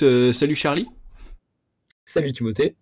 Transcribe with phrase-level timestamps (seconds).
[0.00, 0.88] Euh, salut Charlie.
[2.04, 2.76] Salut Timothée.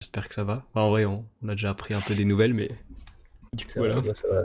[0.00, 0.64] J'espère que ça va.
[0.70, 2.70] Enfin, en vrai, on, on a déjà appris un peu des nouvelles, mais
[3.52, 3.96] du coup, Ça voilà.
[3.96, 4.42] va, moi, ça va.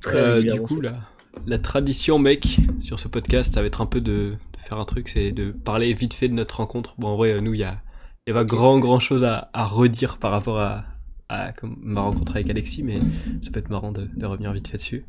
[0.00, 1.00] Très Euh, du coup, la,
[1.46, 4.84] la tradition, mec, sur ce podcast, ça va être un peu de, de faire un
[4.84, 6.94] truc, c'est de parler vite fait de notre rencontre.
[6.98, 7.82] Bon, en vrai, nous, il y a,
[8.26, 10.84] il y a pas grand, grand chose à, à redire par rapport à,
[11.28, 13.00] à comme ma rencontre avec Alexis, mais
[13.42, 15.04] ça peut être marrant de, de revenir vite fait dessus.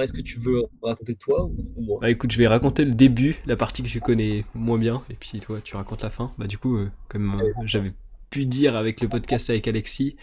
[0.00, 1.98] Est-ce que tu veux raconter toi ou moi?
[2.00, 5.14] Bah écoute, je vais raconter le début, la partie que je connais moins bien, et
[5.14, 6.32] puis toi, tu racontes la fin.
[6.38, 7.90] Bah du coup, euh, comme euh, j'avais
[8.30, 10.16] pu dire avec le podcast avec Alexis,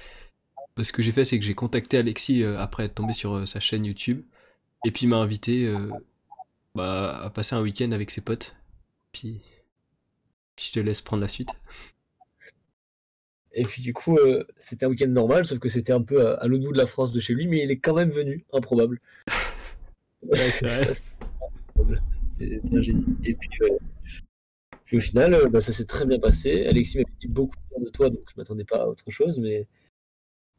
[0.76, 3.48] bah, ce que j'ai fait, c'est que j'ai contacté Alexis euh, après être tombé sur
[3.48, 4.24] sa chaîne YouTube,
[4.86, 5.74] et puis il m'a invité
[6.76, 8.56] bah, à passer un week-end avec ses potes.
[9.12, 9.42] Puis,
[10.56, 11.50] puis je te laisse prendre la suite.
[13.56, 16.34] Et puis du coup, euh, c'était un week-end normal, sauf que c'était un peu à,
[16.36, 18.46] à l'autre bout de la France de chez lui, mais il est quand même venu,
[18.54, 19.00] improbable.
[20.26, 20.94] Ouais, c'est vrai.
[22.32, 23.04] c'est un génie.
[23.26, 23.78] Et puis, euh,
[24.86, 26.66] puis au final, euh, bah, ça s'est très bien passé.
[26.66, 29.68] Alexis m'avait dit beaucoup bien de toi, donc je m'attendais pas à autre chose, mais,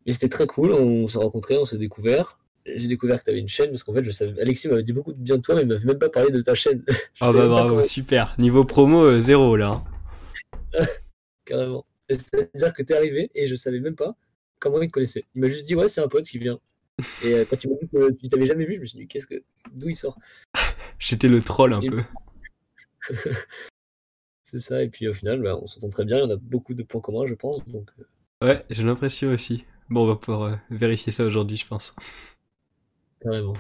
[0.05, 0.73] mais c'était très cool.
[0.73, 2.39] On s'est rencontrés, on s'est découvert.
[2.67, 4.93] J'ai découvert que tu avais une chaîne, parce qu'en fait, je savais, Alexis m'avait dit
[4.93, 6.85] beaucoup de bien de toi, mais il m'avait même pas parlé de ta chaîne.
[7.21, 8.35] Ah savais bah bravo, comment- super.
[8.39, 9.83] Niveau promo, euh, zéro là.
[11.47, 11.87] Carrément.
[12.09, 14.17] C'est-à-dire que t'es arrivé et je savais même pas
[14.59, 15.25] comment il te connaissait.
[15.35, 16.61] Il m'a juste dit ouais c'est un pote qui vient.
[17.25, 19.07] Et euh, quand il m'a dit que tu t'avais jamais vu, je me suis dit
[19.09, 20.19] qu'est-ce que d'où il sort?
[20.99, 22.03] J'étais le troll un Et- peu.
[24.45, 24.83] C'est ça.
[24.83, 26.23] Et puis au final bah, on s'entend très bien.
[26.25, 27.67] On a beaucoup de points communs je pense.
[27.69, 28.05] Donc euh,
[28.47, 29.65] Ouais, j'ai l'impression aussi.
[29.91, 31.95] Bon, on va pouvoir euh, vérifier ça aujourd'hui, je pense.
[33.21, 33.55] carrément.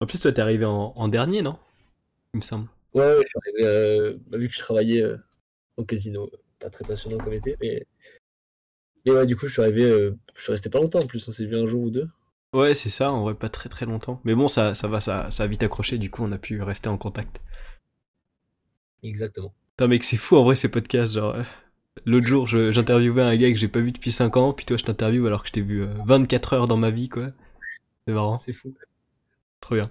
[0.00, 1.58] En plus, toi, t'es arrivé en, en dernier, non?
[2.34, 2.68] Il me semble.
[2.94, 5.04] Ouais, ouais, je suis arrivé, euh, bah, vu que je travaillais
[5.76, 6.28] au casino,
[6.62, 7.86] pas très passionnant comme été, mais
[9.06, 11.26] mais ouais du coup je suis arrivé, euh, je suis resté pas longtemps en plus.
[11.28, 12.08] On s'est vu un jour ou deux.
[12.54, 14.18] Ouais, c'est ça, en vrai, pas très très longtemps.
[14.24, 16.62] Mais bon, ça, ça va, ça, ça a vite accroché, du coup, on a pu
[16.62, 17.42] rester en contact.
[19.02, 19.54] Exactement.
[19.76, 21.12] Putain, mec, c'est fou en vrai ces podcasts.
[21.14, 21.42] Genre, euh,
[22.06, 24.76] l'autre jour, je- j'interviewais un gars que j'ai pas vu depuis 5 ans, puis toi,
[24.76, 27.28] je t'interviewe alors que je t'ai vu euh, 24 heures dans ma vie, quoi.
[28.06, 28.74] C'est marrant, C'est fou.
[29.60, 29.84] trop bien.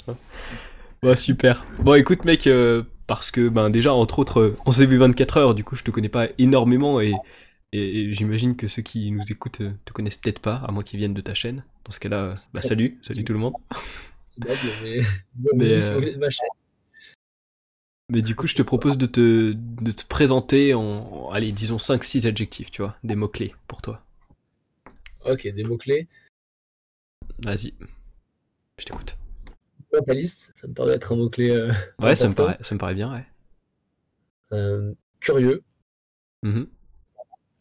[1.04, 1.66] Ouais, super.
[1.80, 2.84] Bon, écoute, mec, euh,
[3.16, 5.84] parce que, ben, déjà, entre autres, euh, on s'est vu 24 heures, du coup, je
[5.84, 7.14] te connais pas énormément et,
[7.74, 11.14] j'imagine que ceux qui nous écoutent euh, te connaissent peut-être pas, à moins qu'ils viennent
[11.14, 11.64] de ta chaîne.
[11.86, 13.54] Dans ce cas-là, euh, bah, salut, salut tout le monde.
[15.56, 16.12] Mais, euh,
[18.10, 22.72] du coup, je te propose de te, de te présenter en, allez, disons 5-6 adjectifs,
[22.72, 24.02] tu vois, des mots-clés pour toi.
[25.26, 26.08] Ok, des mots clés.
[27.40, 27.74] Vas-y,
[28.80, 29.18] je t'écoute.
[29.94, 32.94] Mentaliste, ça me paraît être un mot-clé euh, Ouais, ça me, paraît, ça me paraît
[32.96, 33.25] bien, ouais.
[34.53, 35.62] Euh, curieux,
[36.44, 36.68] Mhm.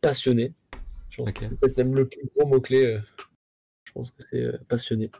[0.00, 0.54] passionné.
[1.10, 2.84] Je pense que c'est peut-être même le plus gros mot-clé.
[2.86, 3.00] euh,
[3.84, 5.10] je pense que c'est passionné.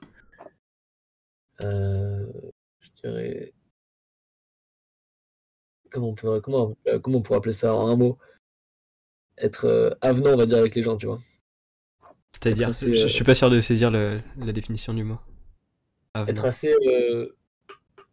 [1.60, 2.26] Je
[3.02, 3.52] dirais.
[5.90, 8.16] Comment on, peut, comment, comment on pourrait appeler ça en un mot?
[9.38, 11.18] Être avenant, on va dire, avec les gens, tu vois.
[12.32, 15.18] C'est-à-dire, je, je suis pas sûr de saisir le- la définition du mot.
[16.14, 16.72] Ah, Être assez.
[16.86, 17.28] euh,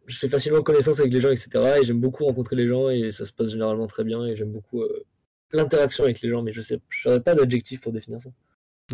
[0.06, 1.78] je fais facilement connaissance avec les gens, etc.
[1.80, 4.24] Et j'aime beaucoup rencontrer les gens et ça se passe généralement très bien.
[4.26, 5.04] Et j'aime beaucoup euh,
[5.52, 8.30] l'interaction avec les gens, mais je sais, je n'aurais pas d'adjectif pour définir ça.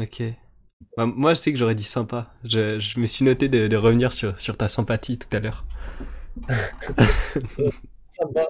[0.01, 0.23] Ok.
[0.97, 2.35] Bah, moi, je sais que j'aurais dit sympa.
[2.45, 5.65] Je, je me suis noté de, de revenir sur, sur ta sympathie tout à l'heure.
[8.07, 8.47] Sympa.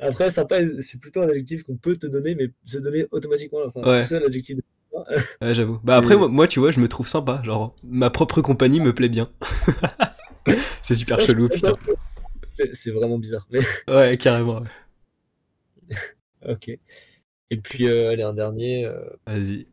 [0.00, 3.60] Après, sympa, c'est plutôt un adjectif qu'on peut te donner, mais se donner automatiquement.
[3.66, 4.02] Enfin, Ouais.
[4.02, 4.56] tout seul, l'adjectif.
[4.56, 4.62] de-
[5.40, 5.80] Ouais, j'avoue.
[5.82, 7.42] Bah après, moi, moi, tu vois, je me trouve sympa.
[7.44, 9.28] Genre, ma propre compagnie me plaît bien.
[10.82, 11.74] c'est super Ouais, chelou, putain.
[12.48, 13.46] C'est c'est vraiment bizarre.
[13.50, 14.56] Mais Ouais, carrément.
[14.56, 15.96] ouais.
[16.48, 16.68] ok.
[17.50, 18.84] Et puis, euh, allez, un dernier.
[18.86, 19.66] euh, Vas-y.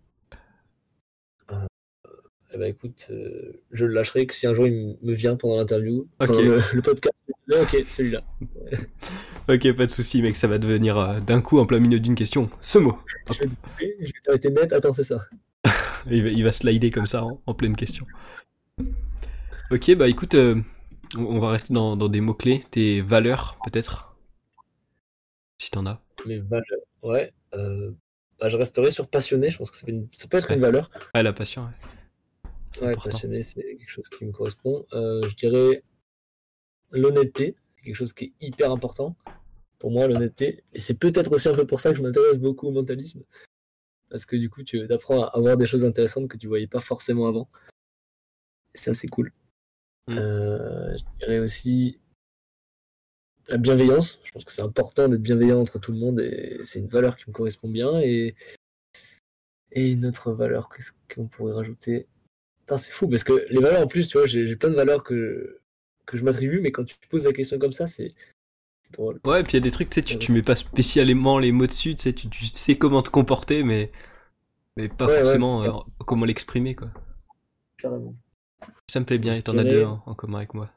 [2.54, 5.56] eh ben, écoute, euh, je le lâcherai que si un jour il me vient pendant
[5.58, 6.28] l'interview, Ok.
[6.28, 7.16] pendant le, le podcast.
[7.50, 8.24] ok, celui-là.
[9.52, 12.16] Ok, pas de souci, mec, ça va devenir euh, d'un coup en plein milieu d'une
[12.16, 12.50] question.
[12.62, 12.98] Ce mot.
[13.32, 14.72] Je vais je t'arrêter net.
[14.72, 15.26] Attends, c'est ça.
[16.10, 18.08] Il va, il va slider comme ça en, en pleine question.
[19.70, 20.56] Ok, bah écoute, euh,
[21.16, 22.64] on, on va rester dans, dans des mots-clés.
[22.72, 24.16] Tes valeurs, peut-être?
[25.62, 26.02] Si t'en as.
[26.26, 26.64] Mes valeurs.
[27.04, 27.32] Ouais.
[27.54, 27.92] euh,
[28.40, 29.52] bah, je resterai sur passionné.
[29.52, 30.56] Je pense que ça, fait une- ça peut être Ouais.
[30.56, 30.90] une valeur.
[31.14, 31.68] Ah, la passion,
[32.82, 32.88] ouais.
[32.88, 34.86] Ouais, passionné, c'est quelque chose qui me correspond.
[34.94, 35.84] Je dirais
[36.92, 39.16] l'honnêteté, c'est quelque chose qui est hyper important
[39.82, 40.64] pour moi, l'honnêteté.
[40.74, 43.24] Et c'est peut-être aussi un peu pour ça que je m'intéresse beaucoup au mentalisme.
[44.10, 46.80] Parce que du coup, tu apprends à avoir des choses intéressantes que tu voyais pas
[46.80, 47.50] forcément avant.
[48.76, 49.32] Et ça, c'est cool.
[50.08, 50.18] Mm.
[50.18, 52.00] Euh, je dirais aussi
[53.48, 54.20] la bienveillance.
[54.24, 57.18] Je pense que c'est important d'être bienveillant entre tout le monde et c'est une valeur
[57.18, 58.00] qui me correspond bien.
[58.02, 58.36] Et,
[59.72, 62.06] et une autre valeur, qu'est-ce qu'on pourrait rajouter?
[62.60, 65.04] Putain, c'est fou parce que les valeurs en plus, tu vois, j'ai plein de valeurs
[65.04, 65.60] que,
[66.06, 68.14] que je m'attribue, mais quand tu te poses la question comme ça, c'est
[68.84, 69.20] C'est drôle.
[69.26, 71.40] Ouais, et puis il y a des trucs, tu sais, tu, tu mets pas spécialement
[71.40, 73.92] les mots dessus, tu sais, tu, tu sais comment te comporter, mais,
[74.78, 75.72] mais pas Ouais, ouais, forcément euh,
[76.06, 76.90] comment l'exprimer, quoi.
[77.78, 78.16] Carrément.
[78.88, 80.70] Ça me plaît bien, et t'en as deux hein, en commun avec moi.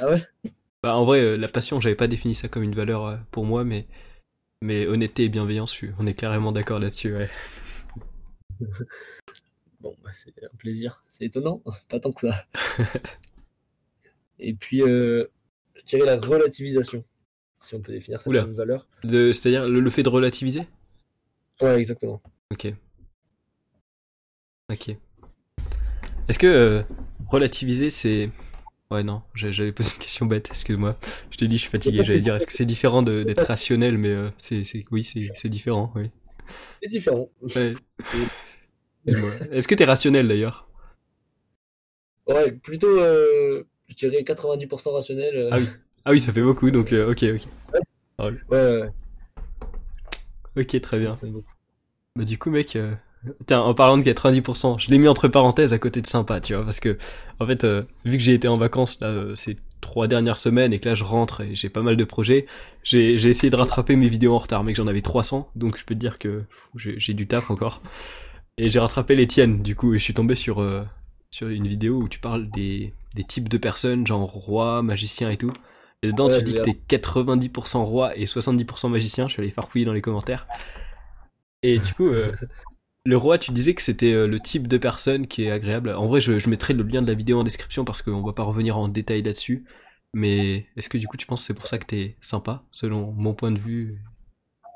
[0.00, 0.24] Ah ouais?
[0.82, 3.44] Bah, en vrai, euh, la passion, j'avais pas défini ça comme une valeur euh, pour
[3.44, 3.86] moi, mais,
[4.62, 7.30] mais honnêteté et bienveillance, on est carrément d'accord là-dessus, ouais.
[9.80, 11.04] Bon, bah, c'est un plaisir.
[11.10, 12.46] C'est étonnant, pas tant que ça.
[14.38, 15.26] Et puis, euh,
[15.80, 17.04] je dirais la relativisation,
[17.58, 18.42] si on peut définir ça Oula.
[18.42, 18.86] comme une valeur.
[19.02, 20.66] C'est-à-dire le, le fait de relativiser?
[21.60, 22.20] Ouais, exactement.
[22.52, 22.72] Ok.
[24.70, 24.96] Ok.
[26.28, 26.82] Est-ce que euh,
[27.28, 28.30] relativiser, c'est...
[28.90, 30.96] Ouais, non, j'avais posé une question bête, excuse-moi.
[31.30, 33.98] Je t'ai dit, je suis fatigué, j'allais dire, est-ce que c'est différent de- d'être rationnel,
[33.98, 36.10] mais euh, c'est, c'est- oui, c'est c'est différent, oui.
[36.80, 37.28] C'est différent.
[37.56, 37.74] Ouais.
[39.52, 40.68] Est-ce que t'es rationnel d'ailleurs?
[42.28, 43.45] Ouais, plutôt, euh,
[43.88, 45.36] je dirais 90% rationnel.
[45.36, 45.68] euh, Ah oui.
[46.04, 47.42] Ah oui, ça fait beaucoup, donc euh, ok, ok.
[48.20, 48.90] ouais, ouais,
[50.56, 51.18] Ok, très bien.
[52.16, 52.94] Bah du coup, mec, euh,
[53.46, 56.54] tiens, en parlant de 90%, je l'ai mis entre parenthèses à côté de sympa, tu
[56.54, 56.96] vois, parce que,
[57.40, 60.72] en fait, euh, vu que j'ai été en vacances là, euh, ces trois dernières semaines
[60.72, 62.46] et que là je rentre et j'ai pas mal de projets,
[62.82, 65.94] j'ai essayé de rattraper mes vidéos en retard, mec, j'en avais 300, donc je peux
[65.94, 66.44] te dire que
[66.76, 67.82] j'ai du taf encore.
[68.58, 70.82] Et j'ai rattrapé les tiennes, du coup, et je suis tombé sur, euh,
[71.36, 75.36] sur une vidéo où tu parles des, des types de personnes, genre roi, magicien et
[75.36, 75.52] tout.
[76.02, 79.28] Et dedans, Ouais, tu dis que j'ai t'es 90% roi et 70% magicien.
[79.28, 80.46] Je suis allé farfouiller dans les commentaires.
[81.62, 82.32] Et du coup, euh,
[83.04, 85.90] le roi, tu disais que c'était euh, le type de personne qui est agréable.
[85.90, 88.32] En vrai, je, je mettrai le lien de la vidéo en description parce qu'on va
[88.32, 89.66] pas revenir en détail là-dessus.
[90.14, 93.12] Mais est-ce que du coup, tu penses que c'est pour ça que t'es sympa, selon
[93.12, 93.98] mon point de vue?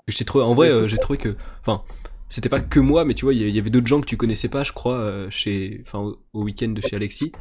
[0.08, 1.84] Je t'ai trouvé, en vrai, euh, j'ai trouvé que, enfin,
[2.30, 4.48] c'était pas que moi, mais tu vois, il y, avait d'autres gens que tu connaissais
[4.48, 7.32] pas, je crois, euh, chez, enfin, au, week-end de chez Alexis,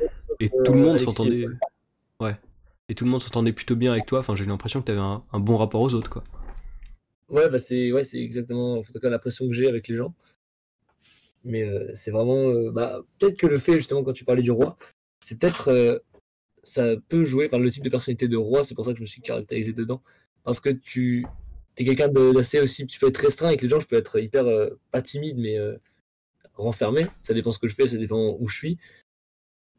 [0.41, 1.45] et tout le Euh, monde s'entendait,
[2.19, 2.36] ouais,
[2.89, 4.19] et tout le monde s'entendait plutôt bien avec toi.
[4.19, 6.24] Enfin, j'ai eu l'impression que t'avais un, un bon rapport aux autres, quoi.
[7.30, 10.13] Ouais, bah c'est ouais, c'est exactement en tout cas l'impression que j'ai avec les gens.
[11.44, 14.51] Mais euh, c'est vraiment euh, bah, peut-être que le fait justement quand tu parlais du
[14.51, 14.77] roi,
[15.19, 16.00] c'est peut-être euh,
[16.63, 19.03] ça peut jouer par le type de personnalité de roi, c'est pour ça que je
[19.03, 20.01] me suis caractérisé dedans
[20.44, 21.25] parce que tu
[21.84, 24.20] es quelqu'un de- d'assez aussi tu peux être restreint avec les gens, je peux être
[24.20, 25.76] hyper euh, pas timide mais euh,
[26.56, 28.78] renfermé, ça dépend ce que je fais, ça dépend où je suis.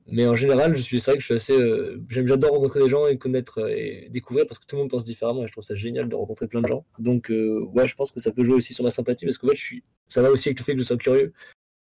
[0.06, 2.80] Mais en général, je suis c'est vrai que je suis assez euh, j'aime j'adore rencontrer
[2.82, 5.52] des gens et connaître et découvrir parce que tout le monde pense différemment et je
[5.52, 6.84] trouve ça génial de rencontrer plein de gens.
[6.98, 9.54] Donc ouais, je pense que ça peut jouer aussi sur ma sympathie parce que ouais,
[9.54, 11.32] je suis ça va aussi avec le fait que je sois curieux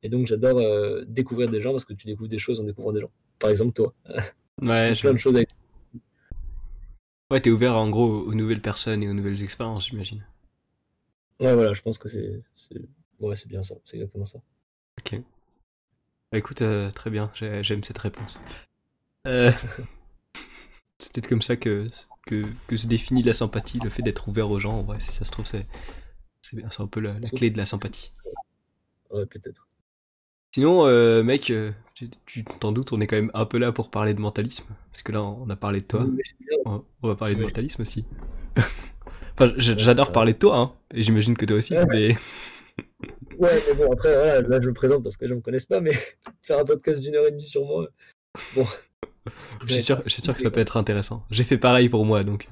[0.03, 0.61] et donc j'adore
[1.07, 3.11] découvrir des gens parce que tu découvres des choses en découvrant des gens.
[3.39, 3.95] Par exemple toi,
[4.61, 5.49] Ouais, je- plein de choses avec
[7.31, 10.27] ouais, t'es ouvert en gros aux nouvelles personnes et aux nouvelles expériences, j'imagine.
[11.41, 12.43] Ouais, voilà, je pense que c'est
[13.21, 14.39] ouais, c'est bien ça, c'est exactement ça.
[14.99, 15.23] Ok.
[16.33, 18.39] Bah, écoute, euh, très bien, j'ai- j'aime cette réponse.
[19.27, 19.53] Euh,
[20.99, 21.87] c'est peut-être comme ça que,
[22.27, 24.79] que, que se définit la sympathie, le fait d'être ouvert aux gens.
[24.79, 25.67] En vrai, si ça se trouve, c'est
[26.81, 28.11] un peu la, la clé de la sympathie.
[29.11, 29.68] Ouais, peut-être.
[30.55, 33.91] Sinon, euh, mec, euh, tu t'en doutes, on est quand même un peu là pour
[33.91, 34.75] parler de mentalisme.
[34.93, 36.07] Parce que là, on a parlé de toi.
[36.65, 38.05] On on va parler de mentalisme aussi.
[38.57, 40.73] enfin, j'adore parler de toi, hein.
[40.93, 41.87] Et j'imagine que toi aussi, Ouais.
[41.87, 42.17] mais.
[43.39, 45.67] Ouais, mais bon, après, voilà, là, je me présente parce que les gens me connaissent
[45.67, 45.93] pas, mais
[46.43, 47.89] faire un podcast d'une heure et demie sur moi,
[48.55, 48.67] bon.
[49.67, 51.27] Je suis sûr, je suis sûr que ça peut être intéressant.
[51.31, 52.49] J'ai fait pareil pour moi, donc.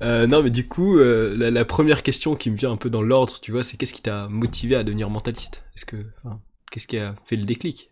[0.00, 2.90] Euh, non, mais du coup, euh, la, la première question qui me vient un peu
[2.90, 5.64] dans l'ordre, tu vois, c'est qu'est-ce qui t'a motivé à devenir mentaliste?
[5.76, 7.90] Est-ce que, enfin, qu'est-ce qui a fait le déclic?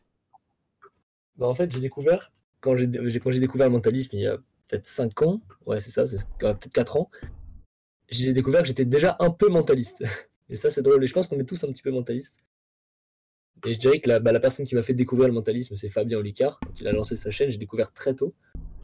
[1.37, 4.27] Bah, en fait, j'ai découvert, quand j'ai j'ai- quand j'ai découvert le mentalisme il y
[4.27, 4.37] a
[4.69, 7.11] peut-être 5 ans, ouais, c'est ça, c'est euh, peut-être 4 ans,
[8.11, 10.03] j'ai découvert que j'étais déjà un peu mentaliste.
[10.51, 11.03] Et ça, c'est drôle.
[11.05, 12.41] Et je pense qu'on est tous un petit peu mentalistes.
[13.67, 15.91] Et je dirais que la, bah, la personne qui m'a fait découvrir le mentalisme, c'est
[15.91, 16.59] Fabien Olicard.
[16.65, 18.35] Quand il a lancé sa chaîne, j'ai découvert très tôt.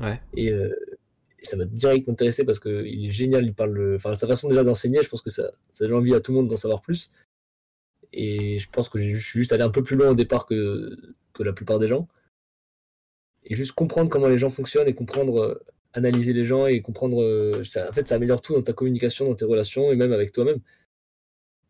[0.00, 0.20] Ouais.
[0.34, 0.95] Et, euh, et
[1.44, 3.44] ça m'a direct intéressé parce qu'il est génial.
[3.44, 6.20] Il parle, enfin, sa façon déjà d'enseigner, je pense que ça, ça donne envie à
[6.20, 7.10] tout le monde d'en savoir plus.
[8.12, 10.96] Et je pense que je suis juste allé un peu plus loin au départ que,
[11.38, 12.08] la plupart des gens.
[13.44, 17.22] Et juste comprendre comment les gens fonctionnent et comprendre, euh, analyser les gens et comprendre.
[17.22, 20.32] euh, en fait, ça améliore tout dans ta communication, dans tes relations et même avec
[20.32, 20.60] toi-même.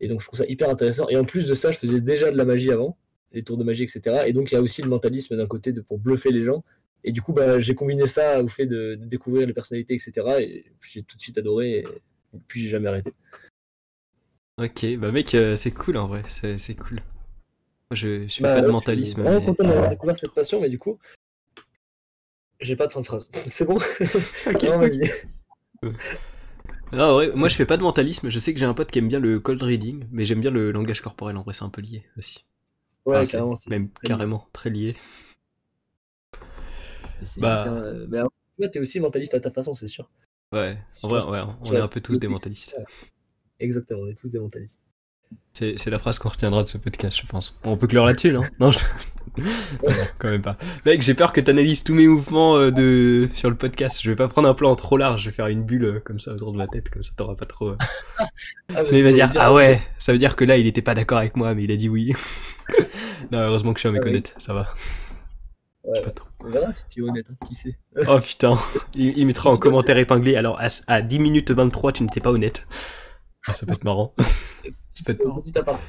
[0.00, 1.08] Et donc, je trouve ça hyper intéressant.
[1.08, 2.96] Et en plus de ça, je faisais déjà de la magie avant,
[3.32, 4.24] des tours de magie, etc.
[4.26, 6.64] Et donc, il y a aussi le mentalisme d'un côté pour bluffer les gens.
[7.06, 10.12] Et du coup, bah, j'ai combiné ça au fait de, de découvrir les personnalités, etc.
[10.40, 11.78] Et j'ai tout de suite adoré.
[11.78, 11.86] Et
[12.48, 13.12] puis, j'ai jamais arrêté.
[14.58, 16.96] Ok, bah mec, euh, c'est cool en vrai, c'est cool.
[17.90, 19.22] Moi, je, je fais Bah, pas de mentalisme.
[19.22, 20.98] Je suis vraiment content d'avoir découvert cette passion, mais du coup,
[22.60, 23.30] j'ai pas de fin de phrase.
[23.46, 23.78] C'est bon?
[24.62, 25.02] Non, vas-y.
[26.92, 28.90] Non, en vrai, moi je fais pas de mentalisme, je sais que j'ai un pote
[28.90, 31.64] qui aime bien le cold reading, mais j'aime bien le langage corporel, en vrai c'est
[31.64, 32.44] un peu lié aussi.
[33.04, 33.54] Ouais, Enfin, carrément.
[33.68, 34.96] Même carrément très lié.
[37.38, 37.62] Bah.
[37.62, 40.08] hyper, euh, mais t'es aussi mentaliste à ta façon, c'est sûr.
[40.52, 42.80] Ouais, en vrai, ouais, on est un peu tous des mentalistes.
[43.58, 44.80] Exactement, on est tous des mentalistes.
[45.52, 47.58] C'est la phrase qu'on retiendra de ce podcast, je pense.
[47.64, 48.78] On peut clore là-dessus, non Non, je...
[49.38, 49.44] non,
[50.18, 50.58] quand même pas.
[50.84, 54.00] Mec, j'ai peur que tu analyses tous mes mouvements euh, de sur le podcast.
[54.02, 56.20] Je vais pas prendre un plan trop large, je vais faire une bulle euh, comme
[56.20, 57.70] ça autour de ma tête, comme ça t'auras pas trop.
[57.70, 57.76] Euh...
[58.74, 61.18] ah, il va dire ah ouais, ça veut dire que là il était pas d'accord
[61.18, 62.12] avec moi, mais il a dit oui.
[63.32, 64.74] non, heureusement que je suis un mec honnête, ça va.
[65.84, 66.02] Ouais,
[66.46, 67.78] on verra si tu es honnête, hein, qui sait.
[68.08, 68.58] oh putain,
[68.94, 70.36] il, il mettra en commentaire épinglé.
[70.36, 72.66] Alors à, à 10 minutes 23, tu n'étais pas honnête.
[73.46, 74.14] Ah, ça peut être marrant.
[74.94, 75.80] ça peut être marrant.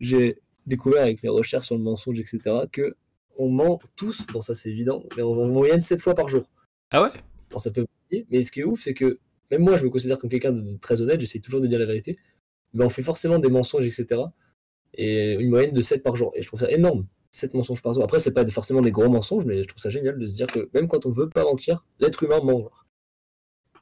[0.00, 2.40] J'ai découvert avec mes recherches sur le mensonge, etc.,
[2.72, 2.96] que
[3.36, 6.44] on ment tous, bon ça c'est évident, mais en moyenne 7 fois par jour.
[6.90, 7.08] Ah ouais?
[7.50, 7.84] Bon, ça peut
[8.30, 9.18] mais ce qui est ouf, c'est que
[9.50, 11.86] même moi je me considère comme quelqu'un de très honnête, j'essaie toujours de dire la
[11.86, 12.18] vérité,
[12.72, 14.20] mais on fait forcément des mensonges, etc.
[14.94, 16.32] Et une moyenne de 7 par jour.
[16.36, 18.04] Et je trouve ça énorme, 7 mensonges par jour.
[18.04, 20.46] Après, c'est pas forcément des gros mensonges, mais je trouve ça génial de se dire
[20.46, 22.70] que même quand on veut pas mentir, l'être humain ment.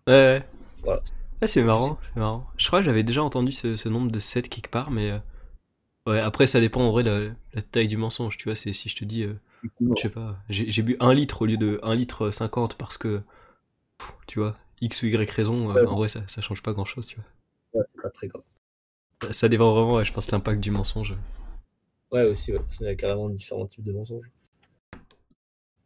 [0.07, 0.43] Ouais, ouais.
[0.83, 1.03] Voilà.
[1.43, 2.47] Ah, c'est marrant, c'est marrant.
[2.57, 5.11] Je crois que j'avais déjà entendu ce, nombre de 7 quelque part, mais.
[5.11, 5.19] Euh,
[6.07, 8.55] ouais, après, ça dépend en vrai de la, taille du mensonge, tu vois.
[8.55, 9.35] C'est si je te dis, euh,
[9.97, 13.21] je sais pas, j'ai bu 1 litre au lieu de 1 litre 50 parce que,
[14.27, 17.07] tu vois, X ou Y raison, euh, en vrai, ça, ça change pas grand chose,
[17.07, 17.81] tu vois.
[17.81, 18.43] Ouais, c'est pas très grave.
[19.31, 21.15] Ça dépend vraiment, je pense, l'impact du mensonge.
[22.13, 22.61] Ouais, aussi, ouais.
[22.81, 24.31] Il y a carrément différents types de mensonges.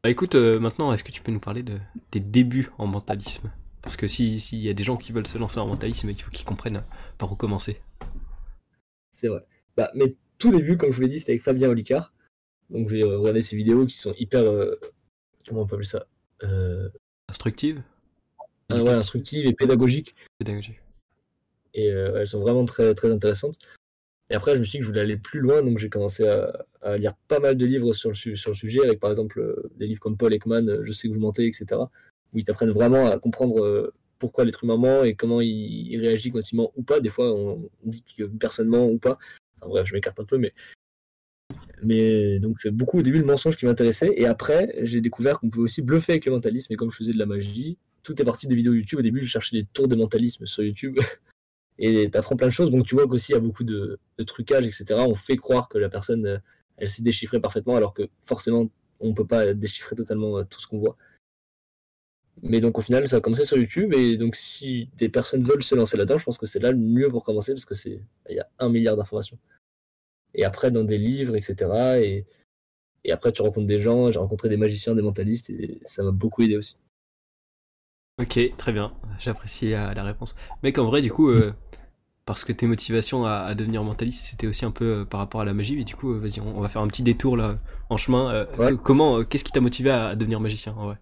[0.02, 1.78] Bah écoute, maintenant, est-ce que tu peux nous parler de
[2.10, 3.50] tes débuts en mentalisme?
[3.82, 6.20] Parce que s'il si y a des gens qui veulent se lancer en mentalisme, il
[6.20, 6.82] faut qu'ils comprennent
[7.18, 7.80] par où commencer.
[9.12, 9.46] C'est vrai.
[9.76, 12.12] Bah, mais tout début, comme je vous l'ai dit, c'était avec Fabien Olicard.
[12.70, 14.42] Donc j'ai regardé ses vidéos qui sont hyper.
[14.42, 14.74] Euh,
[15.46, 16.06] comment on peut appeler ça?
[16.42, 16.88] Euh...
[17.28, 17.82] Instructives?
[18.68, 20.14] Ah, Ouais, instructives et pédagogiques.
[20.38, 20.80] Pédagogiques.
[21.74, 23.56] Et euh, elles sont vraiment très, très intéressantes.
[24.30, 26.26] Et après, je me suis dit que je voulais aller plus loin, donc j'ai commencé
[26.26, 30.00] à, lire pas mal de livres sur le, sujet, avec par exemple euh, des livres
[30.00, 31.82] comme Paul Ekman, Je sais que vous mentez, etc
[32.32, 36.30] où ils t'apprennent vraiment à comprendre euh, pourquoi l'être humain ment et comment il, réagit
[36.30, 37.00] quand ment ou pas.
[37.00, 39.18] Des fois, on dit que personne ment ou pas.
[39.58, 40.52] Enfin, bref, je m'écarte un peu, mais
[41.82, 45.50] mais donc c'est beaucoup au début le mensonge qui m'intéressait et après j'ai découvert qu'on
[45.50, 48.24] pouvait aussi bluffer avec le mentalisme et comme je faisais de la magie, tout est
[48.24, 48.98] parti de vidéos YouTube.
[48.98, 50.98] Au début je cherchais des tours de mentalisme sur YouTube
[51.78, 52.70] et t'apprends plein de choses.
[52.70, 54.84] Donc tu vois qu'aussi il y a beaucoup de, de, etc.
[55.06, 56.38] On fait croire que la personne euh,
[56.76, 58.68] elle sait déchiffrer parfaitement alors que forcément
[59.00, 60.96] on peut pas déchiffrer totalement euh, tout ce qu'on voit.
[62.42, 65.62] Mais donc au final, ça a commencé sur YouTube et donc si des personnes veulent
[65.62, 68.02] se lancer là-dedans, je pense que c'est là le mieux pour commencer parce que c'est
[68.28, 69.38] il y a un milliard d'informations.
[70.34, 72.00] Et après dans des livres, etc.
[72.02, 72.24] Et,
[73.04, 76.10] et après tu rencontres des gens, j'ai rencontré des magiciens, des mentalistes et ça m'a
[76.10, 76.76] beaucoup aidé aussi.
[78.18, 80.34] Ok, très bien, j'apprécie la, réponse.
[80.62, 81.52] Mec, en vrai, du coup, euh,
[82.24, 85.44] parce que tes motivations à, devenir mentaliste, c'était aussi un peu euh, par rapport à
[85.44, 87.58] la magie, mais du coup, euh, vas-y, on, va faire un petit détour là
[87.90, 88.46] en chemin.
[88.82, 90.96] Comment, qu'est-ce qui t'a motivé à, à devenir magicien en vrai?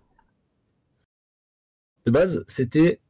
[2.04, 3.00] De base, c'était.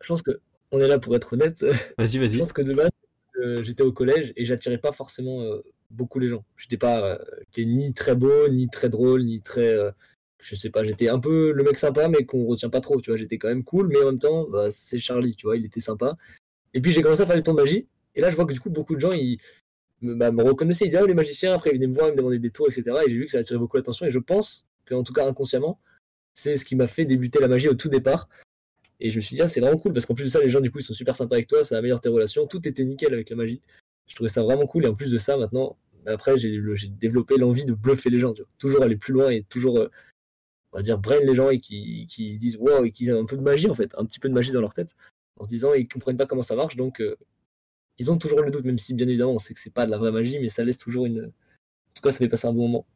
[0.00, 0.40] Je pense que
[0.72, 1.64] on est là pour être honnête.
[1.98, 2.32] Vas-y, vas-y.
[2.32, 2.90] Je pense que de base,
[3.62, 5.44] j'étais au collège et j'attirais pas forcément
[5.90, 6.44] beaucoup les gens.
[6.56, 7.20] J'étais pas
[7.56, 9.92] ni très beau, ni très drôle, ni très.
[10.42, 13.10] Je sais pas, j'étais un peu le mec sympa, mais qu'on retient pas trop, tu
[13.10, 13.16] vois.
[13.16, 15.80] J'étais quand même cool, mais en même temps, bah, c'est Charlie, tu vois, il était
[15.80, 16.16] sympa.
[16.74, 17.86] Et puis j'ai commencé à faire des tours de magie.
[18.14, 19.38] Et là, je vois que du coup, beaucoup de gens, ils
[20.00, 22.16] me, bah, reconnaissaient, ils disaient, ah, les magiciens, après ils venaient me voir, ils me
[22.16, 22.96] demandaient des tours, etc.
[23.06, 24.04] Et j'ai vu que ça attirait beaucoup l'attention.
[24.04, 25.78] Et je pense qu'en tout cas, inconsciemment,
[26.34, 28.28] c'est ce qui m'a fait débuter la magie au tout départ.
[29.00, 30.50] Et je me suis dit, ah, c'est vraiment cool parce qu'en plus de ça, les
[30.50, 32.84] gens, du coup, ils sont super sympas avec toi, ça améliore tes relations, tout était
[32.84, 33.60] nickel avec la magie.
[34.08, 34.84] Je trouvais ça vraiment cool.
[34.84, 38.82] Et en plus de ça, maintenant, après, j'ai développé l'envie de bluffer les gens, toujours
[38.82, 39.90] aller plus loin et toujours, euh,
[40.72, 43.26] on va dire, brain les gens et qui, qui disent, wow, et qui ont un
[43.26, 44.96] peu de magie en fait, un petit peu de magie dans leur tête,
[45.38, 47.16] en se disant, ils comprennent pas comment ça marche, donc euh,
[47.98, 49.90] ils ont toujours le doute, même si bien évidemment, on sait que c'est pas de
[49.90, 51.26] la vraie magie, mais ça laisse toujours une.
[51.26, 52.86] En tout cas, ça fait passer un bon moment.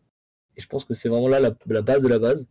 [0.57, 2.47] Et je pense que c'est vraiment là la base de la base.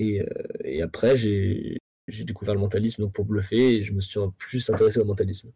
[0.00, 0.24] Euh,
[0.64, 1.78] et, après, j'ai
[2.08, 5.50] découvert le mentalisme donc pour bluffer et je me suis plus intéressé au mentalisme.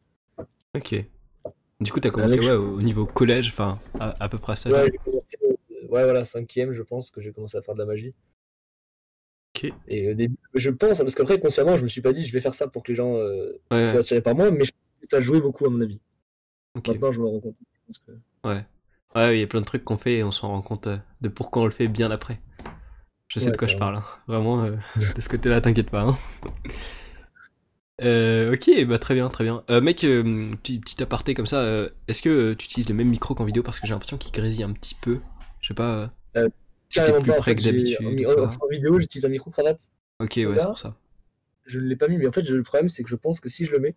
[0.76, 1.04] Ok.
[1.80, 4.70] Du coup, tu as commencé ouais, au niveau collège, enfin, à, peu près ça.
[4.70, 5.38] Ouais, commencé,
[5.90, 8.14] ouais, voilà, cinquième, je pense que j'ai commencé à faire de la magie.
[9.54, 9.73] Ok.
[9.88, 12.40] Et au début, je pense, parce qu'après, consciemment, je me suis pas dit, je vais
[12.40, 14.64] faire ça pour que les gens euh, soient attirés par moi, mais
[15.02, 16.00] ça jouait beaucoup, à mon avis.
[16.75, 17.56] Maintenant, je me rends compte.
[18.44, 18.64] Ouais.
[19.16, 20.99] Ouais, il y a plein de trucs qu'on fait et on s'en rend compte euh,
[21.20, 22.40] de pourquoi on le fait bien après.
[23.30, 23.97] Je sais de quoi je parle.
[23.97, 24.04] Hein.
[24.26, 24.76] Vraiment, euh,
[25.16, 26.02] de ce côté-là, t'inquiète pas.
[26.02, 26.14] Hein.
[28.02, 29.62] Euh, ok, bah très bien, très bien.
[29.68, 33.44] Euh, mec, petit, petit, aparté comme ça, est-ce que tu utilises le même micro qu'en
[33.44, 35.20] vidéo parce que j'ai l'impression qu'il grésille un petit peu?
[35.61, 36.12] Je sais pas.
[36.88, 37.99] si t'es plus près que d'habitude.
[38.02, 39.90] En, vidéo, j'utilise un micro cravate.
[40.21, 40.97] Ok, ouais, c'est pour ça.
[41.67, 43.49] Je ne l'ai pas mis, mais en fait, le problème, c'est que je pense que
[43.49, 43.95] si je le mets,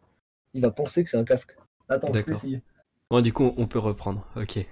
[0.54, 1.56] il va penser que c'est un casque.
[1.90, 2.62] Attends, je vais essayer.
[3.10, 4.28] Bon, du coup, on peut reprendre.
[4.36, 4.66] Ok.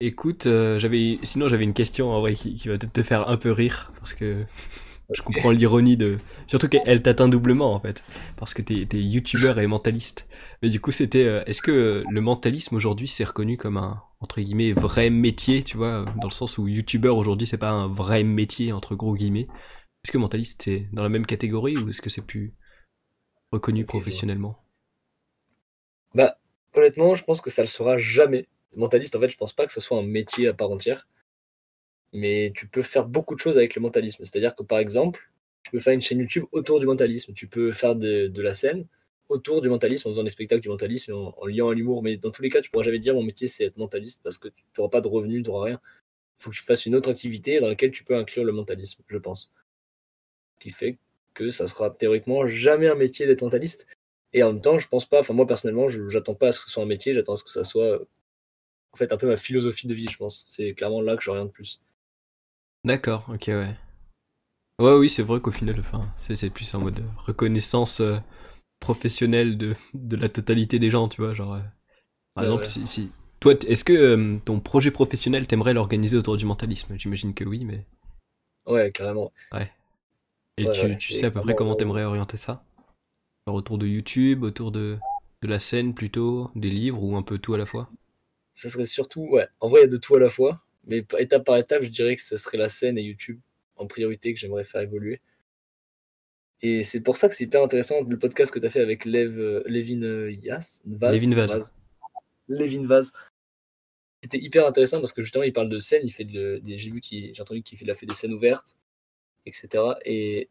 [0.00, 3.28] Écoute, euh, j'avais, sinon j'avais une question en vrai qui, qui va peut-être te faire
[3.28, 4.44] un peu rire parce que
[5.12, 8.04] je comprends l'ironie de, surtout qu'elle t'atteint doublement en fait
[8.36, 10.28] parce que t'es, t'es youtubeur et mentaliste.
[10.62, 14.02] Mais du coup, c'était, euh, est-ce que euh, le mentalisme aujourd'hui c'est reconnu comme un
[14.20, 17.88] entre guillemets vrai métier, tu vois, dans le sens où youtubeur aujourd'hui c'est pas un
[17.88, 19.48] vrai métier entre gros guillemets?
[20.04, 22.54] Est-ce que mentaliste c'est dans la même catégorie ou est-ce que c'est plus
[23.52, 24.58] reconnu professionnellement?
[26.14, 26.38] Bah,
[26.74, 28.46] honnêtement, je pense que ça le sera jamais.
[28.76, 31.06] Mentaliste, en fait, je pense pas que ce soit un métier à part entière.
[32.12, 34.24] Mais tu peux faire beaucoup de choses avec le mentalisme.
[34.24, 35.30] C'est-à-dire que par exemple,
[35.62, 37.34] tu peux faire une chaîne YouTube autour du mentalisme.
[37.34, 38.86] Tu peux faire de, la scène
[39.28, 42.02] autour du mentalisme en faisant des spectacles du mentalisme, en, en liant à l'humour.
[42.02, 44.38] Mais dans tous les cas, tu pourras jamais dire mon métier c'est être mentaliste parce
[44.38, 45.80] que tu n'auras pas de revenus, tu n'auras rien.
[46.40, 49.02] Il faut que tu fasses une autre activité dans laquelle tu peux inclure le mentalisme,
[49.06, 49.52] je pense.
[50.56, 50.98] Ce qui fait
[51.34, 53.86] que ça sera théoriquement jamais un métier d'être mentaliste.
[54.32, 56.60] Et en même temps, je pense pas, enfin moi personnellement, je j'attends pas à ce
[56.60, 58.00] que ce soit un métier, j'attends à ce que ça soit
[58.92, 60.44] en fait un peu ma philosophie de vie, je pense.
[60.48, 61.80] C'est clairement là que je de plus.
[62.84, 63.74] D'accord, ok, ouais.
[64.80, 68.16] Ouais, oui, c'est vrai qu'au final, enfin, c'est, plus en mode reconnaissance euh,
[68.80, 71.54] professionnelle de, de la totalité des gens, tu vois, genre.
[71.54, 71.60] euh,
[72.34, 72.66] par exemple, ouais.
[72.66, 73.12] si, si.
[73.40, 76.96] Toi, est-ce que euh, ton projet professionnel, t'aimerais l'organiser autour du mentalisme?
[76.98, 77.86] J'imagine que oui, mais.
[78.66, 79.32] Ouais, carrément.
[79.52, 79.70] Ouais.
[80.58, 82.64] Et Ouais, tu, ouais, tu c'est sais à peu près comment t'aimerais orienter ça?
[83.46, 84.98] Genre autour de YouTube, autour de,
[85.42, 87.90] de la scène plutôt, des livres ou un peu tout à la fois?
[88.52, 90.62] Ça serait surtout, ouais, en vrai, il y a de tout à la fois.
[90.86, 93.40] Mais étape par étape, je dirais que ce serait la scène et YouTube
[93.76, 95.20] en priorité que j'aimerais faire évoluer.
[96.62, 99.04] Et c'est pour ça que c'est hyper intéressant le podcast que tu as fait avec
[99.06, 101.74] Lev, euh, Levin euh, Yas, Vaz, Levin Vaz.
[102.48, 103.12] Levin Vaz.
[104.22, 106.90] C'était hyper intéressant parce que justement, il parle de scène, il fait de, des, j'ai
[106.90, 108.76] vu qu'il, j'ai entendu qu'il fait, il a fait des scènes ouvertes,
[109.46, 109.84] etc.
[110.04, 110.50] Et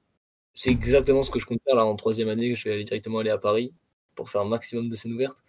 [0.56, 3.20] c'est exactement ce que je compte faire là en troisième année, je vais aller directement
[3.20, 3.72] aller à Paris
[4.16, 5.44] pour faire un maximum de scènes ouvertes.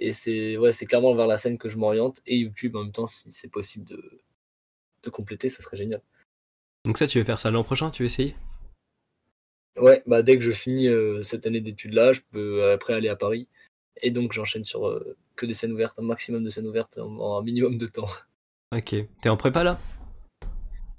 [0.00, 2.92] Et c'est ouais, c'est clairement vers la scène que je m'oriente et YouTube en même
[2.92, 4.20] temps, si c'est possible de,
[5.02, 6.00] de compléter, ça serait génial.
[6.84, 8.34] Donc ça, tu veux faire ça l'an prochain Tu veux essayer?
[9.76, 12.94] Ouais, bah dès que je finis euh, cette année d'études là, je peux euh, après
[12.94, 13.48] aller à Paris
[14.02, 17.16] et donc j'enchaîne sur euh, que des scènes ouvertes, un maximum de scènes ouvertes en,
[17.18, 18.08] en un minimum de temps.
[18.70, 18.94] Ok.
[19.22, 19.78] T'es en prépa là?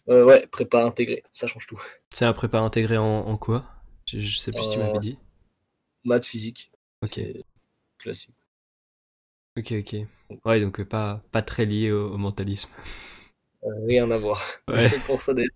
[0.10, 1.80] Euh, ouais, prépa intégrée, ça change tout.
[2.12, 3.64] C'est un prépa intégré en, en quoi?
[4.08, 5.20] Je, je sais plus si tu m'avais dit.
[6.04, 6.72] Maths, physique,
[7.04, 7.20] Ok.
[8.00, 8.34] classique.
[9.60, 9.96] Ok, ok.
[10.46, 12.70] Ouais, donc euh, pas, pas très lié au, au mentalisme.
[13.64, 14.42] Euh, rien à voir.
[14.70, 14.88] Ouais.
[14.88, 15.52] C'est pour ça d'ailleurs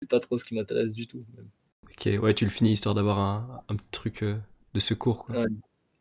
[0.00, 1.24] c'est pas trop ce qui m'intéresse du tout.
[1.36, 1.48] même.
[1.90, 4.36] Ok, ouais, tu le finis histoire d'avoir un, un truc euh,
[4.74, 5.36] de secours, quoi.
[5.36, 5.46] Ouais,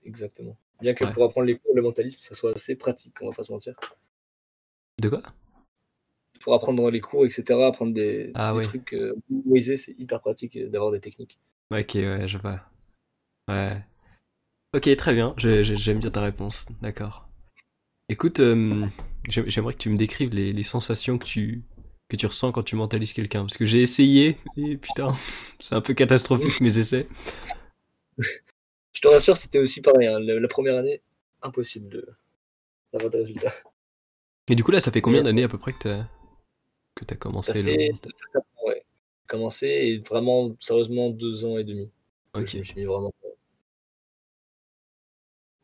[0.06, 0.56] exactement.
[0.82, 1.12] Bien que Ouais.
[1.12, 3.76] pour apprendre les cours, le mentalisme, ça soit assez pratique, on va pas se mentir.
[5.02, 5.24] De quoi?
[6.40, 8.64] Pour apprendre les cours, etc., apprendre des, Ah des ouais.
[8.64, 9.16] trucs euh,
[9.76, 11.40] c'est hyper pratique d'avoir des techniques.
[11.72, 12.62] Ok, ouais, je vois.
[13.48, 13.82] Ouais.
[14.78, 15.34] Ok, très bien.
[15.38, 16.68] J'aime bien ta réponse.
[16.82, 17.28] D'accord.
[18.10, 18.86] Écoute, euh,
[19.30, 21.64] j'ai- j'aimerais que tu me décrives les, les sensations que tu,
[22.10, 23.42] que tu ressens quand tu mentalises quelqu'un.
[23.42, 25.16] Parce que j'ai essayé, et putain,
[25.60, 27.08] c'est un peu catastrophique mes essais.
[28.92, 30.08] Je te rassure, c'était aussi pareil.
[30.08, 30.20] hein.
[30.20, 31.02] La, la première année,
[31.42, 32.08] impossible de-
[32.94, 33.54] d'avoir des résultats.
[34.50, 36.06] Et du coup, là, ça fait combien d'années à peu près que t'as
[36.96, 37.94] que t'as Ça commencé fait, le...
[37.94, 38.86] ça fait ans, ouais.
[39.22, 41.90] J'ai commencé et vraiment, sérieusement, deux ans et demi.
[42.34, 42.48] Ok.
[42.54, 43.14] Je me suis mis vraiment.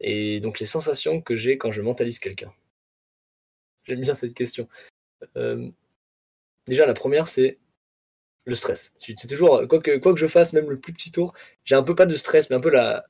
[0.04, 2.54] Et donc, les sensations que j'ai quand je mentalise quelqu'un.
[3.86, 4.68] J'aime bien cette question.
[5.38, 5.70] Euh,
[6.68, 7.58] déjà, la première, c'est
[8.46, 8.94] le stress.
[8.98, 11.84] Sais toujours, quoi que, quoi que je fasse, même le plus petit tour, j'ai un
[11.84, 13.06] peu pas de stress, mais un peu la.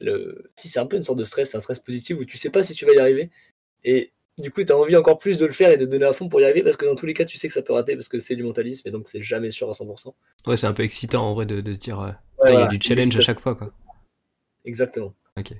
[0.00, 0.50] Le...
[0.54, 2.50] Si c'est un peu une sorte de stress, c'est un stress positif où tu sais
[2.50, 3.30] pas si tu vas y arriver.
[3.84, 6.12] Et du coup, tu as envie encore plus de le faire et de donner à
[6.12, 7.72] fond pour y arriver parce que dans tous les cas, tu sais que ça peut
[7.72, 10.14] rater parce que c'est du mentalisme et donc c'est jamais sûr à 100%.
[10.46, 12.62] Ouais, c'est un peu excitant en vrai de, de se dire, euh, Ouais, il y
[12.62, 13.72] a du challenge à C'est- chaque fois, quoi.
[14.64, 15.14] Exactement.
[15.38, 15.52] Ok.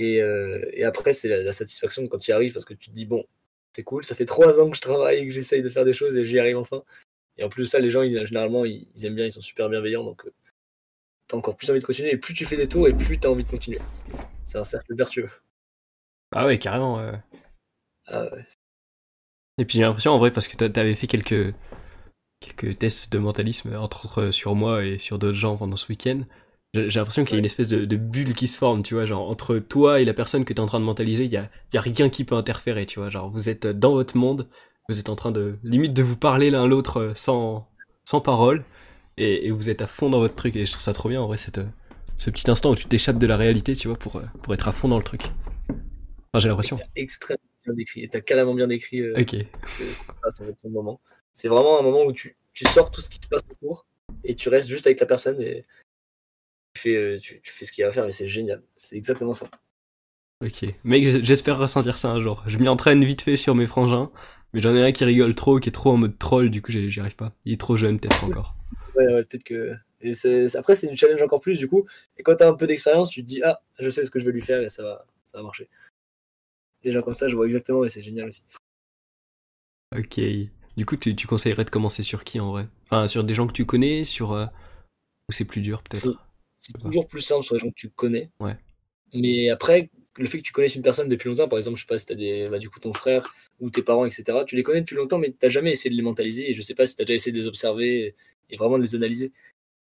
[0.00, 2.90] Et, euh, et après, c'est la, la satisfaction quand tu y arrives parce que tu
[2.90, 3.24] te dis, bon,
[3.72, 5.94] c'est cool, ça fait trois ans que je travaille et que j'essaye de faire des
[5.94, 6.82] choses et j'y arrive enfin.
[7.38, 9.42] Et en plus de ça, les gens, ils, généralement, ils, ils aiment bien, ils sont
[9.42, 10.32] super bienveillants, donc euh,
[11.28, 12.12] t'as encore plus envie de continuer.
[12.12, 13.80] Et plus tu fais des tours, et plus t'as envie de continuer.
[14.44, 15.30] C'est- un cercle vertueux.
[16.32, 17.00] Ah ouais, carrément.
[18.06, 18.44] Ah ouais.
[19.58, 21.54] Et puis j'ai l'impression en vrai parce que t'a- t'avais fait quelques
[22.40, 26.22] quelques tests de mentalisme entre autres sur moi et sur d'autres gens pendant ce week-end.
[26.72, 29.04] J'ai l'impression qu'il y a une espèce de, de bulle qui se forme, tu vois,
[29.04, 31.50] genre entre toi et la personne que t'es en train de mentaliser, il y a,
[31.72, 34.48] il y a rien qui peut interférer, tu vois, genre vous êtes dans votre monde,
[34.88, 37.68] vous êtes en train de limite de vous parler l'un l'autre euh, sans
[38.04, 38.64] sans parole
[39.16, 41.20] et, et vous êtes à fond dans votre truc et je trouve ça trop bien
[41.20, 41.66] en vrai cette euh,
[42.20, 44.68] ce petit instant où tu t'échappes de la réalité, tu vois, pour euh, pour être
[44.68, 45.22] à fond dans le truc.
[46.32, 46.78] Enfin, j'ai l'impression.
[46.94, 48.02] Extrêmement bien décrit.
[48.04, 49.36] Et t'as carrément bien décrit euh, Ok.
[50.28, 51.00] ça, va être moment.
[51.32, 53.86] C'est vraiment un moment où tu, tu sors tout ce qui se passe autour
[54.22, 55.79] et tu restes juste avec la personne et tu
[56.76, 58.62] fais, euh, tu, tu fais ce qu'il y a à faire, mais c'est génial.
[58.76, 59.46] C'est exactement ça.
[60.42, 60.64] Ok.
[60.84, 62.42] Mec, j'espère ressentir ça un jour.
[62.46, 64.10] Je m'y entraîne vite fait sur mes frangins,
[64.52, 66.72] mais j'en ai un qui rigole trop, qui est trop en mode troll, du coup
[66.72, 67.32] j'y arrive pas.
[67.44, 68.56] Il est trop jeune peut-être encore.
[68.94, 69.74] Ouais, ouais peut-être que.
[70.00, 70.14] Et
[70.56, 71.86] après, c'est du challenge encore plus, du coup.
[72.16, 74.24] Et quand t'as un peu d'expérience, tu te dis, ah, je sais ce que je
[74.24, 75.68] vais lui faire et ça va, ça va marcher.
[76.82, 78.42] Les gens comme ça, je vois exactement et c'est génial aussi.
[79.94, 80.18] Ok.
[80.78, 82.66] Du coup, tu, tu, conseillerais de commencer sur qui en vrai?
[82.86, 84.32] Enfin, sur des gens que tu connais, sur.
[84.32, 84.46] Euh,
[85.28, 86.16] ou c'est plus dur peut-être?
[86.60, 88.30] C'est toujours plus simple sur les gens que tu connais.
[88.38, 88.54] Ouais.
[89.14, 91.86] Mais après, le fait que tu connaisses une personne depuis longtemps, par exemple, je sais
[91.86, 94.24] pas si t'as des, bah, du coup ton frère ou tes parents, etc.
[94.46, 96.50] Tu les connais depuis longtemps, mais t'as jamais essayé de les mentaliser.
[96.50, 98.14] Et je sais pas si t'as déjà essayé de les observer
[98.50, 99.32] et vraiment de les analyser.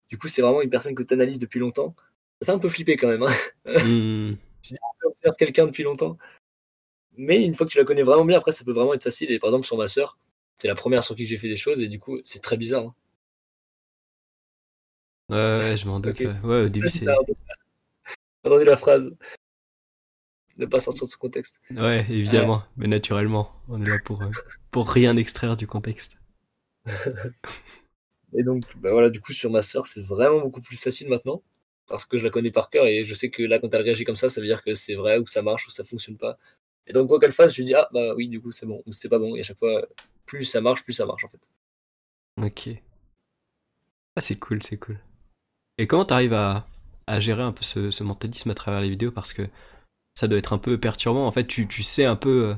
[0.09, 1.95] Du coup, c'est vraiment une personne que tu analyses depuis longtemps.
[2.41, 3.23] Ça fait un peu flipper quand même.
[3.23, 3.33] Hein
[3.65, 4.37] mmh.
[4.61, 6.17] tu observes quelqu'un depuis longtemps.
[7.17, 9.29] Mais une fois que tu la connais vraiment bien, après, ça peut vraiment être facile.
[9.31, 10.17] Et par exemple, sur ma sœur,
[10.55, 12.85] c'est la première sur qui j'ai fait des choses, et du coup, c'est très bizarre.
[12.85, 12.95] Hein.
[15.29, 16.19] Ouais, je m'en doute.
[16.19, 16.63] Ouais.
[16.63, 17.05] au début, c'est.
[18.43, 19.15] entendu la phrase
[20.59, 21.59] ne pas sortir de ce contexte.
[21.71, 23.51] Ouais, évidemment, mais naturellement.
[23.67, 24.31] On est là pour, euh,
[24.71, 26.21] pour rien extraire du contexte.
[28.33, 31.41] et donc, bah voilà, du coup, sur ma sœur, c'est vraiment beaucoup plus facile maintenant.
[31.87, 34.03] Parce que je la connais par cœur et je sais que là, quand elle réagit
[34.03, 35.83] comme ça, ça veut dire que c'est vrai ou que ça marche ou que ça
[35.83, 36.37] fonctionne pas.
[36.85, 38.83] Et donc, quoi qu'elle fasse, je lui dis, ah, bah oui, du coup, c'est bon
[38.85, 39.35] ou c'était pas bon.
[39.35, 39.87] Et à chaque fois,
[40.25, 41.41] plus ça marche, plus ça marche en fait.
[42.37, 42.69] Ok.
[44.15, 44.99] Ah, c'est cool, c'est cool.
[45.79, 46.67] Et comment t'arrives à,
[47.07, 49.11] à gérer un peu ce, ce mentalisme à travers les vidéos?
[49.11, 49.43] Parce que
[50.13, 51.25] ça doit être un peu perturbant.
[51.25, 52.49] En fait, tu, tu sais un peu.
[52.49, 52.53] Euh,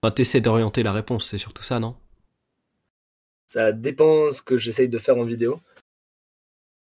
[0.00, 1.96] enfin, t'essaies d'orienter la réponse, c'est surtout ça, non?
[3.48, 5.58] Ça dépend ce que j'essaye de faire en vidéo.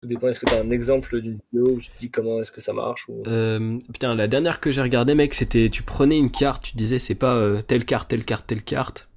[0.03, 2.41] Ça dépend, est-ce que tu as un exemple d'une vidéo où tu te dis comment
[2.41, 6.17] est-ce que ça marche euh, Putain, la dernière que j'ai regardé, mec, c'était tu prenais
[6.17, 9.09] une carte, tu disais c'est pas euh, telle carte, telle carte, telle carte.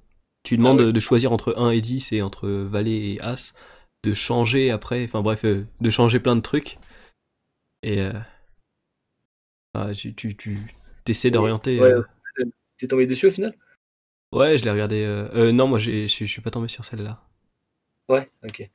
[0.42, 3.54] Tu demandes ah de choisir entre 1 et 10 et entre valet et as,
[4.04, 6.78] de changer après, enfin bref, de changer plein de trucs.
[7.82, 8.00] Et
[9.74, 10.66] ah, tu, tu, tu
[11.08, 11.80] essaies d'orienter.
[11.80, 12.02] Ouais, euh.
[12.78, 13.54] T'es tombé dessus au final?
[14.32, 15.02] Ouais, je l'ai regardé.
[15.04, 17.20] Euh, euh, non, moi, je suis pas tombé sur celle-là.
[18.08, 18.70] Ouais, ok.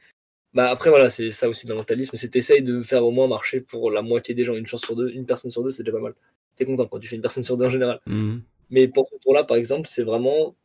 [0.53, 3.27] Bah après voilà, c'est ça aussi dans le mentalisme, c'est t'essayes de faire au moins
[3.27, 5.83] marcher pour la moitié des gens, une chance sur deux, une personne sur deux, c'est
[5.83, 6.15] déjà pas mal.
[6.55, 7.99] T'es content quand tu fais une personne sur deux en général.
[8.07, 8.39] Mmh.
[8.71, 10.55] Mais pour ce tour-là, par exemple, c'est vraiment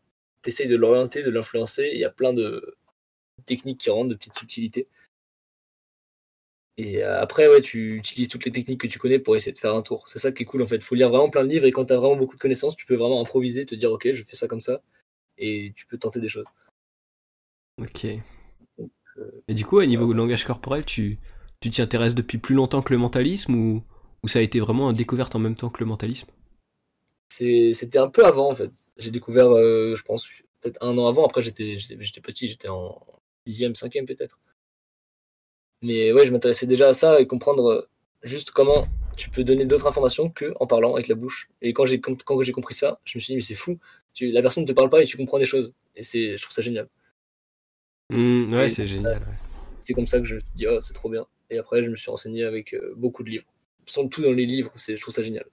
[0.40, 1.90] t'essayes de l'orienter, de l'influencer.
[1.92, 2.76] Il y a plein de
[3.44, 4.88] techniques qui rentrent, de petites subtilités.
[6.76, 9.58] Et euh, après, ouais, tu utilises toutes les techniques que tu connais pour essayer de
[9.58, 10.08] faire un tour.
[10.08, 10.82] C'est ça qui est cool en fait.
[10.82, 12.96] Faut lire vraiment plein de livres et quand t'as vraiment beaucoup de connaissances, tu peux
[12.96, 14.82] vraiment improviser, te dire ok, je fais ça comme ça
[15.38, 16.46] et tu peux tenter des choses.
[17.80, 18.06] Ok.
[18.06, 21.18] Euh, et du coup, à niveau langage corporel, tu
[21.60, 23.82] tu t'y intéresses depuis plus longtemps que le mentalisme ou,
[24.22, 26.28] ou ça a été vraiment une découverte en même temps que le mentalisme?
[27.28, 28.70] C'était un peu avant en fait.
[28.98, 30.28] J'ai découvert, euh, je pense,
[30.60, 31.24] peut-être un an avant.
[31.24, 31.76] Après, j'étais
[32.20, 33.00] petit, j'étais en
[33.46, 34.38] dixième, cinquième peut-être.
[35.82, 37.82] Mais ouais, je m'intéressais déjà à ça et comprendre euh,
[38.22, 41.48] juste comment tu peux donner d'autres informations que en parlant avec la bouche.
[41.60, 43.78] Et quand j'ai quand j'ai compris ça, je me suis dit mais c'est fou.
[44.14, 45.74] Tu, la personne ne te parle pas et tu comprends des choses.
[45.94, 46.88] Et c'est je trouve ça génial.
[48.10, 49.20] Mmh, ouais, c'est génial.
[49.76, 51.26] C'est comme ça que je me suis dit oh, c'est trop bien.
[51.50, 53.46] Et après je me suis renseigné avec euh, beaucoup de livres.
[53.86, 55.44] Sans tout dans les livres, c'est je trouve ça génial.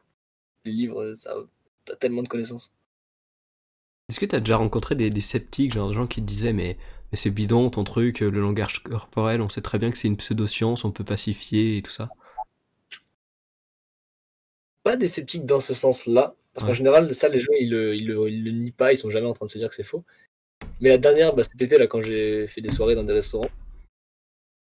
[0.64, 1.36] Les livres, ça
[1.84, 2.72] t'as tellement de connaissances.
[4.08, 6.54] Est-ce que tu as déjà rencontré des, des sceptiques, genre des gens qui te disaient
[6.54, 6.78] mais
[7.12, 10.18] mais c'est bidon ton truc, le langage corporel, on sait très bien que c'est une
[10.18, 12.10] pseudo-science, on peut pacifier et tout ça.
[14.84, 18.08] Pas des sceptiques dans ce sens-là, parce qu'en général, ça, les gens, ils le, ils,
[18.08, 19.84] le, ils le, nient pas, ils sont jamais en train de se dire que c'est
[19.84, 20.04] faux.
[20.80, 23.50] Mais la dernière, bah, cet été, là, quand j'ai fait des soirées dans des restaurants,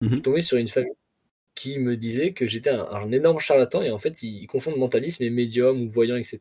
[0.00, 0.92] mm je suis tombé sur une famille
[1.54, 5.30] qui me disait que j'étais un, énorme charlatan et en fait, ils, confondent mentalisme et
[5.30, 6.38] médium ou voyant, etc.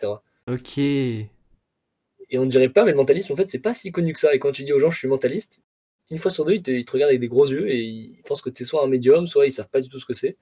[0.47, 0.77] Ok.
[0.77, 1.29] Et
[2.33, 4.33] on ne dirait pas, mais le mentalisme, en fait, c'est pas si connu que ça.
[4.33, 5.61] Et quand tu dis aux gens, je suis mentaliste,
[6.09, 8.49] une fois sur deux, ils te, regardent avec des gros yeux et ils pensent que
[8.49, 10.35] tu es soit un médium, soit ils savent pas du tout ce que c'est.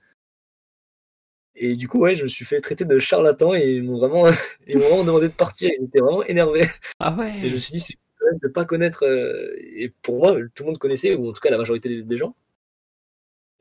[1.55, 4.25] Et du coup, ouais, je me suis fait traiter de charlatan et ils m'ont vraiment,
[4.67, 5.69] ils m'ont vraiment demandé de partir.
[5.79, 6.67] Ils étaient vraiment énervés.
[6.99, 7.39] Ah ouais.
[7.43, 9.05] Et je me suis dit, c'est quand même de pas connaître.
[9.05, 12.17] Euh, et pour moi, tout le monde connaissait, ou en tout cas la majorité des
[12.17, 12.35] gens.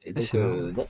[0.05, 0.87] Et donc, euh, non.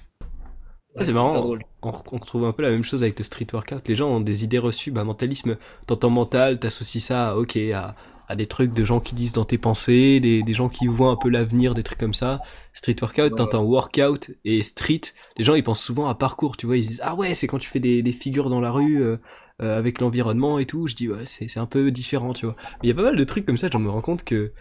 [1.03, 3.89] c'est marrant, on, retrouve un peu la même chose avec le street workout.
[3.89, 7.97] Les gens ont des idées reçues, bah, mentalisme, t'entends mental, t'associes ça, ok, à,
[8.31, 11.11] à des trucs de gens qui disent dans tes pensées, des, des gens qui voient
[11.11, 12.41] un peu l'avenir, des trucs comme ça.
[12.73, 15.01] Street workout, t'entends workout et street.
[15.37, 17.59] Les gens ils pensent souvent à parcours, tu vois, ils disent ah ouais c'est quand
[17.59, 19.17] tu fais des, des figures dans la rue euh,
[19.61, 20.87] euh, avec l'environnement et tout.
[20.87, 22.55] Je dis ouais c'est c'est un peu différent, tu vois.
[22.75, 24.53] Mais il y a pas mal de trucs comme ça, j'en me rends compte que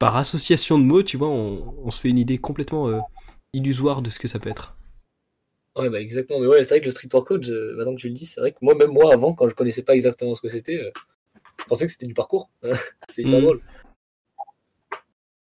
[0.00, 2.98] par association de mots, tu vois, on, on se fait une idée complètement euh,
[3.52, 4.76] illusoire de ce que ça peut être.
[5.76, 6.40] Ouais, bah exactement.
[6.40, 8.50] Mais ouais, c'est vrai que le street workout, maintenant que tu le dis, c'est vrai
[8.50, 10.80] que moi, même moi, avant, quand je connaissais pas exactement ce que c'était,
[11.58, 12.50] je pensais que c'était du parcours.
[13.08, 13.40] c'est pas hmm.
[13.40, 13.60] drôle.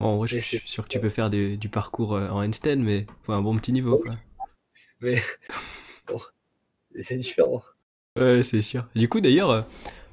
[0.01, 3.07] Bon, vrai, je suis sûr que tu peux faire du, parcours euh, en handstand, mais
[3.23, 3.99] faut un bon petit niveau.
[3.99, 4.17] Quoi.
[5.01, 5.15] Mais
[6.09, 6.21] bon,
[6.99, 7.63] c'est différent.
[8.17, 8.89] Ouais, c'est sûr.
[8.95, 9.63] Du coup, d'ailleurs, euh,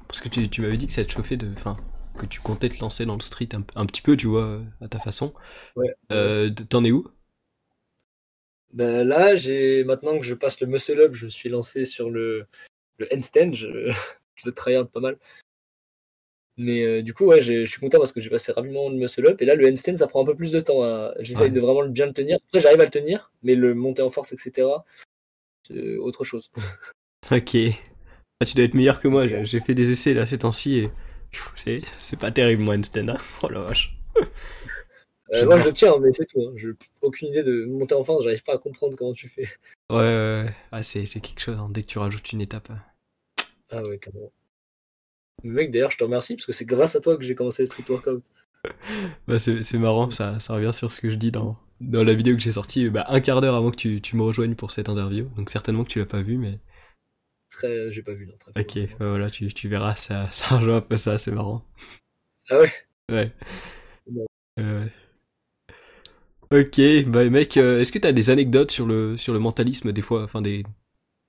[0.06, 1.52] parce que tu, tu m'avais dit que ça te chauffait de.
[1.56, 1.76] Enfin,
[2.20, 4.62] que tu comptais te lancer dans le street un, un petit peu, tu vois, euh,
[4.80, 5.32] à ta façon.
[5.76, 5.94] Ouais.
[6.12, 7.08] Euh, T'en es où?
[8.72, 12.46] Ben là, j'ai maintenant que je passe le muscle up, je suis lancé sur le,
[12.98, 13.90] le handstand, je,
[14.36, 15.18] je le tryhard pas mal.
[16.62, 19.26] Mais euh, du coup, ouais, je suis content parce que j'ai passé rapidement le muscle
[19.26, 19.40] up.
[19.40, 20.82] Et là, le handstand, ça prend un peu plus de temps.
[20.82, 21.50] à- J'essaye Ouais.
[21.50, 22.36] de vraiment bien le tenir.
[22.48, 24.68] Après, j'arrive à le tenir, mais le monter en force, etc.,
[25.66, 26.50] c'est autre chose.
[27.30, 27.56] Ok.
[28.40, 29.26] Ah, tu dois être meilleur que moi.
[29.26, 30.90] J'ai j'ai fait des essais là ces temps-ci et
[32.00, 33.08] c'est pas terrible moi handstand.
[33.08, 33.18] Hein.
[33.42, 33.94] Oh la vache.
[35.32, 36.40] Euh, moi, je le tiens, mais c'est tout.
[36.42, 36.52] Hein.
[36.56, 36.70] Je
[37.02, 38.24] aucune idée de monter en force.
[38.24, 39.46] J'arrive pas à comprendre comment tu fais.
[39.90, 40.54] Ouais, ouais, ouais.
[40.72, 41.56] Ah, c'est quelque chose.
[41.58, 42.68] hein, Dès que tu rajoutes une étape.
[42.70, 43.44] euh.
[43.70, 44.32] Ah ouais, carrément.
[45.42, 47.66] Mec, d'ailleurs, je te remercie parce que c'est grâce à toi que j'ai commencé le
[47.66, 48.22] street workout.
[49.26, 50.10] Bah, c'est marrant.
[50.10, 52.90] Ça, ça revient sur ce que je dis dans dans la vidéo que j'ai sortie.
[52.90, 55.30] Bah, un quart d'heure avant que tu, tu me rejoignes pour cette interview.
[55.36, 56.58] Donc certainement que tu l'as pas vu, mais
[57.50, 58.26] Très, j'ai pas vu.
[58.26, 58.98] Non, très ok.
[58.98, 59.96] bah, voilà, tu tu verras.
[59.96, 61.18] Ça ça rejoint un peu ça.
[61.18, 61.64] C'est marrant.
[62.48, 62.72] Ah ouais?
[63.10, 63.32] Ouais.
[64.58, 64.86] Euh.
[66.52, 70.02] Ok, bah mec, euh, est-ce que t'as des anecdotes sur le sur le mentalisme des
[70.02, 70.64] fois, enfin des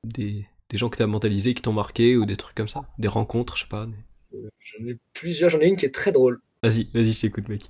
[0.04, 3.10] des, des gens que t'as mentalisés qui t'ont marqué ou des trucs comme ça, des
[3.10, 3.86] rencontres, je sais pas.
[3.86, 5.50] des- J'en ai plusieurs.
[5.50, 6.42] J'en ai une qui est très drôle.
[6.64, 7.64] Vas-y, vas-y, je t'écoute, mec.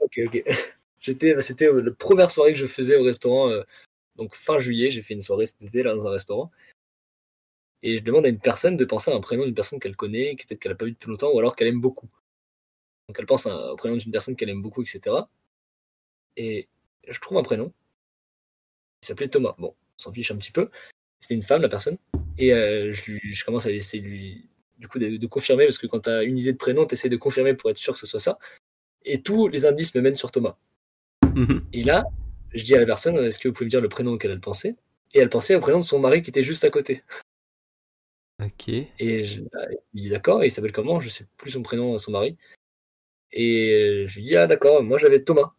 [0.00, 0.42] Ok, ok.
[1.00, 3.50] J'étais, bah, c'était euh, la première soirée que je faisais au restaurant.
[3.50, 3.62] euh,
[4.16, 6.50] donc fin juillet, j'ai fait une soirée cet été là dans un restaurant.
[7.82, 10.34] Et je demande à une personne de penser à un prénom d'une personne qu'elle connaît,
[10.36, 12.08] que peut-être qu'elle a pas vu depuis longtemps, ou alors qu'elle aime beaucoup.
[13.08, 15.28] Donc elle pense à un- au prénom d'une personne qu'elle aime beaucoup, etc.
[16.38, 16.68] Et
[17.06, 17.70] je trouve un prénom.
[19.02, 19.54] Il s'appelait Thomas.
[19.58, 20.70] Bon, on s'en fiche un petit peu.
[21.24, 21.96] C'était une femme, la personne.
[22.36, 25.64] Et euh, je, lui- je commence à essayer de lui, du coup, de, de confirmer,
[25.64, 27.78] parce que quand tu as une idée de prénom, tu essaies de confirmer pour être
[27.78, 28.38] sûr que ce soit ça.
[29.06, 30.58] Et tous les indices me mènent sur Thomas.
[31.34, 31.64] Mhm.
[31.72, 32.04] Et là,
[32.52, 34.40] je dis à la personne, est-ce que vous pouvez me dire le prénom auquel elle
[34.40, 34.74] pensait
[35.14, 37.02] Et elle pensait au prénom de son mari qui était juste à côté.
[38.44, 38.68] Ok.
[38.68, 41.00] Et je, bah, il dit d'accord, et il s'appelle comment?
[41.00, 42.36] Je sais plus son prénom, son mari.
[43.32, 45.54] Et euh, je lui dis, ah d'accord, moi j'avais Thomas.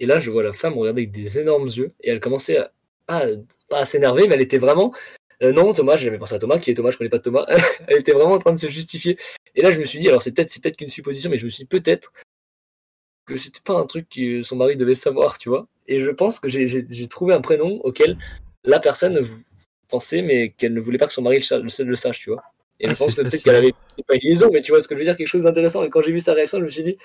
[0.00, 2.72] Et là, je vois la femme regarder avec des énormes yeux, et elle commençait à,
[3.10, 3.26] pas,
[3.68, 4.92] pas à s'énerver, mais elle était vraiment,
[5.42, 7.22] euh, non, Thomas, j'ai jamais pensé à Thomas, qui est Thomas, je connais pas de
[7.22, 7.46] Thomas.
[7.88, 9.18] elle était vraiment en train de se justifier.
[9.54, 11.44] Et là, je me suis dit, alors c'est peut-être c'est peut-être qu'une supposition, mais je
[11.44, 12.12] me suis dit peut-être
[13.26, 15.66] que c'était pas un truc que son mari devait savoir, tu vois.
[15.88, 18.16] Et je pense que j'ai- trouvé un prénom auquel
[18.64, 19.20] la personne
[19.88, 22.42] pensait, mais qu'elle ne voulait pas que son mari le, le- sache, tu vois.
[22.78, 23.72] Et Ah, je pense c'est que peut-être qu'elle avait
[24.06, 25.82] pas une liaison, mais tu vois ce que je veux dire, quelque chose d'intéressant.
[25.82, 26.96] Et quand j'ai vu sa réaction, je me suis dit,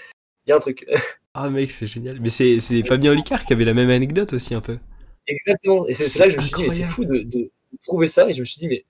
[0.46, 0.86] il y a un truc.
[1.38, 2.18] Ah mec, c'est génial.
[2.22, 4.78] Mais c'est c'est Fabien Olicard qui avait la même anecdote aussi un peu.
[5.28, 5.88] Exactement.
[5.88, 7.52] Et c'est là que je me suis dit, mais c'est fou de, de
[7.84, 8.30] trouver ça.
[8.30, 8.86] Et je me suis dit, mais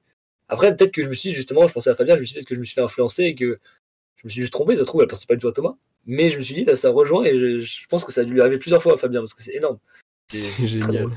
[0.48, 2.40] après, peut-être que je me suis justement, je pensais à Fabien, je me suis dit,
[2.40, 3.60] peut-être que je me suis fait influencer et que
[4.18, 4.76] je me suis juste trompé?
[4.76, 5.76] Ça se trouve, elle pensait pas du tout à Thomas.
[6.06, 8.24] Mais je me suis dit, là, ça rejoint et je, je pense que ça a
[8.26, 9.80] dû lui arriver plusieurs fois à Fabien parce que c'est énorme.
[10.28, 11.10] C'est génial.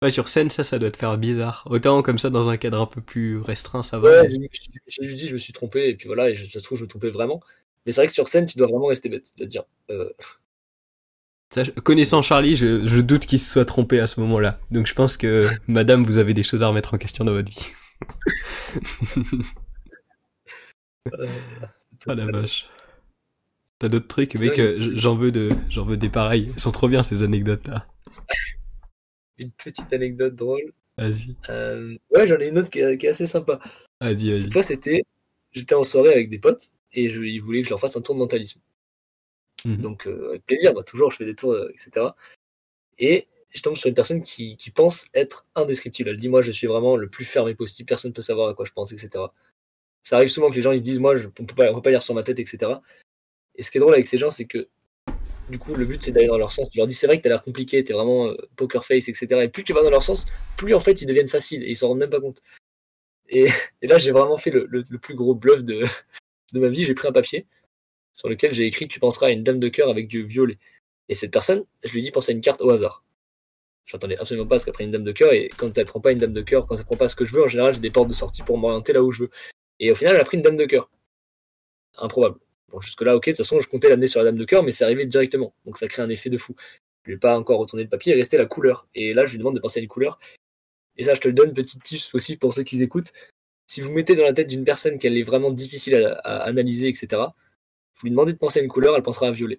[0.00, 1.66] Ouais, sur scène, ça, ça doit te faire bizarre.
[1.68, 4.22] Autant comme ça, dans un cadre un peu plus restreint, ça va.
[4.22, 4.48] Ouais, mais-
[4.86, 6.78] j'ai- lui dit, je me suis trompé, et puis voilà, et je, ça se trouve,
[6.78, 7.40] je me trompais vraiment.
[7.84, 9.32] Mais c'est vrai que sur scène, tu dois vraiment rester bête.
[9.36, 10.10] De dire, euh,
[11.50, 14.60] Ça, connaissant Charlie, je, je doute qu'il se soit trompé à ce moment-là.
[14.70, 17.50] Donc je pense que, madame, vous avez des choses à remettre en question dans votre
[17.50, 17.72] vie.
[21.18, 21.26] euh,
[22.06, 22.66] Ah la vache.
[23.78, 26.50] T'as d'autres trucs, mec, euh, j'en veux de, j'en veux des pareils.
[26.52, 27.86] Elles sont trop bien ces anecdotes-là.
[29.38, 30.72] une petite anecdote drôle.
[30.98, 33.60] Vas-y, Euh, ouais, j'en ai une autre qui est, qui est assez sympa.
[34.00, 34.42] vas-y, vas-y.
[34.42, 35.04] Cette fois, c'était,
[35.52, 38.00] j'étais en soirée avec des potes, et je, ils voulaient que je leur fasse un
[38.00, 38.60] tour de mentalisme.
[39.64, 39.76] Mhm.
[39.78, 42.06] Donc, euh, avec plaisir, bah, toujours, je fais des tours, euh, etc.
[42.98, 46.10] Et je tombe sur une personne qui, pense être indescriptible.
[46.10, 48.54] Elle dit, moi, je suis vraiment le plus fermé possible, personne ne peut savoir à
[48.54, 49.24] quoi je pense, etc.
[50.02, 51.90] Ça arrive souvent que les gens ils se disent, moi, je, on on peut pas
[51.90, 52.72] lire sur ma tête, etc.
[53.56, 54.68] Et ce qui est drôle avec ces gens, c'est que,
[55.50, 56.70] du coup, le but, c'est d'aller dans leur sens.
[56.70, 59.26] Tu leur dis, c'est vrai que t'as l'air compliqué, t'es vraiment euh, poker face, etc.
[59.42, 61.76] Et plus tu vas dans leur sens, plus, en fait, ils deviennent faciles, et ils
[61.76, 62.42] s'en rendent même pas compte.
[63.28, 63.46] Et,
[63.82, 65.86] là, j'ai vraiment fait le, plus gros bluff de
[66.54, 66.84] ma vie.
[66.84, 67.46] J'ai pris un papier
[68.18, 70.58] sur lequel j'ai écrit Tu penseras à une dame de cœur avec du violet.
[71.08, 73.04] Et cette personne, je lui dis Pense à une carte au hasard.
[73.86, 75.32] Je m'attendais absolument pas ce prenne une dame de cœur.
[75.32, 77.24] Et quand elle prend pas une dame de cœur, quand elle prend pas ce que
[77.24, 79.30] je veux, en général, j'ai des portes de sortie pour m'orienter là où je veux.
[79.80, 80.90] Et au final, elle a pris une dame de cœur.
[81.96, 82.38] Improbable.
[82.70, 84.72] Bon, jusque-là, ok, de toute façon, je comptais l'amener sur la dame de cœur, mais
[84.72, 85.54] c'est arrivé directement.
[85.64, 86.54] Donc ça crée un effet de fou.
[87.04, 88.86] Je vais pas encore retourner le papier, il restait la couleur.
[88.94, 90.18] Et là, je lui demande de penser à une couleur.
[90.98, 93.12] Et ça, je te le donne, petite tips aussi pour ceux qui écoutent.
[93.66, 97.22] Si vous mettez dans la tête d'une personne qu'elle est vraiment difficile à analyser, etc.,
[98.00, 99.58] vous lui demandez de penser à une couleur, elle pensera à violet.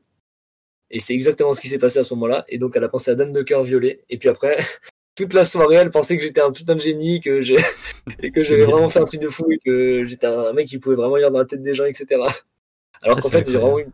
[0.91, 2.45] Et c'est exactement ce qui s'est passé à ce moment-là.
[2.47, 4.03] Et donc, elle a pensé à Dame de cœur violet.
[4.09, 4.57] Et puis après,
[5.15, 7.57] toute la soirée, elle pensait que j'étais un putain de génie, que j'ai,
[8.23, 10.79] et que j'avais vraiment fait un truc de fou, et que j'étais un mec qui
[10.79, 12.05] pouvait vraiment lire dans la tête des gens, etc.
[13.01, 13.87] Alors Ah, qu'en fait, j'ai vraiment eu...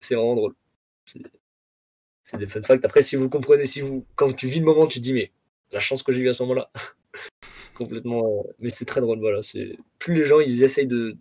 [0.00, 0.54] C'est vraiment drôle.
[1.04, 1.22] C'est,
[2.22, 2.84] c'est des fun facts.
[2.84, 5.32] Après, si vous comprenez, si vous, quand tu vis le moment, tu te dis, mais
[5.72, 6.70] la chance que j'ai eu à ce moment-là.
[7.74, 8.44] complètement.
[8.46, 9.42] euh, mais c'est très drôle, voilà.
[9.42, 11.16] C'est plus les gens ils essayent de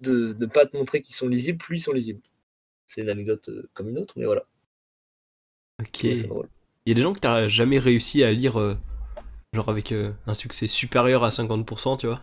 [0.00, 2.20] de ne pas te montrer qu'ils sont lisibles, plus ils sont lisibles.
[2.86, 4.42] C'est une anecdote euh, comme une autre, mais voilà.
[5.80, 6.04] Ok.
[6.04, 6.14] Il
[6.86, 8.76] y a des gens que t'as jamais réussi à lire, euh,
[9.52, 12.22] genre avec euh, un succès supérieur à 50%, tu vois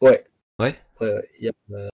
[0.00, 0.24] Ouais.
[0.58, 0.74] Ouais.
[1.00, 1.28] Ouais, ouais.
[1.38, 1.88] Il y a, euh,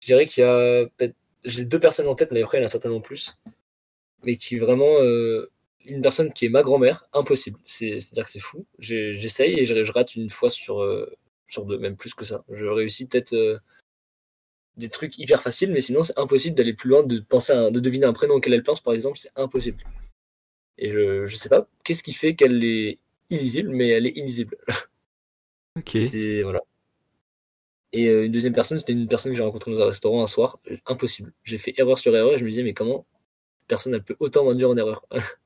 [0.00, 1.14] je dirais qu'il y a peut-être.
[1.44, 3.36] J'ai deux personnes en tête, mais après il y en a certainement plus.
[4.24, 4.96] Mais qui vraiment.
[5.86, 7.58] une personne qui est ma grand-mère, impossible.
[7.64, 8.66] C'est- C'est-à-dire que c'est fou.
[8.78, 11.10] J'essaye et je, je rate une fois sur, euh,
[11.50, 12.44] sur deux, même plus que ça.
[12.50, 13.58] Je réussis peut-être euh,
[14.76, 17.80] des trucs hyper faciles, mais sinon c'est impossible d'aller plus loin, de penser à, de
[17.80, 19.82] deviner un prénom auquel elle pense, par exemple, c'est impossible.
[20.78, 24.56] Et je, je sais pas qu'est-ce qui fait qu'elle est illisible, mais elle est illisible.
[25.78, 25.98] Ok.
[26.04, 26.60] C'est voilà.
[27.92, 30.26] Et euh, une deuxième personne, c'était une personne que j'ai rencontrée dans un restaurant un
[30.26, 30.58] soir.
[30.70, 31.32] Euh, Impossible.
[31.44, 33.06] J'ai fait erreur sur erreur et je me disais, mais comment
[33.60, 35.04] cette personne elle peut autant m'induire en erreur?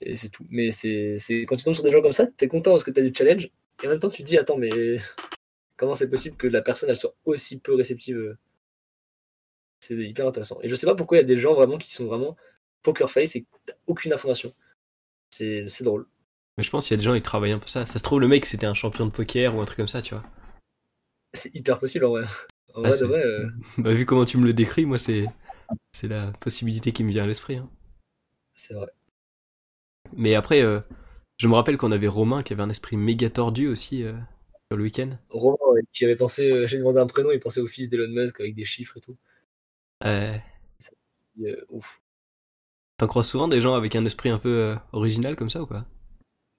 [0.00, 0.44] Et c'est tout.
[0.50, 1.14] Mais c'est-
[1.46, 3.50] quand tu tombes sur des gens comme ça, t'es content parce que t'as du challenge.
[3.82, 4.70] Et en même temps, tu te dis, attends, mais
[5.76, 8.38] comment c'est possible que la personne elle soit aussi peu réceptive euh
[9.80, 10.58] C'est hyper intéressant.
[10.62, 12.36] Et je sais pas pourquoi il y a des gens vraiment qui sont vraiment
[12.82, 13.46] poker face et
[13.86, 14.52] aucune information.
[15.30, 16.06] C'est drôle.
[16.56, 17.84] Mais je pense qu'il y a des gens qui travaillent un peu ça.
[17.84, 20.00] Ça se trouve, le mec c'était un champion de poker ou un truc comme ça,
[20.02, 20.22] tu vois.
[21.32, 22.24] C'est hyper possible en vrai.
[22.74, 23.24] En Ah, vrai, de c'est- vrai.
[23.24, 25.26] euh, Bah, vu comment tu me le décris, moi c'est
[25.92, 27.56] c'est la possibilité qui me vient à l'esprit.
[27.56, 27.68] hein.
[28.54, 28.86] c'est vrai.
[30.12, 30.80] Mais après, euh,
[31.38, 34.12] je me rappelle qu'on avait Romain qui avait un esprit méga tordu aussi euh,
[34.70, 35.10] sur le week-end.
[35.30, 38.08] Romain, ouais, qui avait pensé, euh, j'ai demandé un prénom, il pensait au fils d'Elon
[38.08, 39.16] Musk avec des chiffres et tout.
[40.04, 40.36] Euh,
[41.68, 42.00] ouf.
[42.98, 45.66] T'en crois souvent des gens avec un esprit un peu euh, original comme ça ou
[45.66, 45.86] pas?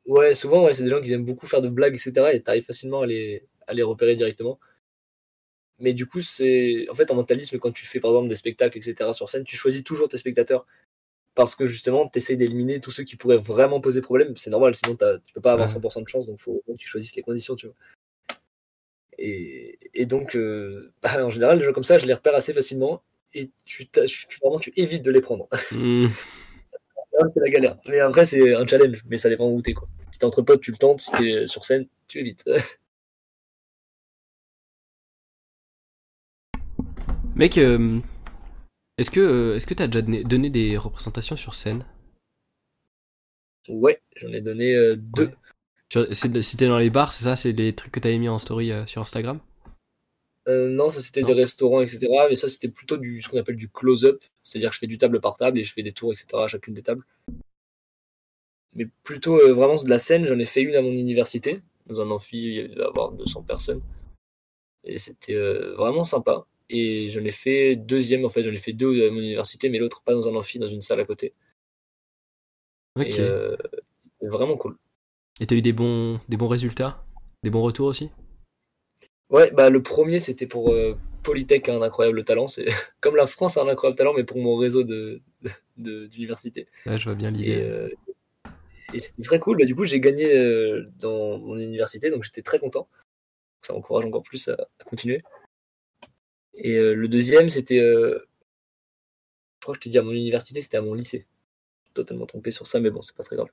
[0.05, 2.31] Ouais, souvent, ouais, c'est des gens qui aiment beaucoup faire de blagues, etc.
[2.33, 4.59] Et t'arrives facilement à les, à les repérer directement.
[5.79, 6.87] Mais du coup, c'est.
[6.89, 9.11] En fait, en mentalisme, quand tu fais par exemple des spectacles, etc.
[9.13, 10.65] sur scène, tu choisis toujours tes spectateurs.
[11.35, 14.35] Parce que justement, tu essayes d'éliminer tous ceux qui pourraient vraiment poser problème.
[14.37, 15.73] C'est normal, sinon tu peux pas avoir Ouais.
[15.73, 17.75] 100% de chance, donc faut faut que tu choisisses les conditions, tu vois.
[19.17, 22.53] Et, et donc, euh, bah, en général, les gens comme ça, je les repère assez
[22.53, 23.01] facilement.
[23.33, 25.47] Et tu, tu- vraiment, tu évites de les prendre.
[25.71, 26.07] Hmm,
[27.21, 27.77] Ah, c'est la galère.
[27.87, 29.87] Mais après, c'est un challenge, mais ça dépend où t'es, quoi.
[30.11, 30.99] Si t'es entre potes, tu le tentes.
[31.01, 32.43] Si t'es sur scène, tu évites.
[37.35, 37.99] Mec, euh,
[38.97, 41.85] est-ce que euh, est-ce que t'as déjà donné, des représentations sur scène?
[43.67, 45.31] Ouais, j'en ai donné euh, deux.
[45.95, 46.13] Ouais.
[46.13, 47.35] C'était dans les bars, c'est ça?
[47.35, 49.39] C'est les trucs que t'avais mis en story euh, sur Instagram?
[50.47, 52.07] Euh, non, ça c'était des restaurants, etc.
[52.29, 54.97] Mais ça c'était plutôt du ce qu'on appelle du close-up, c'est-à-dire que je fais du
[54.97, 56.27] table par table et je fais des tours, etc.
[56.43, 57.03] à chacune des tables.
[58.75, 62.11] Mais plutôt vraiment de la scène, j'en ai fait une à mon université, dans un
[62.11, 63.81] amphi, il y avoir 200 personnes.
[64.83, 65.35] Et c'était
[65.77, 66.45] vraiment sympa.
[66.69, 69.77] Et j'en ai fait deuxième, en fait, j'en ai fait deux à mon université, mais
[69.77, 71.33] l'autre pas dans un amphi, dans une salle à côté.
[72.99, 73.19] Ok.
[73.19, 73.55] Euh,
[74.01, 74.77] c'était vraiment cool.
[75.39, 77.03] Et t'as eu des bons, des bons résultats?
[77.43, 78.09] Des bons retours aussi?
[79.29, 82.47] Ouais, bah le premier c'était pour euh, Polytech a un incroyable talent.
[82.47, 82.65] C'est
[83.01, 85.21] comme la France a un incroyable talent, mais pour mon réseau de
[85.77, 86.67] d'université.
[86.85, 87.61] Là, je vois bien Et, l'idée.
[87.63, 87.89] euh,
[88.93, 89.57] et c'était très cool.
[89.57, 92.87] Bah, du coup, j'ai gagné euh, dans mon université, donc j'étais très content.
[93.61, 95.21] Ça m'encourage encore plus à, à continuer.
[96.57, 100.61] Et euh, le deuxième, c'était, euh, je crois que je t'ai dit à mon université,
[100.61, 101.25] c'était à mon lycée.
[101.83, 103.49] Je suis totalement trompé sur ça, mais bon, c'est pas très grave.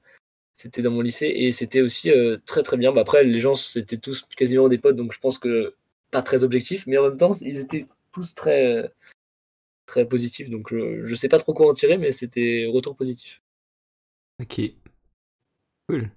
[0.55, 2.93] C'était dans mon lycée et c'était aussi euh, très très bien.
[2.93, 5.75] Bah, après, les gens c'était tous quasiment des potes, donc je pense que
[6.11, 8.93] pas très objectif, mais en même temps, ils étaient tous très
[9.87, 10.51] très positifs.
[10.51, 13.43] Donc je, je sais pas trop quoi en tirer, mais c'était retour positif.
[14.41, 14.61] Ok.
[15.89, 16.11] Cool.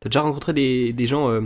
[0.00, 1.40] T'as déjà rencontré des, des gens,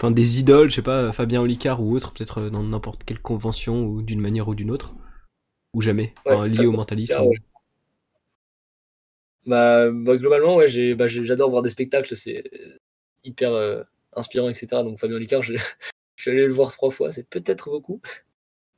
[0.00, 3.20] enfin des idoles, je sais pas, Fabien Olicard ou autre, peut-être euh, dans n'importe quelle
[3.20, 4.94] convention ou d'une manière ou d'une autre
[5.74, 7.36] Ou jamais Ouais, Enfin, Lié au mentalisme Olicard, ouais.
[9.46, 12.78] Bah, bah, globalement, ouais, j'ai, bah, j'adore voir des spectacles, c'est euh,
[13.24, 13.82] hyper euh,
[14.14, 14.68] inspirant, etc.
[14.82, 15.54] Donc Fabien Licard, je,
[16.16, 18.00] je suis allé le voir trois fois, c'est peut-être beaucoup,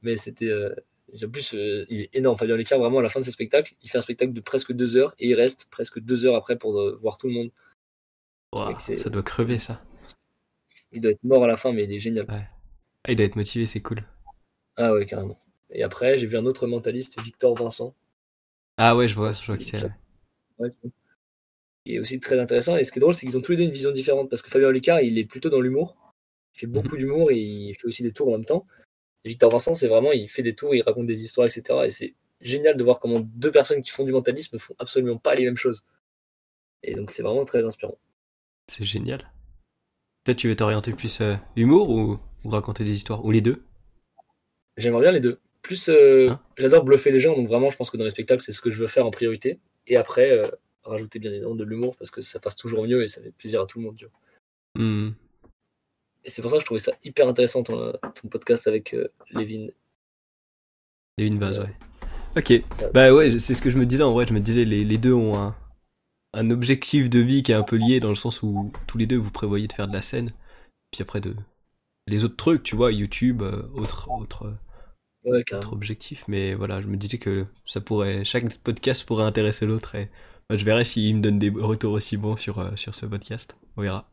[0.02, 0.46] mais c'était.
[0.46, 0.74] Euh,
[1.22, 2.38] en plus, euh, il est énorme.
[2.38, 4.72] Fabien Licard, vraiment, à la fin de ses spectacles, il fait un spectacle de presque
[4.72, 7.50] deux heures et il reste presque deux heures après pour voir tout le monde.
[8.80, 9.82] Ça doit crever ça.
[10.92, 12.26] Il doit être mort à la fin, mais il est génial.
[12.28, 14.04] Ah, il doit être motivé, c'est cool.
[14.76, 15.38] Ah ouais, carrément.
[15.70, 17.94] Et après, j'ai vu un autre mentaliste, Victor Vincent.
[18.76, 19.90] Ah ouais, je vois, je vois qui c'est.
[20.58, 20.70] Ouais.
[21.84, 22.76] Qui est aussi très intéressant.
[22.76, 24.28] Et ce qui est drôle, c'est qu'ils ont tous les deux une vision différente.
[24.30, 25.96] Parce que Fabien Olicard, il est plutôt dans l'humour.
[26.54, 28.66] Il fait beaucoup d'humour et il fait aussi des tours en même temps.
[29.24, 31.80] Et Victor Vincent, c'est vraiment, il fait des tours, il raconte des histoires, etc.
[31.86, 35.34] Et c'est génial de voir comment deux personnes qui font du mentalisme font absolument pas
[35.34, 35.84] les mêmes choses.
[36.82, 37.96] Et donc, c'est vraiment très inspirant.
[38.68, 39.30] C'est génial.
[40.24, 43.64] Peut-être tu veux t'orienter plus euh, humour ou, ou raconter des histoires Ou les deux?
[44.76, 45.40] J'aimerais bien les deux.
[45.62, 46.40] Plus, euh, Hein?
[46.56, 48.70] j'adore bluffer les gens, donc vraiment, je pense que dans les spectacles, c'est ce que
[48.70, 49.58] je veux faire en priorité.
[49.86, 50.46] Et après, euh,
[50.84, 53.60] rajouter bien évidemment de l'humour parce que ça passe toujours mieux et ça fait plaisir
[53.60, 53.96] à tout le monde.
[53.96, 54.84] Tu vois.
[54.84, 55.12] Hmm.
[56.24, 58.94] Et c'est pour ça que je trouvais ça hyper intéressant ton, ton podcast avec
[59.32, 59.68] Lévin.
[61.18, 61.74] Lévin Vaz, ouais.
[62.36, 62.64] Ok,
[62.94, 64.98] bah ouais, c'est ce que je me disais en vrai, je me disais les, les
[64.98, 65.54] deux ont un,
[66.34, 69.06] un objectif de vie qui est un peu lié dans le sens où tous les
[69.06, 70.32] deux vous prévoyez de faire de la scène,
[70.90, 71.34] puis après de
[72.06, 74.52] les autres trucs, tu vois, YouTube, euh, autre autre
[75.24, 79.66] Ouais, autre objectif, mais voilà, je me disais que ça pourrait chaque podcast pourrait intéresser
[79.66, 80.10] l'autre et
[80.48, 83.56] bah, je verrai s'il me donne des retours aussi bons sur euh, sur ce podcast,
[83.76, 84.10] on verra.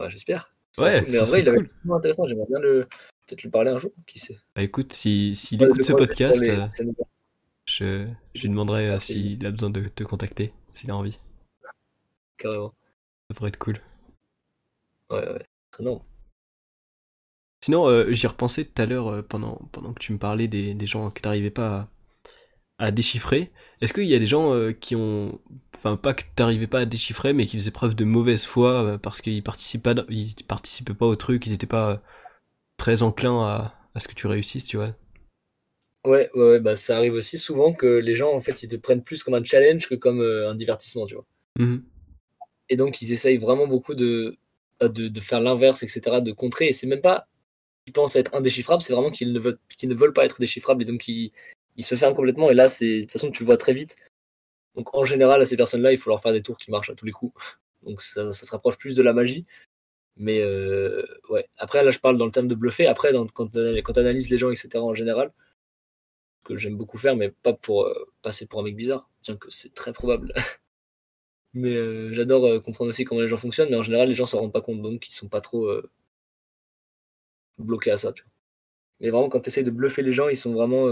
[0.00, 0.50] Ouais, J'espère.
[0.78, 1.70] Ouais, Mais ça en vrai, il cool.
[1.84, 2.26] vraiment intéressant.
[2.26, 2.88] J'aimerais bien le
[3.28, 3.92] peut-être lui parler un jour.
[4.08, 4.36] Qui sait.
[4.56, 6.66] Bah écoute, si s'il Ouais, écoute de ce podcast, les- euh,
[7.66, 11.18] je je lui demanderai euh, s'il a besoin de te contacter, s'il a envie.
[12.36, 12.74] Carrément.
[13.28, 13.80] Ça pourrait être cool.
[15.10, 15.46] Ouais, ouais.
[15.80, 16.04] Non.
[17.60, 20.74] Sinon, euh, j'y repensais tout à l'heure euh, pendant, pendant que tu me parlais des,
[20.74, 21.90] des gens que t'arrivais pas
[22.78, 23.52] à, à déchiffrer.
[23.80, 25.40] Est-ce qu'il y a des gens euh, qui ont,
[25.76, 29.20] enfin pas que t'arrivais pas à déchiffrer, mais qui faisaient preuve de mauvaise foi parce
[29.22, 32.02] qu'ils participaient, pas- ils participaient pas au truc, ils étaient pas
[32.78, 34.94] très enclins à, à ce que tu réussisses, tu vois?
[36.04, 38.76] Ouais, ouais, ouais, bah ça arrive aussi souvent que les gens en fait ils te
[38.76, 41.24] prennent plus comme un challenge que comme euh, un divertissement, tu vois.
[41.58, 41.82] Mhm.
[42.68, 44.36] Et donc ils essayent vraiment beaucoup de,
[44.80, 46.68] bah, de, de faire l'inverse, etc., de contrer.
[46.68, 47.26] Et c'est même pas
[47.84, 50.82] qu'ils pensent être indéchiffrables, c'est vraiment qu'ils ne veulent, qu'ils ne veulent pas être déchiffrables
[50.82, 51.32] et donc ils,
[51.76, 52.50] ils se ferment complètement.
[52.50, 53.96] Et là, c'est de toute façon tu le vois très vite.
[54.74, 56.94] Donc en général à ces personnes-là, il faut leur faire des tours qui marchent à
[56.94, 57.34] tous les coups.
[57.82, 59.46] Donc ça, ça se rapproche plus de la magie.
[60.16, 62.86] Mais euh, ouais, après là je parle dans le terme de bluffer.
[62.86, 64.78] Après dans, quand quand tu analyses les gens, etc.
[64.78, 65.32] en général,
[66.44, 69.50] que j'aime beaucoup faire, mais pas pour euh, passer pour un mec bizarre, bien que
[69.50, 70.32] c'est très probable.
[71.54, 74.26] mais euh, j'adore euh, comprendre aussi comment les gens fonctionnent, mais en général, les gens
[74.26, 75.68] s'en rendent pas compte, donc ils sont pas trop
[77.58, 78.12] bloqués à ça.
[78.12, 78.30] Tu vois.
[79.00, 80.88] Mais vraiment, quand tu essayes de bluffer les gens, ils sont vraiment.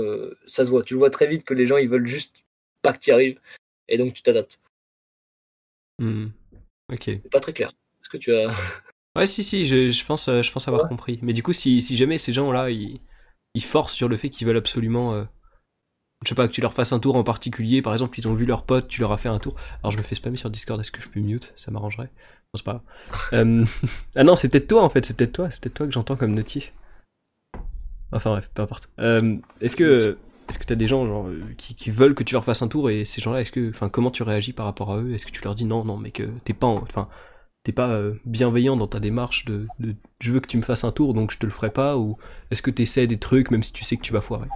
[0.47, 2.37] ça se voit, tu vois très vite que les gens, ils veulent juste
[2.83, 3.41] pas que tu y arrives,
[3.89, 4.59] et donc tu t'adaptes.
[5.99, 6.33] Mhm.
[6.93, 7.03] Ok.
[7.05, 7.69] C'est pas très clair.
[8.01, 8.49] Est-ce que tu as.
[9.15, 10.89] Ouais, si, si, je, je pense, je pense avoir Ouais.
[10.89, 11.19] compris.
[11.21, 12.99] Mais du coup, si, si jamais ces gens-là, ils,
[13.55, 15.29] ils forcent sur le fait qu'ils veulent absolument,
[16.25, 18.35] je sais pas, que tu leur fasses un tour en particulier, par exemple, ils ont
[18.35, 19.55] vu leur pote, tu leur as fait un tour.
[19.83, 21.53] Alors, je me fais spammer sur Discord, est-ce que je peux mute?
[21.57, 22.11] Ça m'arrangerait.
[22.55, 22.83] Non, c'est pas.
[23.33, 23.65] Euh,
[24.17, 26.17] ah non, c'est peut-être toi, en fait, c'est peut-être toi, c'est peut-être toi que j'entends
[26.17, 26.73] comme notif.
[28.13, 28.91] Enfin bref, peu importe.
[28.99, 30.19] Euh, est-ce que,
[30.49, 32.91] est-ce que t'as des gens genre, qui, qui veulent que tu leur fasses un tour
[32.91, 35.15] et ces gens-là, est-ce que, enfin, comment tu réagis par rapport à eux?
[35.15, 37.09] Est-ce que tu leur dis non, non, mais que t'es pas, en- enfin,
[37.65, 40.85] t'es pas euh, bienveillant dans ta démarche de, de je veux que tu me fasses
[40.85, 41.97] un tour donc je te le ferai pas?
[41.99, 42.19] Ou
[42.51, 44.49] est-ce que t'essaies des trucs même si tu sais que tu vas foirer?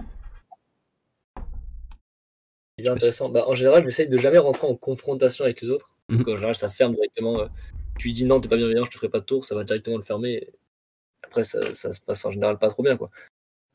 [2.77, 3.29] C'est bien intéressant.
[3.29, 5.91] Bah, en général, j'essaye de jamais rentrer en confrontation avec les autres.
[6.07, 6.25] Parce Mhm.
[6.25, 7.41] qu'en général, ça ferme directement.
[7.41, 7.47] euh,
[7.97, 9.63] Tu lui dis non, t'es pas bienveillant, je te ferai pas de tour, ça va
[9.63, 10.47] directement le fermer.
[11.23, 13.09] Après, ça, ça se passe en général pas trop bien, quoi.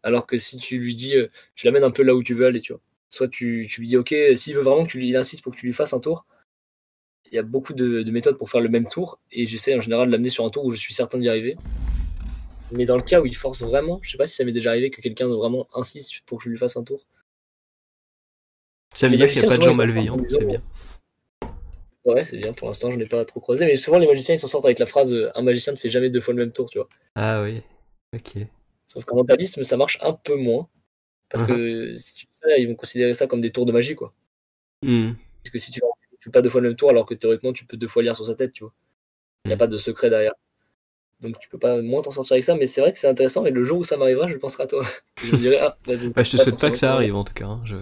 [0.04, 1.26] Alors que si tu lui dis, euh,
[1.56, 2.80] tu l'amènes un peu là où tu veux aller, tu vois.
[3.08, 5.52] Soit tu, tu lui dis, ok, s'il veut vraiment que tu lui il insiste pour
[5.52, 6.24] que tu lui fasses un tour,
[7.32, 9.18] il y a beaucoup de, de méthodes pour faire le même tour.
[9.32, 11.56] Et j'essaie en général de l'amener sur un tour où je suis certain d'y arriver.
[12.70, 14.70] Mais dans le cas où il force vraiment, je sais pas si ça m'est déjà
[14.70, 17.04] arrivé que quelqu'un vraiment insiste pour que je lui fasse un tour.
[18.94, 20.62] Ça veut Les dire qu'il y a pas de gens malveillants c'est bien
[22.04, 22.52] Ouais, c'est bien.
[22.52, 23.64] Pour l'instant, je n'ai pas trop croisé.
[23.64, 25.88] Mais souvent, les magiciens, ils s'en sortent avec la phrase euh, Un magicien ne fait
[25.88, 26.88] jamais deux fois le même tour, tu vois.
[27.14, 27.62] ah oui
[28.14, 28.44] ok
[28.88, 30.68] Sauf qu'en mentalisme, ça marche un peu moins.
[31.28, 33.94] Parce que si tu fais ça, ils vont considérer ça comme des tours de magie,
[33.94, 34.12] quoi.
[34.82, 35.12] Hmm.
[35.44, 37.52] Parce que si tu ne fais pas deux fois le même tour, alors que théoriquement,
[37.52, 38.72] tu peux deux fois lire sur sa tête, tu vois.
[39.44, 39.58] Il n'y a Mm.
[39.60, 40.34] pas de secret derrière.
[41.20, 42.56] Donc, tu peux pas moins t'en sortir avec ça.
[42.56, 43.46] Mais c'est vrai que c'est intéressant.
[43.46, 44.84] Et le jour où ça m'arrivera, je penserai à toi.
[45.24, 47.14] Et je me dirai Ah, bah, je, Bah, je te souhaite pas que ça arrive
[47.14, 47.76] en tout cas hein, je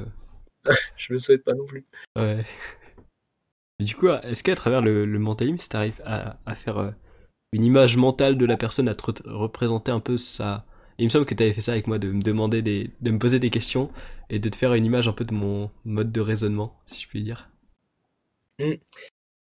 [0.96, 1.84] Je le souhaite pas non plus.
[2.16, 2.44] ouais
[3.80, 6.90] du coup est-ce qu'à travers le, le mentalisme t'arrives à, à faire euh,
[7.52, 10.66] une image mentale de la personne à te re- représenter un peu sa
[10.98, 13.18] il me semble que t'avais fait ça avec moi de me demander des de me
[13.18, 13.90] poser des questions
[14.28, 17.08] et de te faire une image un peu de mon mode de raisonnement si je
[17.08, 17.48] puis dire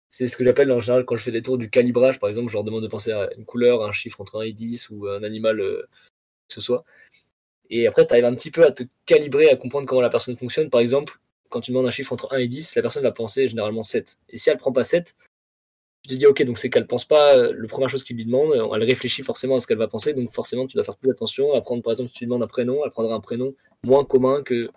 [0.10, 2.50] C'est ce que j'appelle en général quand je fais des tours du calibrage, par exemple,
[2.50, 5.08] je leur demande de penser à une couleur, un chiffre entre 1 et 10 ou
[5.08, 5.84] un animal euh,
[6.48, 6.86] que ce soit.
[7.72, 10.36] Et après, tu arrives un petit peu à te calibrer, à comprendre comment la personne
[10.36, 10.70] fonctionne.
[10.70, 11.20] Par exemple,
[11.50, 14.20] quand tu demandes un chiffre entre 1 et 10, la personne va penser généralement 7.
[14.30, 15.16] Et si elle prend pas 7,
[16.04, 18.26] tu te dis, ok, donc c'est qu'elle pense pas euh, le première chose qu'il lui
[18.26, 20.98] demande, euh, elle réfléchit forcément à ce qu'elle va penser, donc forcément tu dois faire
[20.98, 23.54] plus attention à prendre, par exemple, si tu demandes un prénom, elle prendra un prénom
[23.84, 24.70] moins commun que,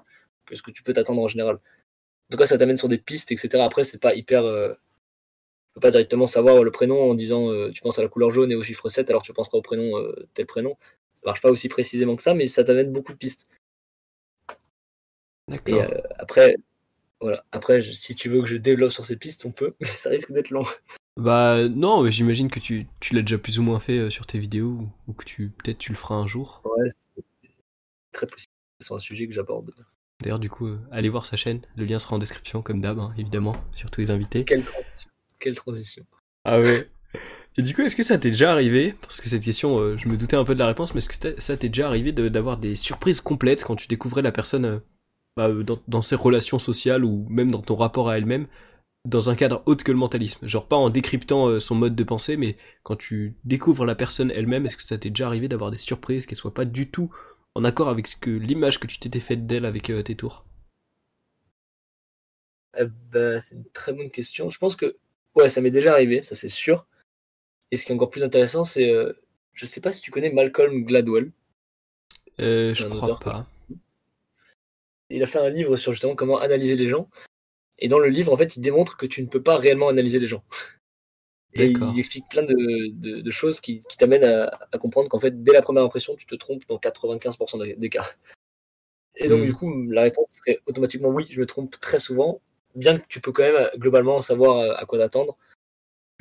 [0.52, 1.56] ce que tu peux t'attendre en général.
[1.56, 3.58] En tout cas, ça t'amène sur des pistes, etc.
[3.60, 4.44] Après, c'est pas hyper.
[4.44, 8.08] euh, tu peux pas directement savoir le prénom en disant euh, tu penses à la
[8.08, 9.92] couleur jaune et au chiffre 7, alors tu penseras au prénom
[10.34, 10.76] tel prénom.
[11.24, 13.48] Ça marche pas aussi précisément que ça, mais ça t'amène beaucoup de pistes.
[15.48, 16.56] Et d'accord euh, après,
[17.20, 17.44] voilà.
[17.50, 20.10] Après, je- si tu veux que je développe sur ces pistes, on peut, mais ça
[20.10, 20.64] risque d'être long.
[21.16, 24.26] Bah non, mais j'imagine que tu, tu l'as déjà plus ou moins fait euh, sur
[24.26, 26.60] tes vidéos ou, ou que tu peut-être tu le feras un jour.
[26.64, 27.24] Ouais, c'est
[28.12, 28.52] très possible.
[28.80, 29.72] C'est un sujet que j'aborde
[30.20, 31.60] D'ailleurs, du coup, euh, allez voir sa chaîne.
[31.76, 34.44] Le lien sera en description, comme d'hab, hein, évidemment, sur tous les invités.
[34.44, 35.10] Quelle transition.
[35.38, 36.06] Quelle transition.
[36.44, 36.90] Ah ouais.
[37.56, 40.08] Et du coup, est-ce que ça t'est déjà arrivé Parce que cette question, euh, je
[40.08, 42.56] me doutais un peu de la réponse, mais est-ce que ça t'est déjà arrivé d'avoir
[42.56, 44.78] des surprises complètes quand tu découvrais la personne euh,
[45.36, 48.48] bah, dans, dans, ses relations sociales ou même dans ton rapport à elle-même
[49.04, 50.48] dans un cadre autre que le mentalisme?
[50.48, 54.32] Genre pas en décryptant euh, son mode de pensée, mais quand tu découvres la personne
[54.32, 57.14] elle-même, est-ce que ça t'est déjà arrivé d'avoir des surprises qui soient pas du tout
[57.54, 60.44] en accord avec ce que l'image que tu t'étais faite d'elle avec tes tours?
[63.12, 64.50] Ben, C'est une très bonne question.
[64.50, 64.96] Je pense que
[65.36, 66.88] ouais, ça m'est déjà arrivé, ça c'est sûr.
[67.74, 68.88] Et ce qui est encore plus intéressant, c'est.
[68.88, 69.12] Euh,
[69.52, 71.32] je sais pas si tu connais Malcolm Gladwell.
[72.38, 73.48] Euh, je crois pas.
[75.10, 77.08] Il a fait un livre sur justement comment analyser les gens.
[77.80, 80.20] Et dans le livre, en fait, il démontre que tu ne peux pas réellement analyser
[80.20, 80.44] les gens.
[81.54, 85.82] Et il explique plein de, choses qui, t'amènent à, comprendre qu'en fait, dès la première
[85.82, 88.08] impression, tu te trompes dans 95% des cas.
[89.16, 89.46] Et donc, hmm.
[89.46, 92.40] du coup, la réponse serait automatiquement oui, je me trompe très souvent,
[92.76, 95.36] bien que tu peux quand même globalement savoir à quoi t'attendre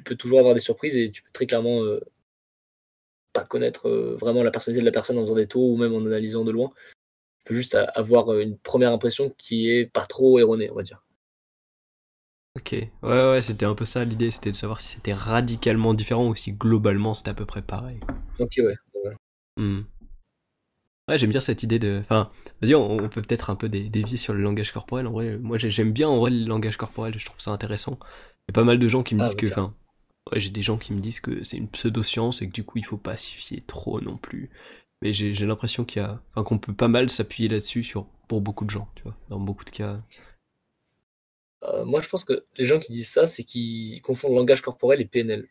[0.03, 2.01] tu peux toujours avoir des surprises et tu peux très clairement euh,
[3.31, 5.93] pas connaître euh, vraiment la personnalité de la personne en faisant des tours ou même
[5.93, 6.71] en analysant de loin.
[7.39, 10.83] Tu peux juste avoir euh, une première impression qui est pas trop erronée, on va
[10.83, 11.03] dire.
[12.55, 16.27] Ok, ouais, ouais, c'était un peu ça l'idée, c'était de savoir si c'était radicalement différent
[16.27, 17.99] ou si globalement c'était à peu près pareil.
[18.39, 18.75] Ok, ouais.
[18.93, 19.15] Ouais,
[19.57, 19.81] hmm.
[21.09, 21.99] ouais j'aime bien cette idée de.
[22.01, 22.29] Enfin,
[22.61, 25.07] vas-y, on, peut peut-être un peu dévier sur le langage corporel.
[25.07, 27.97] En vrai, moi j'aime bien en vrai le langage corporel, je trouve ça intéressant.
[28.47, 29.47] Il y a pas mal de gens qui me ah, disent que.
[29.47, 29.73] Enfin,
[30.31, 32.77] Ouais, j'ai des gens qui me disent que c'est une pseudo-science et que du coup
[32.77, 34.49] il faut pas s'y fier trop non plus.
[35.01, 38.39] Mais j'ai l'impression qu'il y a, enfin, qu'on peut pas mal s'appuyer là-dessus sur pour
[38.39, 40.01] beaucoup de gens, tu vois, dans beaucoup de cas.
[41.63, 45.01] Euh, moi, je pense que les gens qui disent ça, c'est qu'ils confondent langage corporel
[45.01, 45.49] et PNL.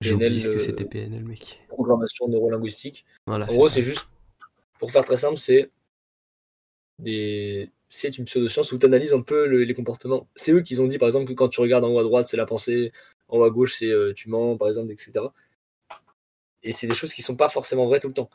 [0.00, 1.60] J'ai oublié ce que c'était PNL, mec.
[1.68, 3.04] Programmation neurolinguistique.
[3.26, 4.08] Voilà, en gros, c'est juste,
[4.80, 5.70] pour faire très simple, c'est
[6.98, 10.26] des c'est une pseudo-science où tu analyses un peu les comportements.
[10.34, 12.26] C'est eux qui ont dit, par exemple, que quand tu regardes en haut à droite,
[12.26, 12.90] c'est la pensée,
[13.28, 15.26] en haut à gauche, c'est euh, tu mens, par exemple, etc.
[16.62, 18.30] Et c'est des choses qui sont pas forcément vraies tout le temps.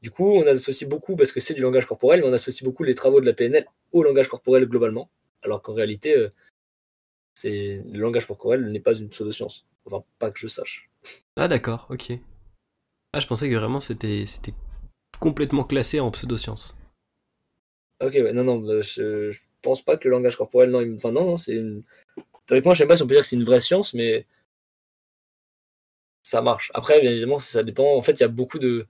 [0.00, 2.84] Du coup, on associe beaucoup, parce que c'est du langage corporel, mais on associe beaucoup
[2.84, 5.10] les travaux de la PNL au langage corporel globalement,
[5.42, 6.30] alors qu'en réalité, euh,
[7.44, 9.66] le langage corporel n'est pas une pseudo-science.
[9.86, 10.88] Enfin, pas que je sache.
[11.34, 12.12] Ah d'accord, ok.
[13.12, 14.24] Ah, je pensais que vraiment c'était
[15.18, 16.76] complètement classé en pseudo-science.
[18.00, 21.24] Ok, ouais, non, non, bah, je, pense pas que le langage corporel, non, enfin, non,
[21.24, 21.82] non c'est une.
[22.46, 24.26] Théoriquement, je sais pas si on peut dire que c'est une vraie science, mais
[26.22, 26.70] ça marche.
[26.74, 27.94] Après, bien évidemment, ça dépend.
[27.96, 28.86] En fait, il y a beaucoup de.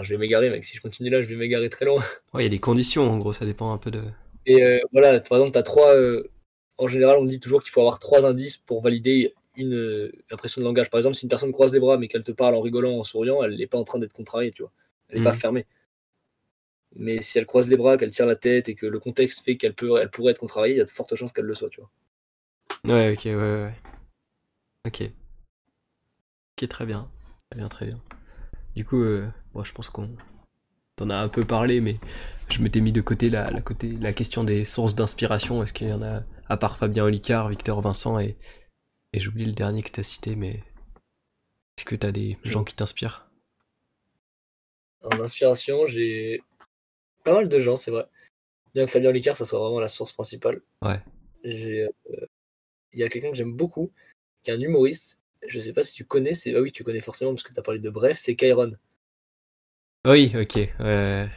[0.00, 0.64] je vais m'égarer, mec.
[0.64, 2.02] Si je continue là, je vais m'égarer très loin.
[2.34, 4.02] Ouais, il y a des conditions, en gros, ça dépend un peu de.
[4.46, 5.94] Et euh, voilà, par exemple, tu as trois.
[5.94, 6.30] Euh,
[6.78, 10.60] en général, on dit toujours qu'il faut avoir trois indices pour valider une euh, impression
[10.60, 10.88] de langage.
[10.90, 13.02] Par exemple, si une personne croise les bras mais qu'elle te parle en rigolant, en
[13.02, 14.72] souriant, elle n'est pas en train d'être contrariée, tu vois.
[15.08, 15.38] Elle n'est pas mhm.
[15.38, 15.66] fermée.
[16.98, 19.56] Mais si elle croise les bras, qu'elle tire la tête et que le contexte fait
[19.56, 21.70] qu'elle peut, elle pourrait être contrariée, il y a de fortes chances qu'elle le soit,
[21.70, 21.90] tu vois.
[22.84, 23.74] Ouais, ok, ouais, ouais.
[24.84, 25.10] Ok.
[26.60, 27.08] Ok, très bien.
[27.50, 28.00] Très bien, très bien.
[28.74, 29.28] Du coup, euh,
[29.62, 30.10] je pense qu'on
[30.96, 31.96] t'en a un peu parlé, mais
[32.50, 35.62] je m'étais mis de côté la, la, côté, la question des sources d'inspiration.
[35.62, 38.36] Est-ce qu'il y en a, à part Fabien Olicard, Victor Vincent et,
[39.12, 40.64] et j'oublie le dernier que t'as cité, mais
[41.76, 43.30] est-ce que t'as des gens qui t'inspirent?
[45.02, 46.42] En inspiration, j'ai
[47.28, 48.06] pas mal de gens, c'est vrai.
[48.74, 50.60] Bien que Fabien Licard, ça soit vraiment la source principale.
[50.82, 51.00] Ouais.
[51.44, 51.88] Euh,
[52.92, 53.90] il y a quelqu'un que j'aime beaucoup,
[54.42, 55.18] qui est un humoriste.
[55.46, 56.54] Je sais pas si tu connais, c'est.
[56.54, 58.72] Ah oui, tu connais forcément parce que tu as parlé de Bref, c'est Kairon.
[60.06, 60.56] Oui, ok.
[60.80, 61.28] Ouais.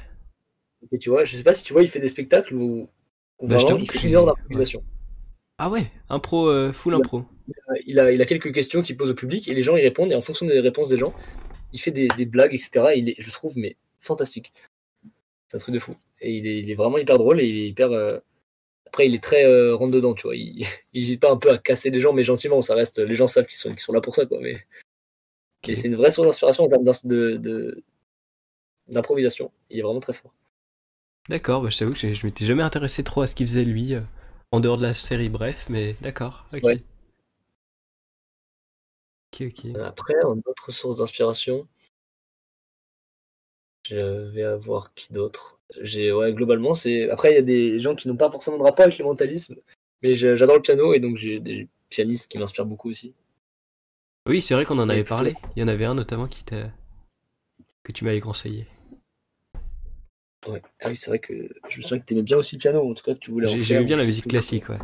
[0.91, 2.89] Et tu vois, je sais pas si tu vois, il fait des spectacles où,
[3.41, 4.83] bah, vraiment, il fait une heure d'improvisation.
[5.57, 7.25] Ah ouais, impro, euh, full impro.
[7.85, 10.11] Il a, il a quelques questions qu'il pose au public et les gens y répondent
[10.11, 11.13] et en fonction des réponses des gens,
[11.73, 12.93] il fait des, des blagues, etc.
[12.95, 14.53] il est, je trouve, mais fantastique.
[15.52, 15.93] C'est un truc de fou.
[16.22, 17.91] Et il est, vraiment hyper drôle et il est hyper.
[17.91, 18.18] Euh,
[18.86, 20.36] après, il est très euh, rentre dedans, tu vois.
[20.38, 22.62] Il n'hésite pas un peu à casser les gens, mais gentiment.
[22.62, 22.99] Ça reste.
[22.99, 24.39] Les gens savent qu'ils sont, sont là pour ça, quoi.
[24.39, 24.66] Mais.
[25.62, 26.86] c'est une vraie source d'inspiration en termes
[28.88, 29.52] d'improvisation.
[29.70, 30.34] Il est vraiment très fort.
[31.28, 33.95] D'accord, bah, je t'avoue que je m'étais jamais intéressé trop à ce qu'il faisait lui,
[33.95, 34.02] euh,
[34.52, 36.64] en dehors de la série, bref, mais d'accord, ok.
[39.34, 39.76] Ok, ok.
[39.84, 41.68] Après, en autre source d'inspiration,
[43.88, 45.59] je vais avoir qui d'autre?
[45.82, 48.63] J'ai ouais, globalement c'est après il y a des gens qui n'ont pas forcément de
[48.63, 49.55] rapport avec le mentalisme,
[50.01, 53.13] mais j'adore le piano et donc j'ai des pianistes qui m'inspirent beaucoup aussi.
[54.27, 55.36] Oui, c'est vrai qu'on en avait parlé.
[55.55, 56.71] Il y en avait un notamment qui t'a
[57.84, 58.67] que tu m'avais conseillé.
[60.47, 60.61] Ouais.
[60.82, 61.34] Ah oui, c'est vrai que
[61.69, 63.47] je me souviens que tu aimais bien aussi le piano, en tout cas tu voulais.
[63.57, 64.79] J'aimais bien la musique classique, ouais.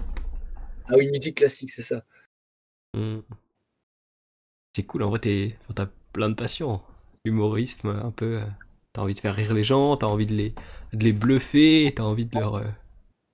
[0.88, 2.04] Ah oui, musique classique, c'est ça.
[2.96, 3.20] Mmh.
[4.76, 6.82] C'est cool, en vrai, t'as plein de passions.
[7.26, 8.40] Humorisme, un peu.
[8.40, 8.46] Euh,
[8.98, 10.54] T'as envie de faire rire les gens, t'as envie de les,
[10.92, 12.64] de les bluffer, t'as envie de leur euh,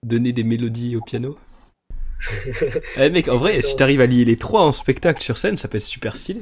[0.06, 1.38] donner des mélodies au piano.
[2.98, 5.70] eh mec, en vrai, si t'arrives à lier les trois en spectacle sur scène, ça
[5.70, 6.42] peut être super stylé.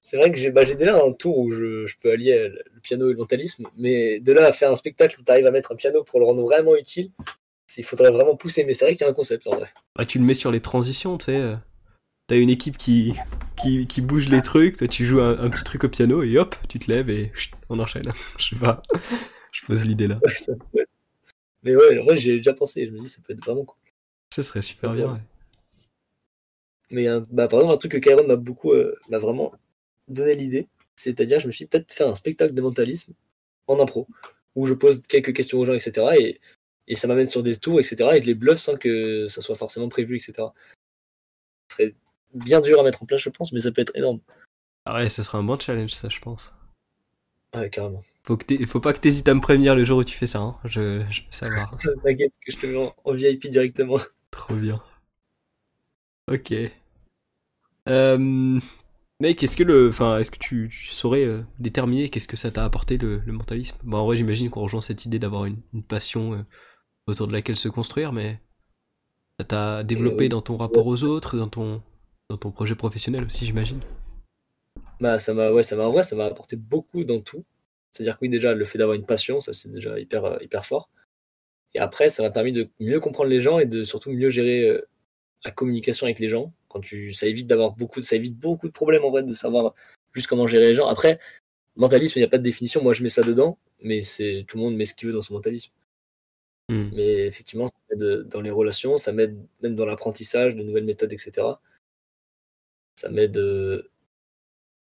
[0.00, 3.10] C'est vrai que j'ai bah, déjà un tour où je, je peux allier le piano
[3.10, 5.72] et le mentalisme, mais de là à faire un spectacle où tu arrives à mettre
[5.72, 7.10] un piano pour le rendre vraiment utile,
[7.76, 8.64] il faudrait vraiment pousser.
[8.64, 9.68] Mais c'est vrai qu'il y a un concept en vrai.
[9.98, 11.52] Ah, tu le mets sur les transitions, tu sais.
[12.28, 13.14] T'as une équipe qui,
[13.60, 16.36] qui, qui bouge les trucs, toi tu joues un, un petit truc au piano et
[16.38, 18.02] hop, tu te lèves et chut, on enchaîne.
[18.38, 18.82] Je sais pas,
[19.52, 20.20] je pose l'idée là.
[21.62, 22.86] Mais ouais, en vrai, j'ai déjà pensé.
[22.86, 23.78] Je me dis, ça peut être vraiment cool.
[24.34, 25.12] Ce serait super bien.
[25.14, 25.20] ouais.
[26.90, 29.52] Mais un- bah, par exemple, un truc que Kairon m'a beaucoup, euh, m'a vraiment
[30.08, 33.12] donné l'idée, c'est-à-dire, je me suis dit, peut-être faire un spectacle de mentalisme
[33.66, 34.06] en impro,
[34.54, 36.06] où je pose quelques questions aux gens, etc.
[36.20, 36.40] Et,
[36.86, 38.10] et ça m'amène sur des tours, etc.
[38.14, 40.34] Et je les bluffe sans que ça soit forcément prévu, etc.
[41.70, 41.94] Ce serait
[42.34, 44.20] bien dur à mettre en place, je pense, mais ça peut être énorme.
[44.84, 46.52] Ah ouais, ce serait un bon challenge ça, je pense.
[47.54, 48.02] Ouais, carrément.
[48.24, 50.40] Faut, que faut pas que t'hésites à me prévenir le jour où tu fais ça,
[50.40, 50.56] hein.
[50.64, 51.76] je, je veux savoir.
[52.04, 53.98] T'inquiète que je te mets en, VIP directement.
[54.30, 54.82] Trop bien.
[56.30, 56.52] Ok.
[57.88, 58.60] Euh,
[59.20, 62.50] mec, est-ce que le, enfin, est-ce que tu, tu saurais euh, déterminer qu'est-ce que ça
[62.50, 63.78] t'a apporté le, le mentalisme?
[63.84, 66.42] Bon, en vrai, j'imagine qu'on rejoint cette idée d'avoir une, une passion euh,
[67.06, 68.40] autour de laquelle se construire, mais
[69.38, 71.80] ça t'a développé dans ton rapport aux autres, dans ton,
[72.28, 73.80] dans ton projet professionnel aussi, j'imagine.
[75.00, 77.44] Bah, ça m'a, ouais, ça m'a, en vrai, ça m'a apporté beaucoup dans tout.
[77.92, 80.66] C'est-à-dire que oui, déjà, le fait d'avoir une passion, ça c'est déjà hyper, euh, hyper
[80.66, 80.90] fort.
[81.74, 84.68] Et après, ça m'a permis de mieux comprendre les gens et de surtout mieux gérer
[84.68, 84.86] euh,
[85.44, 86.52] la communication avec les gens.
[86.68, 89.32] Quand tu, ça évite d'avoir beaucoup, de- ça évite beaucoup de problèmes en vrai de
[89.32, 89.74] savoir
[90.12, 90.86] juste comment gérer les gens.
[90.86, 91.18] Après,
[91.76, 92.82] mentalisme, il n'y a pas de définition.
[92.82, 95.22] Moi, je mets ça dedans, mais c'est tout le monde met ce qu'il veut dans
[95.22, 95.72] son mentalisme.
[96.68, 96.88] Hmm.
[96.94, 101.12] Mais effectivement, ça m'aide dans les relations, ça m'aide même dans l'apprentissage de nouvelles méthodes,
[101.12, 101.46] etc.
[102.96, 103.90] Ça m'aide, euh,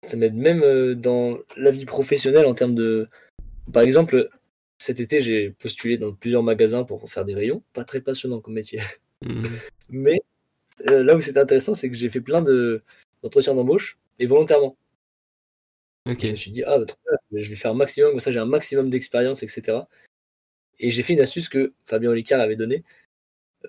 [0.03, 3.07] ça m'aide même euh, dans la vie professionnelle en termes de,
[3.71, 4.29] par exemple,
[4.77, 7.63] cet été, j'ai postulé dans plusieurs magasins pour faire des rayons.
[7.73, 8.81] Pas très passionnant comme métier.
[9.23, 9.45] Hmm.
[9.91, 10.19] Mais
[10.89, 12.81] euh, là où c'était intéressant, c'est que j'ai fait plein de
[13.21, 14.75] d'entretiens d'embauche et volontairement.
[16.07, 18.31] Je me suis dit, ah, bah, trop bien, je vais faire un maximum, comme ça
[18.31, 19.81] j'ai un maximum d'expérience, etc.
[20.79, 22.83] Et j'ai fait une astuce que Fabien Olicard avait donnée.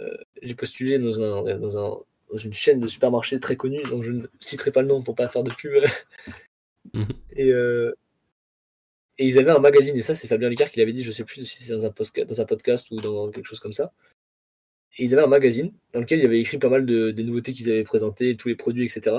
[0.00, 1.98] Euh, j'ai postulé dans, un, dans, un,
[2.32, 5.14] dans une chaîne de supermarchés très connue, dont je ne citerai pas le nom pour
[5.14, 5.84] pas faire de pub.
[7.36, 7.94] Et, euh,
[9.18, 11.24] et ils avaient un magazine, et ça c'est Fabien Olicard qui l'avait dit, je sais
[11.24, 11.92] plus si c'est dans un,
[12.26, 13.92] dans un podcast ou dans quelque chose comme ça.
[14.98, 17.22] Et ils avaient un magazine dans lequel il y avait écrit pas mal de, des
[17.22, 19.18] nouveautés qu'ils avaient présentées, tous les produits, etc.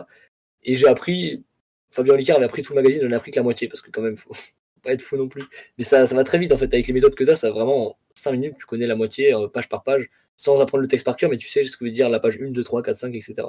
[0.64, 1.43] Et j'ai appris,
[1.91, 3.91] Fabien Olicard avait appris tout le magazine, j'en ai appris que la moitié, parce que
[3.91, 4.36] quand même, faut
[4.84, 5.43] pas être fou non plus.
[5.78, 7.49] Mais ça, ça va très vite en fait, avec les méthodes que tu as, ça
[7.51, 10.88] vraiment, en 5 minutes, tu connais la moitié, euh, page par page, sans apprendre le
[10.88, 12.84] texte par cœur, mais tu sais ce que veut dire la page 1, 2, 3,
[12.84, 13.47] 4, 5, etc.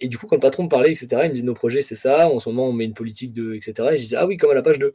[0.00, 1.94] Et du coup, quand le patron me parlait, etc., il me dit nos projets, c'est
[1.94, 3.88] ça, en ce moment, on met une politique de, etc.
[3.92, 4.94] Et je disais, ah oui, comme à la page 2.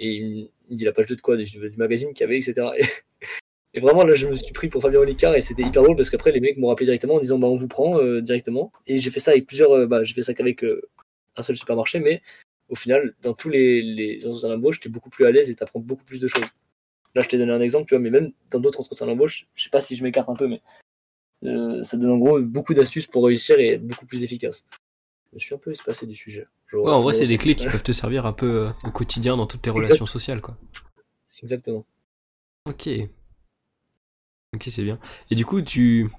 [0.00, 1.36] Et il me dit la page 2 de quoi?
[1.36, 1.46] Du,
[1.76, 2.66] magazine qu'il y avait, etc.
[3.72, 6.10] Et, vraiment, là, je me suis pris pour Fabien Olicard et c'était hyper drôle parce
[6.10, 8.72] qu'après, les mecs m'ont rappelé directement en disant, bah, on vous prend euh, directement.
[8.88, 10.82] Et j'ai fait ça avec plusieurs, euh, bah, j'ai fait ça qu'avec euh,
[11.36, 12.20] un seul supermarché, mais
[12.68, 15.78] au final, dans tous les, les entretiens d'embauche, t'es beaucoup plus à l'aise et t'apprends
[15.78, 16.46] beaucoup plus de choses.
[17.14, 19.64] Là, je t'ai donné un exemple, tu vois, mais même dans d'autres entretiens d'embauche, je
[19.64, 20.62] sais pas si je m'écarte un peu, mais
[21.44, 24.66] euh, ça donne en gros beaucoup d'astuces pour réussir et être beaucoup plus efficace.
[25.32, 26.46] Je suis un peu espacé du sujet.
[26.68, 28.90] Genre, Ouais, en vrai, c'est des clés qui peuvent te servir un peu euh, au
[28.90, 30.56] quotidien dans toutes tes relations sociales, quoi.
[31.42, 31.84] Exactement.
[32.68, 32.88] Ok.
[34.54, 34.98] Ok, c'est bien.
[35.30, 36.10] Et du coup, tu.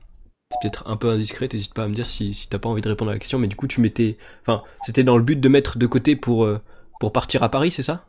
[0.50, 2.82] C'est peut-être un peu indiscret, t'hésites pas à me dire si, si t'as pas envie
[2.82, 4.18] de répondre à la question, mais du coup, tu mettais.
[4.42, 6.62] Enfin, c'était dans le but de mettre de côté pour, euh,
[7.00, 8.06] pour partir à Paris, c'est ça?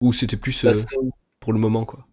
[0.00, 0.72] Ou c'était plus Bah,
[1.44, 2.06] pour le moment, quoi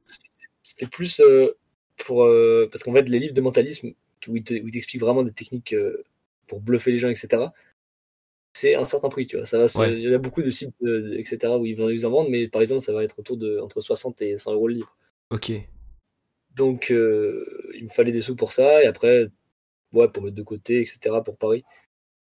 [0.61, 1.57] C'était plus euh,
[1.97, 2.23] pour.
[2.25, 3.93] euh, parce qu'en fait, les livres de mentalisme,
[4.27, 6.03] où ils te- t'expliquent vraiment des techniques euh,
[6.47, 7.45] pour bluffer les gens, etc.,
[8.53, 9.45] c'est un certain prix, tu vois.
[9.45, 9.93] Ça va Ouais.
[9.93, 10.75] Il y a beaucoup de sites,
[11.15, 13.57] etc., où ils, vont- ils en vendent, mais par exemple, ça va être autour de
[13.59, 14.97] entre 60 et 100 euros le livre.
[15.29, 15.53] Ok.
[16.55, 19.29] Donc, euh, il me fallait des sous pour ça, et après,
[19.93, 21.63] ouais, pour mettre de côté, etc., pour Paris.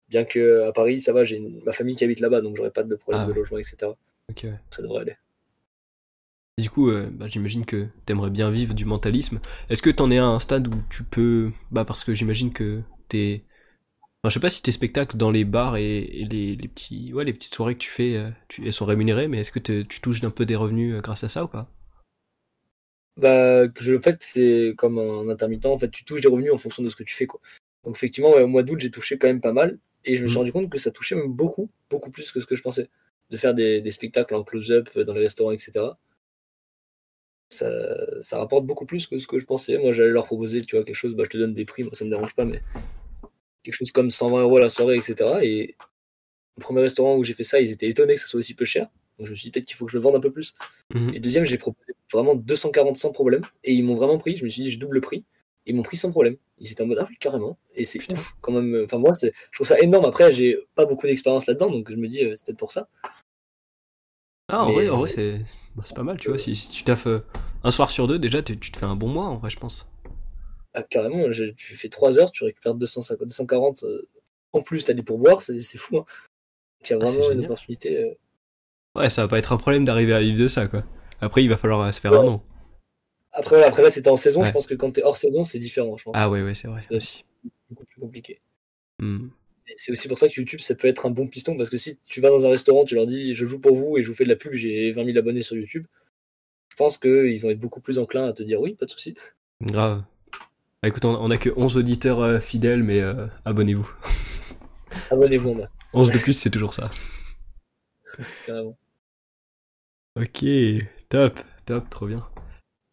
[0.09, 2.83] Bien que à Paris, ça va, j'ai ma famille qui habite là-bas, donc j'aurais pas
[2.83, 3.93] de problème Ah de logement, etc.
[4.29, 4.45] Ok.
[4.71, 5.15] Ça devrait aller.
[6.60, 9.39] Et du coup, euh, bah, j'imagine que t'aimerais bien vivre du mentalisme.
[9.70, 11.53] Est-ce que t'en es à un stade où tu peux.
[11.72, 13.45] Bah, parce que j'imagine que t'es.
[14.24, 17.14] Enfin, je sais pas si tes spectacles dans les bars et, et les, les petits,
[17.14, 19.60] ouais, les petites soirées que tu fais, euh, tu, elles sont rémunérées, mais est-ce que
[19.60, 21.70] te- tu touches un peu des revenus euh, grâce à ça ou pas?
[23.18, 25.66] Bah, je, en fait, c'est comme un intermittent.
[25.66, 27.41] En fait, tu touches des revenus en fonction de ce que tu fais, quoi.
[27.84, 29.78] Donc, effectivement, ouais, au mois d'août, j'ai touché quand même pas mal.
[30.05, 30.39] Et je me suis Mhm.
[30.39, 32.89] rendu compte que ça touchait même beaucoup, beaucoup plus que ce que je pensais.
[33.30, 35.99] De faire des, des spectacles en close-up dans les restaurants, etc.
[37.51, 37.69] Ça,
[38.21, 39.77] ça rapporte beaucoup plus que ce que je pensais.
[39.77, 41.93] Moi, j'allais leur proposer, tu vois, quelque chose, bah, je te donne des prix, moi,
[41.93, 42.61] ça me dérange pas, mais
[43.63, 45.39] quelque chose comme 120 euros la soirée, etc.
[45.41, 45.75] Et
[46.57, 48.65] le premier restaurant où j'ai fait ça, ils étaient étonnés que ça soit aussi peu
[48.65, 48.89] cher.
[49.17, 50.55] Donc je me suis dit peut-être qu'il faut que je le vende un peu plus.
[50.93, 51.13] Mhm.
[51.13, 53.43] Et deuxième, j'ai proposé vraiment 240 sans problème.
[53.63, 54.35] Et ils m'ont vraiment pris.
[54.35, 55.25] Je me suis dit, je double le prix.
[55.65, 56.35] Ils m'ont pris sans problème.
[56.57, 57.57] Ils étaient en mode, ah oui, carrément.
[57.75, 58.83] Et c'est ouf quand même.
[58.85, 60.05] Enfin, moi, je trouve ça énorme.
[60.05, 61.69] Après, j'ai pas beaucoup d'expérience là-dedans.
[61.69, 62.87] Donc je me dis, euh, c'est peut-être pour ça.
[64.49, 65.39] Ah, en Mais- vrai, en vrai c'est
[65.75, 66.37] bah, c'est pas mal, tu vois.
[66.37, 67.23] Si, si tu taffes euh,
[67.63, 69.87] un soir sur deux, déjà, tu te fais un bon mois, en vrai, je pense.
[70.73, 73.83] Ah, carrément, je- tu fais 3 heures, tu récupères 250, 240.
[73.83, 74.07] euh,
[74.53, 75.41] en plus, t'as des pourboires.
[75.41, 75.97] C'est c'est fou.
[75.97, 76.05] Hein.
[76.81, 77.97] Donc il y a Ah, vraiment une opportunité.
[78.03, 78.13] euh,
[78.95, 80.83] Ouais, ça va pas être un problème d'arriver à vivre de ça, quoi.
[81.21, 82.41] Après, il va falloir euh, se faire un nom.
[83.31, 84.41] Après, voilà, après là, c'était en saison.
[84.41, 84.47] Ouais.
[84.47, 85.95] Je pense que quand t'es hors saison, c'est différent.
[85.97, 86.13] Je pense.
[86.17, 87.23] Ah ouais, ouais, c'est vrai, C'est- aussi.
[87.69, 88.41] beaucoup plus compliqué.
[88.99, 89.27] Hmm.
[89.78, 91.97] C'est aussi pour ça que YouTube, ça peut être un bon piston, parce que si
[92.07, 94.15] tu vas dans un restaurant, tu leur dis je joue pour vous et je vous
[94.15, 95.86] fais de la pub, j'ai 20 000 abonnés sur YouTube,
[96.70, 99.15] je pense qu'ils vont être beaucoup plus enclins à te dire oui, pas de souci.
[99.61, 100.03] Grave.
[100.82, 103.89] Bah, écoute, on, on a que 11 auditeurs euh, fidèles, mais euh, abonnez-vous.
[105.11, 106.89] Abonnez-vous en masse, 11 de plus, c'est toujours ça.
[108.45, 108.78] carrément.
[110.20, 110.45] Ok,
[111.09, 112.26] top, top, trop bien.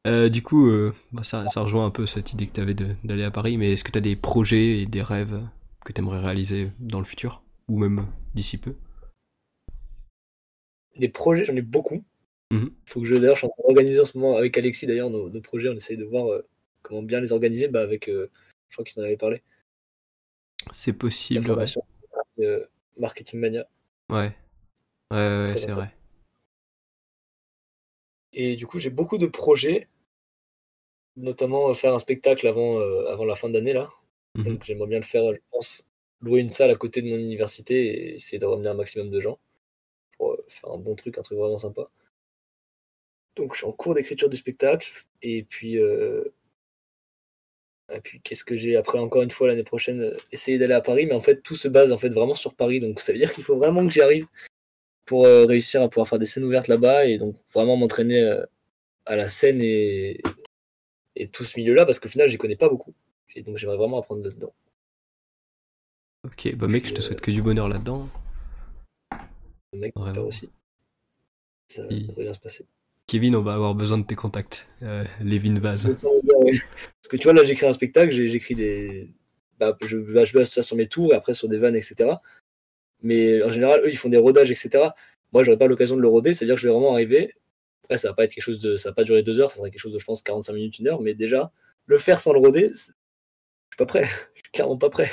[0.06, 0.70] Euh, du coup,
[1.12, 3.72] bah, ça, ça rejoint un peu cette idée que tu avais d'aller à Paris, mais
[3.72, 5.40] est-ce que tu as des projets et des rêves?
[5.86, 8.74] Que tu aimerais réaliser dans le futur Ou même d'ici peu
[10.96, 12.04] Des projets, j'en ai beaucoup.
[12.50, 12.74] Mhm.
[12.86, 15.10] Faut que je, d'ailleurs, je suis en train d'organiser en ce moment avec Alexis, d'ailleurs,
[15.10, 16.46] nos, nos projets, on essaye de voir euh,
[16.82, 18.30] comment bien les organiser, bah, avec, euh,
[18.68, 19.42] je crois qu'il en avait parlé,
[20.72, 21.64] C'est possible, ouais.
[22.40, 22.66] euh,
[22.96, 23.68] Marketing Mania.
[24.10, 24.32] Ouais,
[25.12, 25.94] ouais, ouais, Très c'est vrai.
[28.32, 29.88] Et du coup, j'ai beaucoup de projets,
[31.16, 33.88] notamment faire un spectacle avant, avant la fin d'année, là.
[34.36, 34.44] Mhm.
[34.44, 35.86] Donc j'aimerais bien le faire, je pense,
[36.20, 39.20] louer une salle à côté de mon université et essayer de ramener un maximum de
[39.20, 39.38] gens
[40.18, 41.88] pour euh, faire un bon truc, un truc vraiment sympa.
[43.36, 46.24] Donc je suis en cours d'écriture du spectacle et puis euh,
[47.92, 50.80] et puis qu'est-ce que j'ai après encore une fois l'année prochaine euh, essayer d'aller à
[50.80, 53.18] Paris mais en fait tout se base en fait vraiment sur Paris donc ça veut
[53.18, 54.26] dire qu'il faut vraiment que j'y arrive
[55.06, 58.44] pour euh, réussir à pouvoir faire des scènes ouvertes là-bas et donc vraiment m'entraîner euh,
[59.06, 60.20] à la scène et
[61.16, 62.94] et tout ce milieu-là parce qu'au final j'y connais pas beaucoup
[63.36, 64.52] et donc j'aimerais vraiment apprendre là-dedans.
[66.24, 68.08] Ok, bah mec, je te souhaite que du bonheur là-dedans.
[69.74, 70.50] Mec, j'espère aussi.
[71.68, 72.66] Ça devrait bien se passer.
[73.06, 74.66] Kevin, on va avoir besoin de tes contacts.
[74.82, 75.84] Euh, Lévin Vaz.
[75.84, 79.10] Parce que tu vois, là, j'écris un spectacle, j'écris des.
[79.58, 82.14] Bah, je, bah, je base ça sur mes tours et après sur des vannes, etc.
[83.02, 84.88] Mais en général, eux, ils font des rodages, etc.
[85.32, 87.34] Moi, j'aurais pas l'occasion de le roder, c'est-à-dire que je vais vraiment arriver.
[87.84, 88.76] Après, ça va pas être quelque chose de.
[88.76, 90.78] Ça va pas durer deux heures, ça sera quelque chose de, je pense, 45 minutes,
[90.80, 91.00] une heure.
[91.00, 91.52] Mais déjà,
[91.86, 92.72] le faire sans le roder,
[93.76, 94.04] suis pas prêt.
[94.34, 95.10] Je suis clairement pas prêt.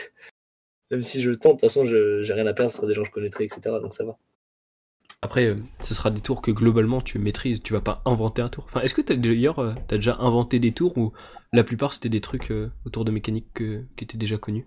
[0.91, 2.87] Même si je le tente, de toute façon, je- j'ai rien à perdre, ce sera
[2.87, 3.61] des gens que je connaîtrai, etc.
[3.81, 4.17] Donc ça va.
[5.21, 7.63] Après, euh, ce sera des tours que globalement tu maîtrises.
[7.63, 8.65] Tu vas pas inventer un tour.
[8.67, 11.13] Enfin, est-ce que t'as d'ailleurs euh, t'as déjà inventé des tours ou
[11.53, 14.65] la plupart c'était des trucs euh, autour de mécanique que- qui étaient déjà connus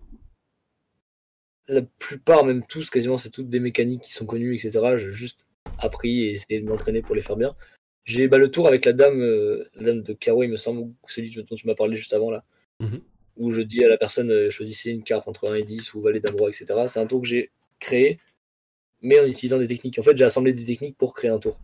[1.68, 4.98] la plupart, même tous, quasiment, c'est toutes des mécaniques qui sont connues, etc.
[4.98, 5.44] J'ai juste
[5.78, 7.56] appris et essayé de m'entraîner pour les faire bien.
[8.04, 10.92] J'ai bah, le tour avec la dame, euh, la dame de Caro, il me semble,
[11.08, 12.44] celui dont tu m'as parlé juste avant là,
[12.78, 13.00] Mhm.
[13.36, 16.00] Où je dis à la personne euh, choisissez une carte entre 1 et 10 ou
[16.00, 16.86] valet d'abord, etc.
[16.86, 18.18] C'est un tour que j'ai créé,
[19.02, 19.98] mais en utilisant des techniques.
[19.98, 21.58] En fait, j'ai assemblé des techniques pour créer un tour.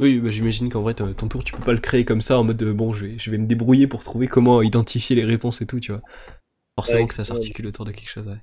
[0.00, 2.38] Oui, bah, j'imagine qu'en vrai ton ton tour tu peux pas le créer comme ça
[2.38, 5.24] en mode euh, bon je vais, je vais me débrouiller pour trouver comment identifier les
[5.24, 6.02] réponses et tout, tu vois.
[6.76, 8.38] Forcément Ouais, que ça s'articule autour de quelque chose, ouais.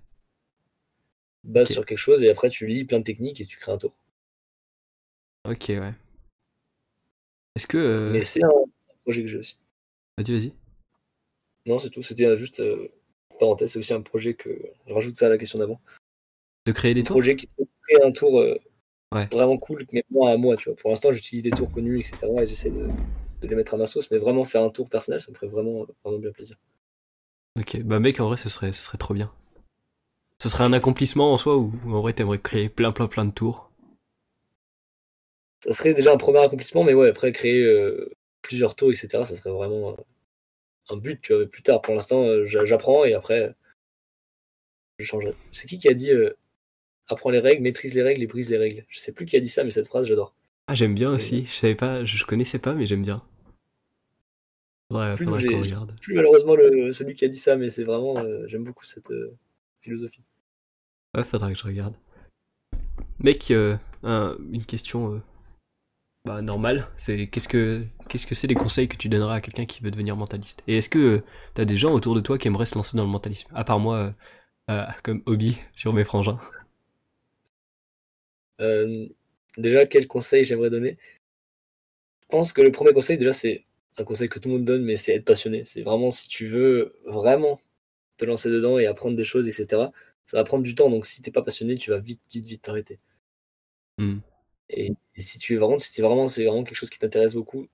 [1.44, 3.80] Base sur quelque chose et après tu lis plein de techniques et tu crées un
[3.80, 3.96] tour.
[5.46, 5.94] Ok, ouais.
[7.56, 7.78] Est-ce que...
[7.78, 9.58] euh, Mais c'est un, c'est un projet que j'ai aussi.
[10.18, 10.54] Vas-y, vas-y.
[11.68, 12.02] Non, c'est tout.
[12.02, 12.88] C'était juste euh,
[13.40, 13.72] parenthèse.
[13.72, 14.50] C'est aussi un projet que
[14.88, 15.80] je rajoute ça à la question d'avant.
[16.66, 18.58] De créer des Un tours projet qui créer un tour euh,
[19.14, 19.26] Ouais.
[19.32, 20.76] vraiment cool, mais moi à moi, tu vois.
[20.76, 22.28] Pour l'instant, j'utilise des tours connus, etc.
[22.42, 22.88] Et j'essaie de,
[23.42, 25.48] de les mettre à ma sauce, mais vraiment faire un tour personnel, ça me ferait
[25.48, 26.58] vraiment, vraiment bien plaisir.
[27.58, 29.32] Ok, bah mec, en vrai, ce serait, ce serait trop bien.
[30.40, 33.32] Ce serait un accomplissement en soi ou, en vrai t'aimerais créer plein plein plein de
[33.32, 33.72] tours?
[35.64, 38.12] Ça serait déjà un premier accomplissement, mais ouais, après créer euh,
[38.42, 39.98] plusieurs tours, etc., ça serait vraiment
[40.90, 41.42] un but, tu vois.
[41.44, 43.54] Mais plus tard, pour l'instant, euh, j'a- j'apprends et après,
[45.00, 45.34] je changerai.
[45.52, 46.36] C'est qui qui a dit euh,
[47.08, 48.86] apprends les règles, maîtrise les règles et brise les règles?
[48.90, 50.34] Je sais plus qui a dit ça, mais cette phrase, j'adore.
[50.68, 51.46] Ah, j'aime bien aussi.
[51.46, 53.24] Je savais pas, je, connaissais pas, mais j'aime bien.
[54.92, 55.96] Faudrait, Plus regarde.
[56.02, 59.12] Plus malheureusement le, celui qui a dit ça, mais c'est vraiment, euh, j'aime beaucoup cette
[59.12, 59.36] euh,
[59.82, 60.22] philosophie.
[61.16, 61.94] Ouais, faudrait que je regarde.
[63.20, 63.52] Mec,
[64.04, 65.22] un- une question
[66.28, 69.66] bah, normale, c'est qu'est-ce que qu'est-ce que c'est les conseils que tu donneras à quelqu'un
[69.66, 70.62] qui veut devenir mentaliste?
[70.68, 71.24] Et est-ce que euh,
[71.54, 73.50] t'as des gens autour de toi qui aimeraient se lancer dans le mentalisme?
[73.56, 74.12] À part moi, euh,
[74.72, 76.38] euh, comme hobby sur mes frangins.
[79.58, 80.98] Déjà, quel conseil j'aimerais donner?
[82.24, 83.66] Je pense que le premier conseil, déjà, c'est
[83.98, 85.64] un conseil que tout le monde donne, mais c'est être passionné.
[85.64, 87.62] C'est vraiment si tu veux vraiment
[88.18, 89.92] te lancer dedans et apprendre des choses, etc.
[90.26, 92.62] Ça va prendre du temps, donc si t'es pas passionné, tu vas vite, vite, vite
[92.64, 92.98] t'arrêter.
[93.98, 94.20] Hmm.
[94.70, 97.68] Et, si tu vraiment, si vraiment, c'est vraiment quelque chose qui t'intéresse beaucoup,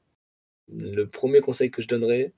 [0.70, 2.32] le premier conseil que je donnerais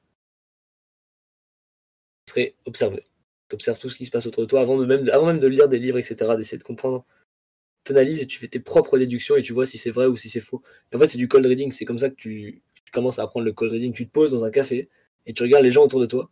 [2.28, 3.06] serait observer.
[3.50, 6.00] T'observes tout ce qui se passe autour de toi avant, même, de lire des livres,
[6.00, 7.06] etc., d'essayer de comprendre.
[7.84, 10.30] T'analyses et tu fais tes propres déductions et tu vois si c'est vrai ou si
[10.30, 10.64] c'est faux.
[10.94, 11.72] en fait, c'est du cold reading.
[11.72, 13.94] C'est comme ça que tu, tu, commences à apprendre le cold reading.
[13.94, 14.90] Tu te poses dans un café
[15.28, 16.32] et tu regardes les gens autour de toi.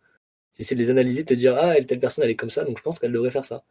[0.56, 2.64] Tu essaies de les analyser, de te dire Ah, telle personne, elle est comme ça,
[2.66, 3.64] donc je pense qu'elle devrait faire ça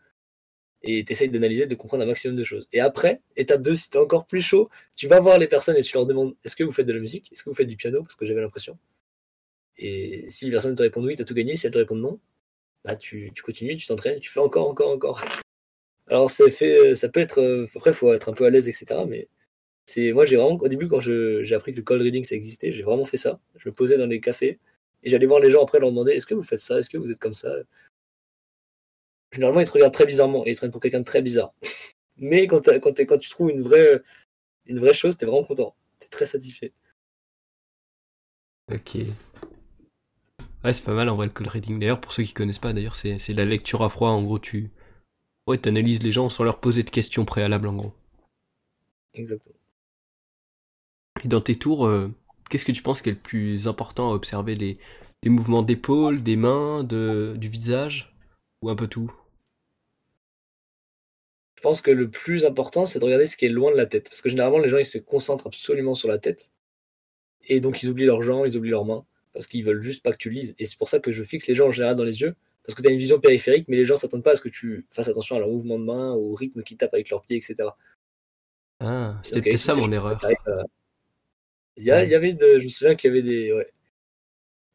[0.84, 2.68] et tu essayes d'analyser, de comprendre un maximum de choses.
[2.72, 5.76] Et après, étape 2, si tu es encore plus chaud, tu vas voir les personnes
[5.76, 7.30] et tu leur demandes est-ce que vous faites de la musique?
[7.32, 8.02] Est-ce que vous faites du piano?
[8.02, 8.78] Parce que j'avais l'impression.
[9.78, 11.56] Et si les personnes te répondent oui, tu as tout gagné.
[11.56, 12.20] Si elles te répondent non,
[12.84, 15.22] bah tu, tu continues, tu t'entraînes, tu fais encore, encore, encore.
[16.08, 17.40] Alors ça, fait, ça peut être.
[17.40, 18.86] Euh, après, faut être un peu à l'aise, etc.
[19.08, 19.28] Mais
[19.84, 20.56] c'est moi, j'ai vraiment.
[20.56, 23.40] Au début, quand j'ai appris que le cold reading ça existait, j'ai vraiment fait ça.
[23.56, 24.58] Je me posais dans les cafés
[25.04, 26.78] et j'allais voir les gens après leur demander est-ce que vous faites ça?
[26.78, 27.54] Est-ce que vous êtes comme ça?
[29.32, 31.52] Généralement, ils te regardent très bizarrement et ils te prennent pour quelqu'un de très bizarre.
[32.16, 34.02] Mais quand, quand, quand, tu trouves une vraie,
[34.66, 35.74] une vraie chose, t'es vraiment content.
[35.98, 36.72] T'es très satisfait.
[38.70, 38.98] Ok.
[40.64, 41.80] Ouais, c'est pas mal en vrai le cold reading.
[41.80, 44.10] D'ailleurs, pour ceux qui connaissent pas, d'ailleurs, c'est, la lecture à froid.
[44.10, 44.70] En gros, tu
[45.48, 47.92] ouais, analyses les gens sans leur poser de questions préalables, en gros.
[49.14, 49.56] Exactement.
[51.24, 52.12] Et dans tes tours, euh,
[52.48, 54.54] qu'est-ce que tu penses qui est le plus important à observer?
[54.54, 54.78] Les,
[55.22, 58.14] les mouvements d'épaules, des mains, de, du visage?
[58.62, 59.12] Ou un peu tout?
[61.62, 63.86] Je pense que le plus important, c'est de regarder ce qui est loin de la
[63.86, 64.08] tête.
[64.08, 66.50] Parce que généralement, les gens, ils se concentrent absolument sur la tête.
[67.46, 69.06] Et donc, ils oublient leurs jambes, ils oublient leurs mains.
[69.32, 70.56] Parce qu'ils veulent juste pas que tu lises.
[70.58, 72.34] Et c'est pour ça que je fixe les gens en général dans les yeux.
[72.64, 74.48] Parce que tu as une vision périphérique, mais les gens s'attendent pas à ce que
[74.48, 77.36] tu fasses attention à leur mouvement de main, au rythme qu'ils tapent avec leurs pieds,
[77.36, 77.68] etc.
[78.80, 80.18] Ah, c'était peut-être ça mon erreur.
[81.76, 82.58] Il y, avait de...
[82.58, 83.72] Je me souviens qu'il y avait des, ouais.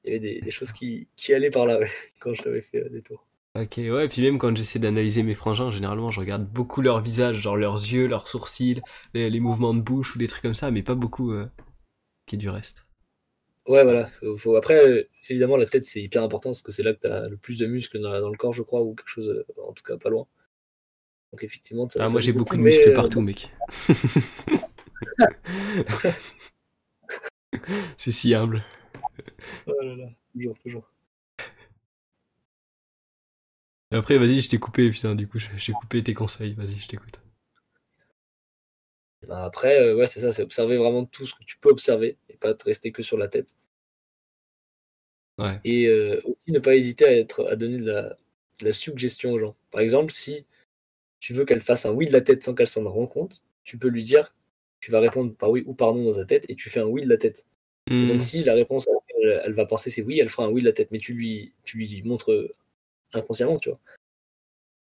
[0.05, 1.81] Il y avait des, choses qui, qui allaient par là
[2.21, 3.26] quand je t'avais fait euh, des tours.
[3.59, 7.01] Ok, ouais, et puis même quand j'essaie d'analyser mes frangins, généralement je regarde beaucoup leur
[7.01, 8.81] visage, genre leurs yeux, leurs sourcils,
[9.15, 11.47] les, mouvements de bouche ou des trucs comme ça, mais pas beaucoup euh,
[12.27, 12.85] qui est du reste.
[13.67, 14.07] Ouais, voilà.
[14.37, 17.27] Faut, Après, évidemment, la tête c'est hyper important parce que c'est là que tu as
[17.27, 19.83] le plus de muscles dans, le corps, je crois, ou quelque chose, euh, en tout
[19.83, 20.27] cas pas loin.
[21.31, 23.51] Donc effectivement, ça, ah, moi j'ai beaucoup, de muscles euh, partout, mec.
[27.97, 28.63] c'est si humble.
[29.65, 30.91] Oh là là, toujours, toujours.
[33.91, 36.53] Après, vas-y, je t'ai coupé, putain, du coup, j'ai coupé tes conseils.
[36.53, 37.19] Vas-y, je t'écoute.
[39.27, 42.17] Bah, après, euh, ouais, c'est ça, c'est observer vraiment tout ce que tu peux observer
[42.29, 43.55] et pas te rester que sur la tête.
[45.37, 45.59] Ouais.
[45.63, 47.85] Et euh, aussi ne pas hésiter à, être, à donner de
[48.61, 49.55] la, suggestion aux gens.
[49.71, 50.45] Par exemple, si
[51.19, 53.77] tu veux qu'elle fasse un oui de la tête sans qu'elle s'en rende compte, tu
[53.77, 54.35] peux lui dire,
[54.79, 56.87] tu vas répondre par oui ou par non dans sa tête et tu fais un
[56.87, 57.45] oui de la tête.
[57.89, 58.19] Donc hmm.
[58.19, 58.87] si la réponse,
[59.23, 61.13] elle, elle, va penser c'est oui, elle fera un oui de la tête, mais tu
[61.13, 62.31] lui, tu lui montres
[63.13, 63.79] inconsciemment, tu vois.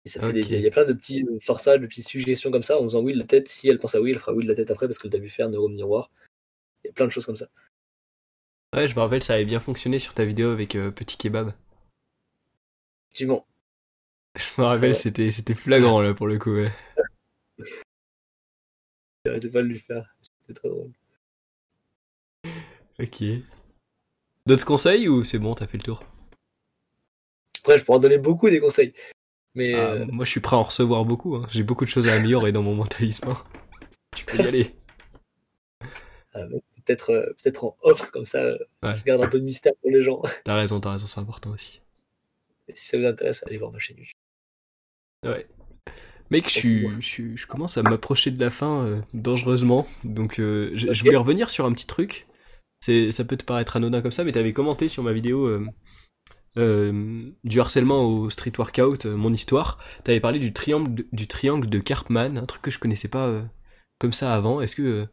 [0.05, 2.79] ça fait il y a plein de petits euh, forçages, de petites suggestions comme ça
[2.79, 3.47] en faisant oui de la tête.
[3.47, 5.15] Si elle pense à oui, elle fera oui de la tête après parce que tu
[5.15, 6.11] as vu faire neuro miroir.
[6.83, 7.47] Il y a plein de choses comme ça.
[8.75, 11.53] Ouais, je me rappelle, ça avait bien fonctionné sur ta vidéo avec euh, Petit Kebab.
[13.07, 13.45] Effectivement.
[14.35, 16.53] Je me rappelle, c'était, c'était flagrant là pour le coup.
[16.53, 16.73] Ouais.
[19.25, 20.13] J'arrêtais pas de lui faire.
[20.21, 20.91] C'était très drôle.
[22.99, 23.23] Ok.
[24.45, 26.03] D'autres conseils ou c'est bon, t'as fait le tour?
[27.65, 28.93] Après, je pourrais en donner beaucoup des conseils.
[29.55, 31.35] Mais ah, euh, Moi, je suis prêt à en recevoir beaucoup.
[31.35, 31.47] Hein.
[31.49, 33.27] J'ai beaucoup de choses à améliorer dans mon mentalisme.
[33.27, 33.43] Hein.
[34.15, 34.75] Tu peux y aller.
[36.37, 36.41] Ah,
[36.83, 39.89] peut-être euh, peut-être en off, comme ça, euh, je garde un peu de mystère pour
[39.89, 40.21] les gens.
[40.43, 41.79] T'as raison, t'as raison, c'est important aussi.
[42.67, 44.17] Et si ça vous intéresse, allez voir ma chaîne YouTube.
[45.23, 45.47] Ouais.
[46.29, 49.87] Mec, je, je, je commence à m'approcher de la fin dangereusement.
[50.03, 52.27] Donc, je, je, voulais revenir sur un petit truc.
[52.81, 55.65] Ça peut te paraître anodin comme ça, mais t'avais commenté sur ma vidéo euh,
[56.55, 62.37] du harcèlement au street workout, euh, mon histoire, t'avais parlé du triangle de, du Karpman,
[62.37, 63.43] un truc que je connaissais pas euh,
[63.99, 64.61] comme ça avant.
[64.61, 65.07] Est-ce que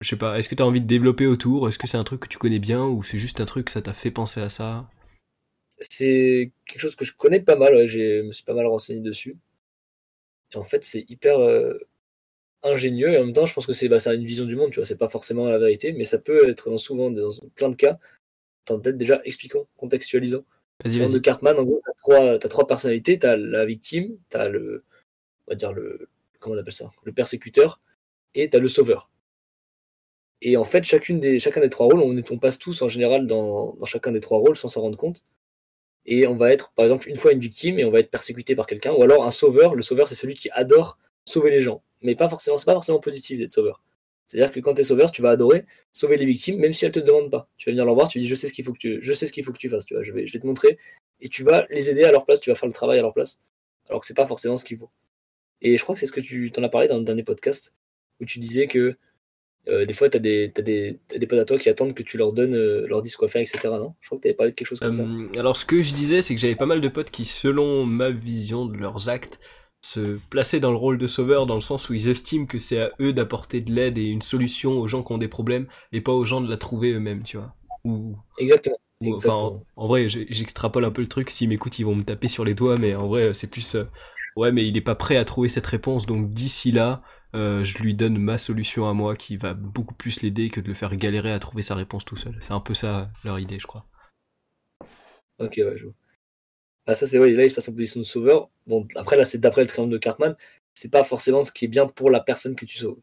[0.00, 1.68] je sais pas, est-ce que t'as envie de développer autour?
[1.68, 3.72] Est-ce que c'est un truc que tu connais bien ou c'est juste un truc que
[3.72, 4.88] ça t'a fait penser à ça?
[5.80, 9.36] C'est quelque chose que je connais pas mal, je me suis pas mal renseigné dessus.
[10.52, 11.38] Et en fait, c'est hyper
[12.62, 14.76] ingénieux et en même temps, je pense que c'est bah, une vision du monde, tu
[14.76, 17.76] vois, c'est pas forcément la vérité, mais ça peut être dans, souvent dans plein de
[17.76, 17.98] cas
[18.76, 20.44] peut-être déjà expliquons, contextualisons.
[20.84, 23.18] Vas-y, de Cartman, en gros, t'as trois, as trois personnalités.
[23.18, 24.84] T'as la victime, t'as le,
[25.46, 26.08] on va dire le,
[26.38, 27.80] comment on appelle ça, le persécuteur,
[28.34, 29.10] et t'as le sauveur.
[30.40, 33.26] Et en fait, chacune des, chacun des trois rôles, on, on passe tous en général
[33.26, 35.24] dans, dans chacun des trois rôles sans s'en rendre compte.
[36.06, 38.54] Et on va être, par exemple, une fois une victime et on va être persécuté
[38.54, 39.74] par quelqu'un, ou alors un sauveur.
[39.74, 43.00] Le sauveur, c'est celui qui adore sauver les gens, mais pas forcément, c'est pas forcément
[43.00, 43.82] positif d'être sauveur.
[44.28, 46.92] C'est-à-dire que quand tu es sauveur, tu vas adorer sauver les victimes, même si elles
[46.92, 47.48] te demandent pas.
[47.56, 49.12] Tu vas venir leur voir, tu dis je sais ce qu'il faut que tu, je
[49.12, 50.78] sais ce qu'il faut que tu fasses, tu vois, je vais, je vais te montrer,
[51.20, 53.14] et tu vas les aider à leur place, tu vas faire le travail à leur
[53.14, 53.40] place,
[53.88, 54.90] alors que c'est pas forcément ce qu'il faut.
[55.60, 57.72] Et je crois que c'est ce que tu t'en as parlé dans le dernier podcast,
[58.20, 58.96] où tu disais que
[59.68, 62.32] euh, des fois, tu des, des, des potes à toi qui attendent que tu leur
[62.32, 63.58] donnes, euh, leur dises quoi faire, etc.
[63.64, 63.94] Non?
[64.00, 65.02] Je crois que tu avais parlé de quelque chose comme ça.
[65.02, 67.84] Euh, alors, ce que je disais, c'est que j'avais pas mal de potes qui, selon
[67.84, 69.38] ma vision de leurs actes,
[69.82, 72.80] se plaçaient dans le rôle de sauveur dans le sens où ils estiment que c'est
[72.82, 76.00] à eux d'apporter de l'aide et une solution aux gens qui ont des problèmes et
[76.00, 77.54] pas aux gens de la trouver eux-mêmes, tu vois.
[77.84, 78.78] Ou, Exactement.
[79.00, 79.34] ou- enfin, Exactement.
[79.34, 81.30] en, en vrai, j'extrapole un peu le truc.
[81.30, 83.74] S'ils m'écoutent, ils vont me taper sur les doigts, mais en vrai, c'est plus.
[83.76, 83.84] euh,
[84.36, 87.02] ouais, mais il est pas prêt à trouver cette réponse, donc d'ici là,
[87.34, 90.68] euh, je lui donne ma solution à moi qui va beaucoup plus l'aider que de
[90.68, 92.38] le faire galérer à trouver sa réponse tout seul.
[92.42, 93.86] C'est un peu ça leur idée, je crois.
[95.38, 95.94] Ok, ouais, je vois.
[96.88, 98.48] Ah, ça, c'est ouais, là, il se passe en position de sauveur.
[98.66, 100.34] Bon, après, là, c'est d'après le triangle de Cartman.
[100.72, 102.98] C'est pas forcément ce qui est bien pour la personne que tu sauves.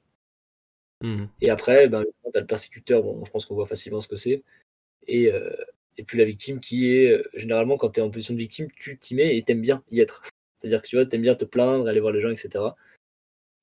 [1.04, 1.30] Mhm.
[1.42, 4.42] Et après, ben, t'as le persécuteur, bon, je pense qu'on voit facilement ce que c'est.
[5.08, 5.56] Et, euh,
[5.98, 8.70] et puis la victime qui est, euh, généralement, quand tu es en position de victime,
[8.76, 10.24] tu t'y mets et t'aimes bien y être.
[10.60, 12.50] C'est-à-dire que tu vois, t'aimes bien te plaindre, aller voir les gens, etc.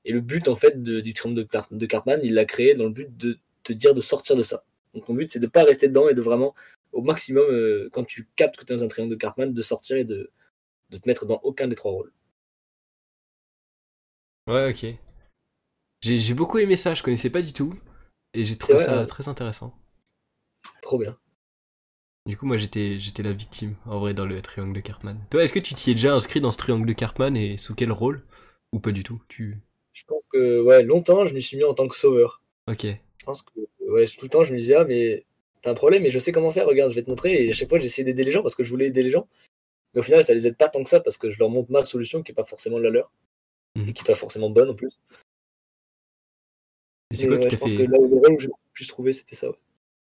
[0.05, 2.85] Et le but, en fait, de- du triomphe de, de Cartman, il l'a créé dans
[2.85, 4.63] le but de te dire de sortir de ça.
[4.95, 6.55] Donc mon but, c'est de pas rester dedans et de vraiment,
[6.93, 9.63] au maximum, euh, quand tu captes que tu es dans un triangle de Cartman, de
[9.63, 10.31] sortir et de,
[10.91, 12.13] de te mettre dans aucun des trois rôles.
[14.47, 14.95] Ouais, ok.
[16.03, 17.75] J'ai j'ai beaucoup aimé ça, je connaissais pas du tout.
[18.35, 19.07] Et j'ai trouvé vrai, ça ouais.
[19.07, 19.75] très intéressant.
[20.81, 21.19] Trop bien.
[22.27, 25.19] Du coup, moi, j'étais j'étais la victime, en vrai, dans le triangle de Cartman.
[25.31, 27.75] Toi, est-ce que tu t'y es déjà inscrit dans ce triangle de Cartman et sous
[27.75, 28.25] quel rôle?
[28.73, 29.21] Ou pas du tout?
[29.29, 29.59] Tu...
[29.93, 32.43] Je pense que, ouais, longtemps, je m'y suis mis en tant que sauveur.
[32.69, 32.85] Ok.
[32.85, 35.27] Je pense que ouais, tout le temps, je me disais, ah, mais
[35.63, 37.47] t'as un problème, mais je sais comment faire, regarde, je vais te montrer.
[37.47, 39.29] Et à chaque fois, j'essayais d'aider les gens parce que je voulais aider les gens.
[39.95, 41.71] Mais au final, ça les aide pas tant que ça parce que je leur montre
[41.71, 43.13] ma solution qui est pas forcément la leur
[43.75, 43.89] Mhm.
[43.89, 44.91] et qui est pas forcément bonne en plus.
[47.11, 47.77] Et c'est Et quoi ouais, qui je t'a pense fait...
[47.77, 49.49] que là où le rôle où j'ai le plus trouvé, c'était ça.
[49.49, 49.57] ouais.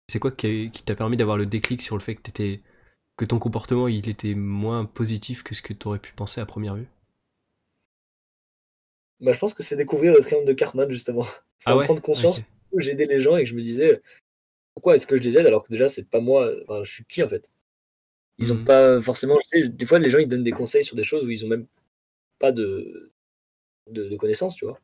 [0.08, 2.60] C'est quoi qui, t'a permis d'avoir le déclic sur le fait que t'étais...
[3.16, 6.76] que ton comportement, il était moins positif que ce que t'aurais pu penser à première
[6.76, 6.88] vue?
[9.20, 11.26] Bah, je pense que c'est découvrir le triangle de Cartman, justement.
[11.60, 12.44] C'est en prendre conscience Ok.
[12.70, 14.00] où j'aidais les gens et que je me disais,
[14.78, 17.04] pourquoi est-ce que je les aide alors que déjà, c'est pas moi, enfin, je suis
[17.04, 17.50] qui en fait?
[18.38, 18.64] Ils ont Mhm.
[18.64, 21.30] pas forcément, sais, des fois, les gens ils donnent des conseils sur des choses où
[21.30, 21.66] ils ont même
[22.40, 23.12] pas de,
[23.90, 24.80] de, de connaissances, tu vois.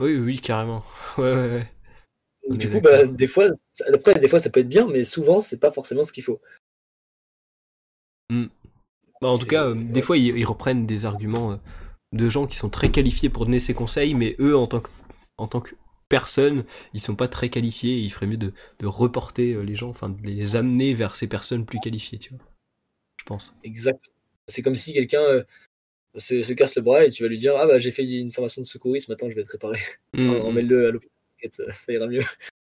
[0.00, 0.84] Oui, oui, carrément.
[1.18, 1.68] Ouais, ouais, ouais.
[2.48, 5.04] Donc, du coup, bah, des fois, ça- après, des fois, ça peut être bien, mais
[5.04, 6.40] souvent, c'est pas forcément ce qu'il faut.
[9.20, 11.56] Bah, en tout cas, euh, des fois, ils, ils reprennent des arguments euh,
[12.12, 14.90] de gens qui sont très qualifiés pour donner ces conseils, mais eux, en tant que,
[15.38, 15.74] en tant que
[16.12, 19.76] personne, ils sont pas très qualifiés et il ferait mieux de, de reporter euh, les
[19.76, 22.44] gens, enfin, de les amener vers ces personnes plus qualifiées, tu vois.
[23.16, 23.54] Je pense.
[23.64, 23.98] Exact.
[24.46, 25.42] C'est comme si quelqu'un euh,
[26.16, 28.30] se, se casse le bras et tu vas lui dire, ah bah, j'ai fait une
[28.30, 29.80] formation de secourisme, maintenant je vais te réparer.
[30.12, 30.40] Mm, mm.
[30.42, 31.12] Emmène-le à l'hôpital,
[31.50, 32.24] ça, ça ira mieux.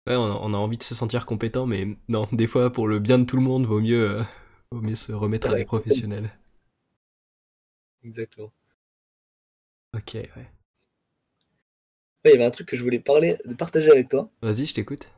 [0.08, 3.20] Ouais, on a, envie de se sentir compétent, mais non, des fois, pour le bien
[3.20, 4.24] de tout le monde, vaut mieux, euh,
[4.72, 6.32] vaut mieux se remettre à des professionnels.
[8.04, 8.52] Exactement.
[9.94, 10.57] Ok, ouais.
[12.30, 14.30] Il y avait un truc que je voulais parler, partager avec toi.
[14.42, 15.10] Vas-y, je t'écoute.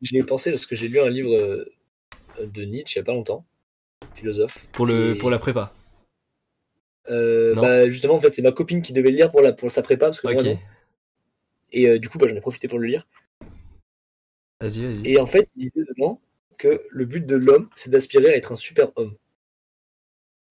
[0.00, 1.64] J'y ai pensé parce que j'ai lu un livre euh,
[2.44, 3.44] de Nietzsche il y a pas longtemps,
[4.14, 4.66] philosophe.
[4.72, 5.72] Pour, le, Et, pour la prépa.
[7.08, 9.70] euh, bah, justement, en fait, c'est ma copine qui devait le lire pour, la, pour
[9.70, 10.46] sa prépa, parce que moi, Ok.
[10.46, 10.58] non.
[11.72, 13.06] Et euh, du coup, bah, j'en ai profité pour le lire.
[14.60, 15.12] Vas-y, vas-y.
[15.12, 16.20] Et en fait, il disait dedans
[16.58, 19.16] que le but de l'homme, c'est d'aspirer à être un super homme.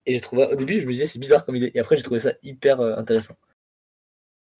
[0.05, 1.71] Et j'ai trouvé, au début, je me disais, c'est bizarre comme idée.
[1.75, 3.35] Et après, j'ai trouvé ça hyper euh, intéressant.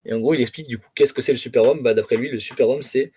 [0.04, 1.82] Et en gros, il explique du coup qu'est-ce que c'est le super homme.
[1.82, 3.12] Bah, d'après lui, le super homme, c'est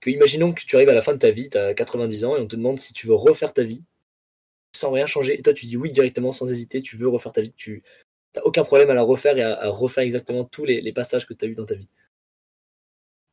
[0.00, 2.36] que, imaginons que tu arrives à la fin de ta vie, tu as 90 ans,
[2.36, 3.82] et on te demande si tu veux refaire ta vie
[4.76, 5.38] sans rien changer.
[5.38, 7.52] Et toi, tu dis oui directement, sans hésiter, tu veux refaire ta vie.
[7.52, 7.82] Tu
[8.34, 11.44] n'as aucun problème à la refaire et à, refaire exactement tous les, passages que tu
[11.44, 11.88] as eu dans ta vie.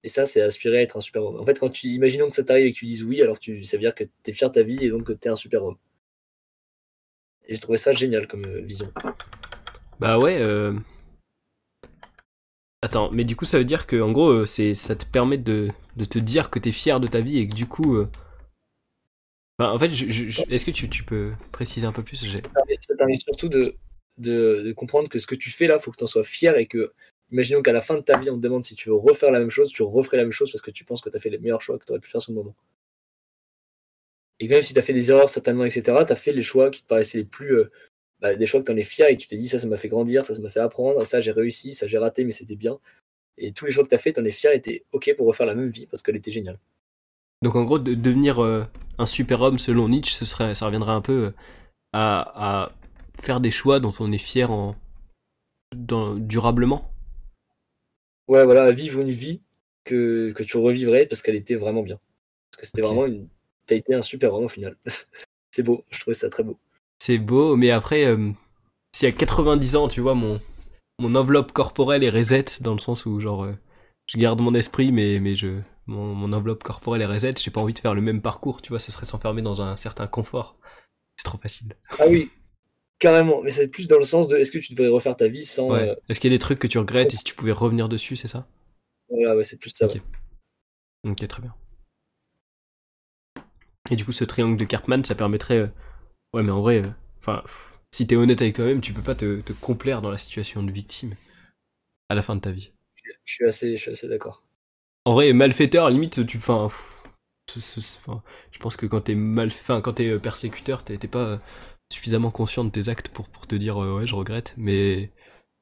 [0.03, 1.39] Et ça, c'est aspirer à être un super homme.
[1.39, 3.63] En fait, quand tu imaginons que ça t'arrive et que tu dises oui, alors tu,
[3.63, 5.31] ça veut dire que tu es fier de ta vie et donc que tu es
[5.31, 5.77] un super homme.
[7.45, 8.91] Et j'ai trouvé ça génial comme euh, vision.
[9.99, 10.41] Bah ouais.
[10.41, 10.73] Euh...
[12.83, 15.37] Attends, mais du coup, ça veut dire que, en gros, euh, c'est, ça te permet
[15.37, 15.69] de,
[16.09, 17.95] te dire que t'es fier de ta vie et que du coup.
[17.95, 18.09] euh,
[19.57, 20.05] en fait, je-
[20.53, 22.17] est-ce que tu, peux préciser un peu plus?
[22.81, 23.77] Ça permet, surtout de,
[24.17, 26.57] de, de comprendre que ce que tu fais là, faut que tu en sois fier
[26.57, 26.91] et que,
[27.31, 29.39] imaginons qu'à la fin de ta vie, on te demande si tu veux refaire la
[29.39, 31.29] même chose, tu referais la même chose parce que tu penses que tu as fait
[31.29, 32.55] les meilleurs choix que tu aurais pu faire sur le moment.
[34.41, 36.69] Et même si tu as fait des erreurs certainement, etc., tu as fait les choix
[36.69, 37.55] qui te paraissaient les plus.
[37.59, 37.69] euh,
[38.23, 39.67] bah, des choix que tu en es fier et que tu t'es dit ça, ça
[39.67, 42.33] m'a fait grandir, ça, ça m'a fait apprendre, ça, j'ai réussi, ça, j'ai raté, mais
[42.33, 42.79] c'était bien.
[43.37, 45.13] Et tous les choix que tu as fait, tu en es fier et tu OK
[45.17, 46.59] pour refaire la même vie parce qu'elle était géniale.
[47.43, 48.65] Donc, en gros, de devenir euh,
[48.99, 51.31] un super homme selon Nietzsche, ce serait, ça reviendrait un peu euh,
[51.93, 52.71] à, à
[53.21, 54.75] faire des choix dont on est fier en,
[55.75, 56.91] dans- durablement.
[58.27, 59.41] Ouais, voilà, vivre une vie
[59.83, 61.99] que, que tu revivrais parce qu'elle était vraiment bien.
[62.51, 63.29] Parce que c'était vraiment une.
[63.67, 64.77] T'as été un super homme au final.
[65.51, 66.57] c'est beau, je trouvais ça très beau.
[67.05, 68.31] C'est beau, mais après, euh,
[68.95, 70.39] si à 90 ans, tu vois, mon,
[70.99, 73.57] mon enveloppe corporelle est reset, dans le sens où, genre, euh,
[74.05, 77.33] je garde mon esprit, mais, mais je, mon, mon enveloppe corporelle est reset.
[77.43, 79.75] J'ai pas envie de faire le même parcours, tu vois, ce serait s'enfermer dans un
[79.75, 80.55] certain confort.
[81.17, 81.75] C'est trop facile.
[81.99, 82.29] Ah oui,
[82.99, 83.41] carrément.
[83.41, 85.71] Mais c'est plus dans le sens de est-ce que tu devrais refaire ta vie sans.
[85.71, 85.89] Ouais.
[85.89, 87.89] euh, Est-ce qu'il y a des trucs que tu regrettes et si tu pouvais revenir
[87.89, 88.47] dessus, c'est ça?
[89.09, 89.87] Voilà, ouais, c'est plus ça.
[89.87, 89.99] Ok.
[91.05, 91.53] Ok, très bien.
[93.91, 95.69] Et du coup, ce triangle de Cartman, ça permettrait.
[96.33, 96.89] Ouais, mais en vrai, euh,
[97.21, 97.43] enfin,
[97.91, 100.71] si t'es honnête avec toi-même, tu peux pas te, te complaire dans la situation de
[100.71, 101.15] victime
[102.09, 102.73] à la fin de ta vie.
[103.25, 104.43] Je suis assez, je suis assez d'accord.
[105.05, 106.37] En vrai, malfaiteur, limite, tu.
[106.37, 106.69] Enfin,
[108.51, 111.37] je pense que quand t'es mal, enfin, quand t'es euh, persécuteur, t'es pas euh,
[111.91, 114.53] suffisamment conscient de tes actes pour, pour te dire euh, ouais, je regrette.
[114.57, 115.11] Mais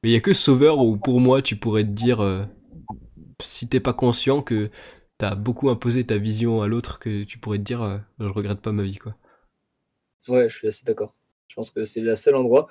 [0.02, 2.44] mais il y a que Sauveur où pour moi, tu pourrais te dire euh,
[3.42, 4.70] si t'es pas conscient que
[5.18, 8.60] t'as beaucoup imposé ta vision à l'autre, que tu pourrais te dire euh, je regrette
[8.60, 9.14] pas ma vie quoi.
[10.28, 11.14] Ouais, je suis assez d'accord.
[11.48, 12.68] Je pense que c'est le seul endroit.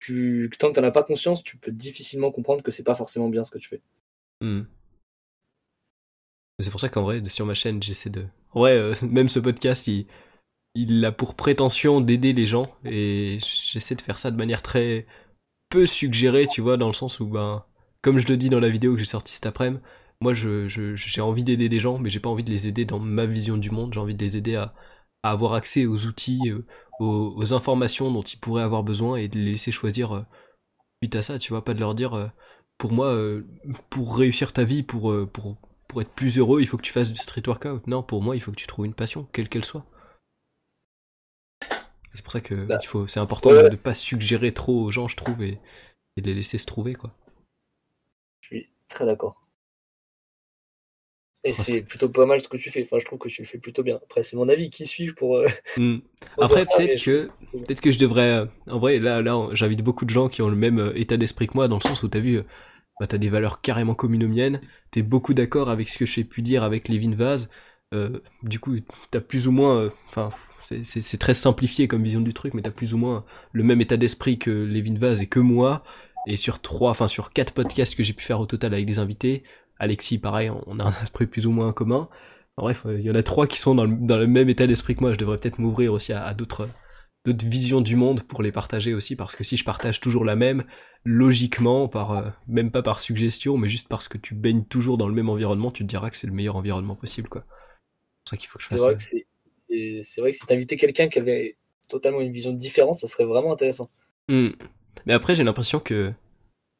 [0.00, 3.28] Tu, tant que t'en as pas conscience, tu peux difficilement comprendre que c'est pas forcément
[3.28, 3.82] bien ce que tu fais.
[4.40, 4.62] Hmm.
[6.60, 8.26] C'est pour ça qu'en vrai, sur ma chaîne, j'essaie de.
[8.54, 10.06] Vrai, euh, même ce podcast, il,
[10.74, 13.38] il a pour prétention d'aider les gens et
[13.72, 15.06] j'essaie de faire ça de manière très
[15.70, 17.64] peu suggérée, tu vois, dans le sens où, ben,
[18.02, 19.82] comme je le dis dans la vidéo que j'ai sortie cet après-midi,
[20.20, 22.84] moi, je, je- j'ai envie d'aider des gens, mais j'ai pas envie de les aider
[22.86, 23.94] dans ma vision du monde.
[23.94, 24.74] J'ai envie de les aider à,
[25.22, 26.66] à avoir accès aux outils, euh,
[27.00, 30.22] aux, aux informations dont ils pourraient avoir besoin et de les laisser choisir euh,
[31.02, 32.16] suite à ça, tu vois, pas de leur dire.
[32.16, 32.28] euh,
[32.78, 33.16] pour moi,
[33.90, 35.56] pour réussir ta vie, pour, pour,
[35.88, 37.86] pour être plus heureux, il faut que tu fasses du street workout.
[37.86, 39.86] Non, pour moi, il faut que tu trouves une passion, quelle qu'elle soit.
[42.14, 43.62] C'est pour ça que Bah, il faut, c'est important ouais.
[43.62, 45.58] de ne pas suggérer trop aux gens, je trouve, et,
[46.16, 47.12] et de les laisser se trouver, quoi.
[48.40, 49.41] Je suis très d'accord.
[51.44, 52.82] Et c'est plutôt pas mal ce que tu fais.
[52.84, 53.96] Enfin, je trouve que tu le fais plutôt bien.
[53.96, 55.36] Après, c'est mon avis qui suit pour.
[55.36, 55.98] euh, Hmm.
[56.40, 57.32] Après, peut-être que,
[57.66, 60.48] peut-être que je devrais, euh, en vrai, là, là, j'invite beaucoup de gens qui ont
[60.50, 62.42] le même euh, état d'esprit que moi, dans le sens où t'as vu, euh,
[63.00, 64.62] bah, t'as des valeurs carrément communes aux miennes,
[64.92, 67.50] t'es beaucoup d'accord avec ce que j'ai pu dire avec Lévin Vaz,
[67.94, 68.76] euh, du coup,
[69.10, 70.30] t'as plus ou moins, euh, enfin,
[70.68, 73.62] c'est- c'est c'est très simplifié comme vision du truc, mais t'as plus ou moins le
[73.64, 75.84] même état d'esprit que Lévin Vaz et que moi,
[76.26, 78.98] et sur trois, enfin, sur quatre podcasts que j'ai pu faire au total avec des
[78.98, 79.42] invités,
[79.82, 82.08] Alexis, pareil, on a un esprit plus ou moins commun.
[82.56, 84.48] En bref, euh, il y en a trois qui sont dans le, dans le même
[84.48, 85.12] état d'esprit que moi.
[85.12, 86.68] Je devrais peut-être m'ouvrir aussi à, à d'autres
[87.24, 90.34] d'autres visions du monde pour les partager aussi, parce que si je partage toujours la
[90.36, 90.64] même,
[91.04, 95.08] logiquement, par euh, même pas par suggestion, mais juste parce que tu baignes toujours dans
[95.08, 97.44] le même environnement, tu te diras que c'est le meilleur environnement possible, quoi.
[97.44, 99.10] C'est pour ça qu'il faut que je C'est fasse vrai ça.
[99.10, 101.56] que c'est, vrai que si t'invitais quelqu'un qui avait
[101.88, 103.88] totalement une vision différente, ça serait vraiment intéressant.
[104.28, 104.50] Hmm.
[105.06, 106.12] Mais après, j'ai l'impression que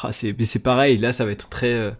[0.00, 0.98] ah, c'est mais c'est pareil.
[0.98, 1.90] Là, ça va être très euh,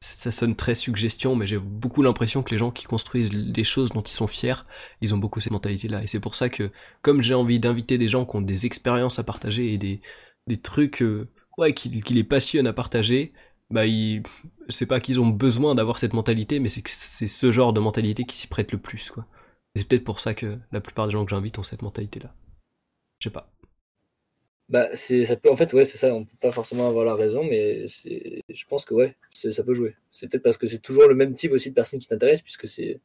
[0.00, 3.90] ça sonne très suggestion, mais j'ai beaucoup l'impression que les gens qui construisent des choses
[3.90, 4.64] dont ils sont fiers,
[5.00, 6.02] ils ont beaucoup cette mentalité-là.
[6.02, 6.70] Et c'est pour ça que,
[7.02, 10.00] comme j'ai envie d'inviter des gens qui ont des expériences à partager et des,
[10.62, 11.28] trucs euh,
[11.58, 13.32] ouais, qui, qui les passionnent à partager,
[13.70, 14.22] bah, ils,
[14.68, 18.24] c'est pas qu'ils ont besoin d'avoir cette mentalité, mais c'est c'est ce genre de mentalité
[18.24, 19.26] qui s'y prête le plus, quoi.
[19.74, 22.34] Et c'est peut-être pour ça que la plupart des gens que j'invite ont cette mentalité-là.
[23.18, 23.52] Je sais pas.
[24.68, 26.12] Bah, c'est, ça peut, en fait, ouais, c'est ça.
[26.12, 29.74] On peut pas forcément avoir la raison, mais c'est, je pense que ouais, ça peut
[29.74, 29.94] jouer.
[30.10, 32.66] C'est peut-être parce que c'est toujours le même type aussi de personnes qui t'intéressent, puisque
[32.66, 33.00] c'est,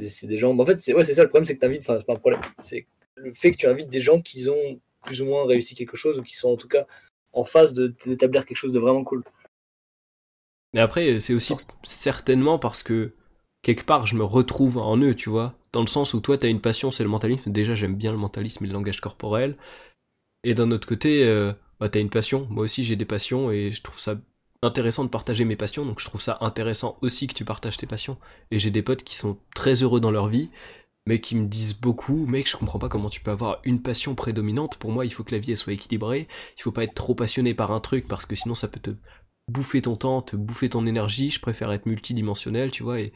[0.00, 0.58] c'est, des gens.
[0.58, 1.82] En fait, c'est, ouais, ça le problème, c'est que t'invites.
[1.82, 2.40] Enfin, c'est pas un problème.
[2.58, 5.96] C'est le fait que tu invites des gens qui ont plus ou moins réussi quelque
[5.96, 6.86] chose ou qui sont en tout cas
[7.32, 9.22] en phase de d'établir quelque chose de vraiment cool.
[10.72, 11.54] Mais après, c'est aussi
[11.84, 13.12] certainement parce que
[13.62, 15.54] quelque part, je me retrouve en eux, tu vois?
[15.72, 17.50] Dans le sens où toi, t'as une passion, c'est le mentalisme.
[17.52, 19.56] Déjà, j'aime bien le mentalisme et le langage corporel.
[20.44, 22.46] Et d'un autre côté, euh, bah, t'as une passion.
[22.50, 24.16] Moi aussi, j'ai des passions et je trouve ça
[24.62, 25.84] intéressant de partager mes passions.
[25.84, 28.18] Donc, je trouve ça intéressant aussi que tu partages tes passions.
[28.50, 30.50] Et j'ai des potes qui sont très heureux dans leur vie,
[31.06, 34.14] mais qui me disent beaucoup, mec, je comprends pas comment tu peux avoir une passion
[34.14, 34.76] prédominante.
[34.78, 36.28] Pour moi, il faut que la vie soit équilibrée.
[36.58, 38.90] Il faut pas être trop passionné par un truc parce que sinon, ça peut te
[39.48, 41.30] bouffer ton temps, te bouffer ton énergie.
[41.30, 43.12] Je préfère être multidimensionnel, tu vois, et,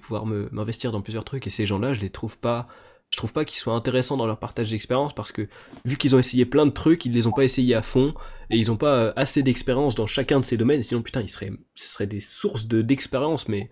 [0.00, 1.46] pouvoir m'investir dans plusieurs trucs.
[1.46, 2.66] Et ces gens-là, je les trouve pas,
[3.12, 5.46] je trouve pas qu'ils soient intéressants dans leur partage d'expérience parce que
[5.84, 8.14] vu qu'ils ont essayé plein de trucs, ils les ont pas essayés à fond
[8.50, 10.82] et ils ont pas euh, assez d'expérience dans chacun de ces domaines.
[10.82, 13.70] Sinon, putain, ils seraient, ce seraient des sources de, d'expérience, mais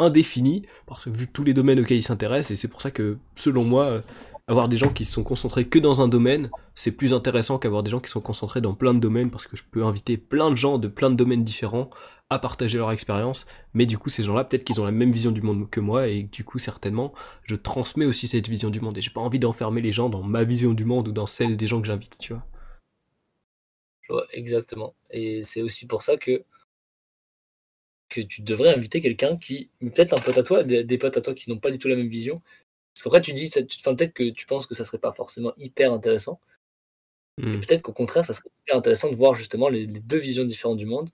[0.00, 2.50] indéfinies parce que vu tous les domaines auxquels ils s'intéressent.
[2.50, 4.00] Et c'est pour ça que, selon moi, euh,
[4.48, 7.84] avoir des gens qui se sont concentrés que dans un domaine, c'est plus intéressant qu'avoir
[7.84, 10.50] des gens qui sont concentrés dans plein de domaines parce que je peux inviter plein
[10.50, 11.90] de gens de plein de domaines différents
[12.30, 13.46] à partager leur expérience.
[13.74, 16.08] Mais du coup, ces gens-là, peut-être qu'ils ont la même vision du monde que moi
[16.08, 17.12] et du coup, certainement,
[17.42, 20.22] je transmets aussi cette vision du monde et j'ai pas envie d'enfermer les gens dans
[20.22, 22.46] ma vision du monde ou dans celle des gens que j'invite, tu vois.
[24.08, 24.94] Ouais, exactement.
[25.10, 26.44] Et c'est aussi pour ça que
[28.08, 31.20] que tu devrais inviter quelqu'un qui, peut-être un pote à toi, des, des potes à
[31.20, 32.42] toi qui n'ont pas du tout la même vision.
[32.92, 33.48] Parce qu'après, tu dis,
[33.80, 36.40] enfin, peut-être que tu penses que ça serait pas forcément hyper intéressant.
[37.38, 37.60] Hmm.
[37.60, 40.78] Peut-être qu'au contraire, ça serait hyper intéressant de voir justement les, les deux visions différentes
[40.78, 41.10] du monde.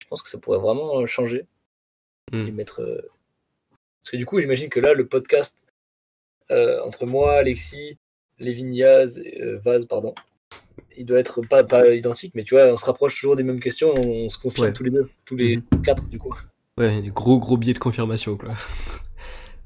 [0.00, 1.46] Je pense que ça pourrait vraiment changer.
[2.32, 2.46] Mm.
[2.46, 2.80] et mettre.
[2.82, 3.00] euh,
[4.00, 5.58] Parce que du coup, j'imagine que là, le podcast
[6.50, 7.98] euh, entre moi, Alexis,
[8.38, 10.14] Lévin euh, Vaz, pardon,
[10.96, 13.60] il doit être pas, pas identique, mais tu vois, on se rapproche toujours des mêmes
[13.60, 14.72] questions, on, on se confirme Ouais.
[14.72, 15.82] tous les deux, tous les Mhm.
[15.82, 16.34] quatre, du coup.
[16.78, 18.50] Ouais, des gros gros biais de confirmation, quoi.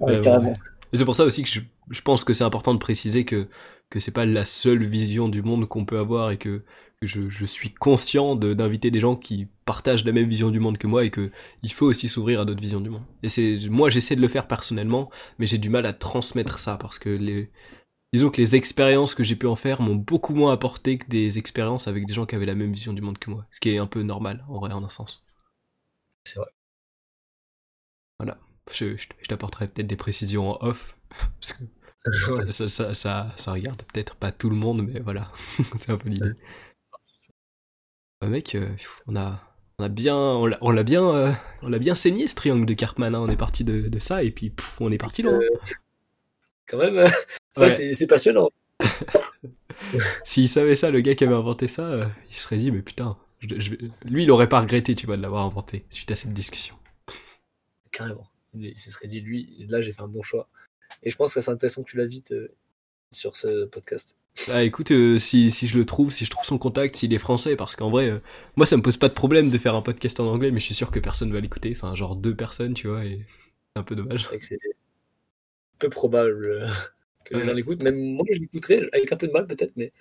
[0.01, 0.49] Ouais, carrément.
[0.51, 0.55] ouais.
[0.93, 3.47] Et c'est pour ça aussi que je, je pense que c'est important de préciser que,
[3.91, 6.65] que c'est pas la seule vision du monde qu'on peut avoir et que,
[7.01, 10.61] que je, je suis conscient de- d'inviter des gens qui partagent la même vision du
[10.61, 11.31] monde que moi et que
[11.63, 13.03] il faut aussi s'ouvrir à d'autres visions du monde.
[13.23, 16.77] Et c'est, moi j'essaie de le faire personnellement, mais j'ai du mal à transmettre ça
[16.77, 17.51] parce que les,
[18.15, 21.39] disons que les expériences que j'ai pu en faire m'ont beaucoup moins apporté que des
[21.39, 23.47] expériences avec des gens qui avaient la même vision du monde que moi.
[23.53, 25.25] Ce qui est un peu normal, en vrai, en un sens.
[26.25, 26.51] C'est vrai.
[28.19, 28.39] Voilà.
[28.73, 30.97] Je, je, je t'apporterai peut-être des précisions en off.
[31.41, 31.65] Parce que
[32.07, 32.53] Ouais.
[32.53, 35.33] ça, ça, ça, regarde peut-être pas tout le monde, mais voilà,
[35.79, 36.33] c'est un peu l'idée.
[38.21, 38.69] Bah, mec, euh,
[39.07, 39.41] on a,
[39.79, 41.33] on a bien, on l'a on l'a bien, euh,
[41.63, 43.15] on l'a bien saigné ce triangle de Cartman.
[43.15, 43.21] hein.
[43.21, 45.35] On est parti de, de ça et puis pff, on est parti loin.
[45.35, 45.49] Euh,
[46.67, 47.05] quand même, euh,
[47.57, 47.71] ouais, Ouais.
[47.71, 48.51] c'est c'est passionnant.
[50.25, 53.17] S'il savait ça, le gâ qui avait inventé ça, il se serait dit mais putain,
[53.41, 56.15] je, je vais- lui il aurait pas regretté, tu vois, de l'avoir inventé suite à
[56.15, 56.77] cette discussion.
[57.93, 58.29] Carrément.
[58.55, 60.47] Il se serait dit, lui, là, j'ai fait un bon choix.
[61.03, 62.49] Et je pense que c'est intéressant que tu l'invites euh,
[63.11, 64.17] sur ce podcast.
[64.49, 67.19] Bah écoute, euh, si, si je le trouve, si je trouve son contact, s'il est
[67.19, 68.19] français, parce qu'en vrai, euh,
[68.57, 70.65] moi ça me pose pas de problème de faire un podcast en anglais, mais je
[70.65, 73.85] suis sûr que personne va l'écouter, enfin genre deux personnes, tu vois, et c'est un
[73.85, 74.29] peu dommage.
[74.41, 74.59] C'est
[75.79, 76.69] peu probable euh,
[77.25, 77.47] que les Ouais.
[77.47, 77.83] gens l'écoutent.
[77.83, 79.93] Même moi, je l'écouterais avec un peu de mal, peut-être, mais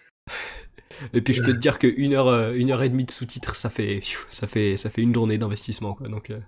[1.13, 3.55] Et puis je peux te dire que une heure, une heure et demie de sous-titres,
[3.55, 6.39] ça fait, ça fait, ça fait une journée d'investissement, quoi, donc euh,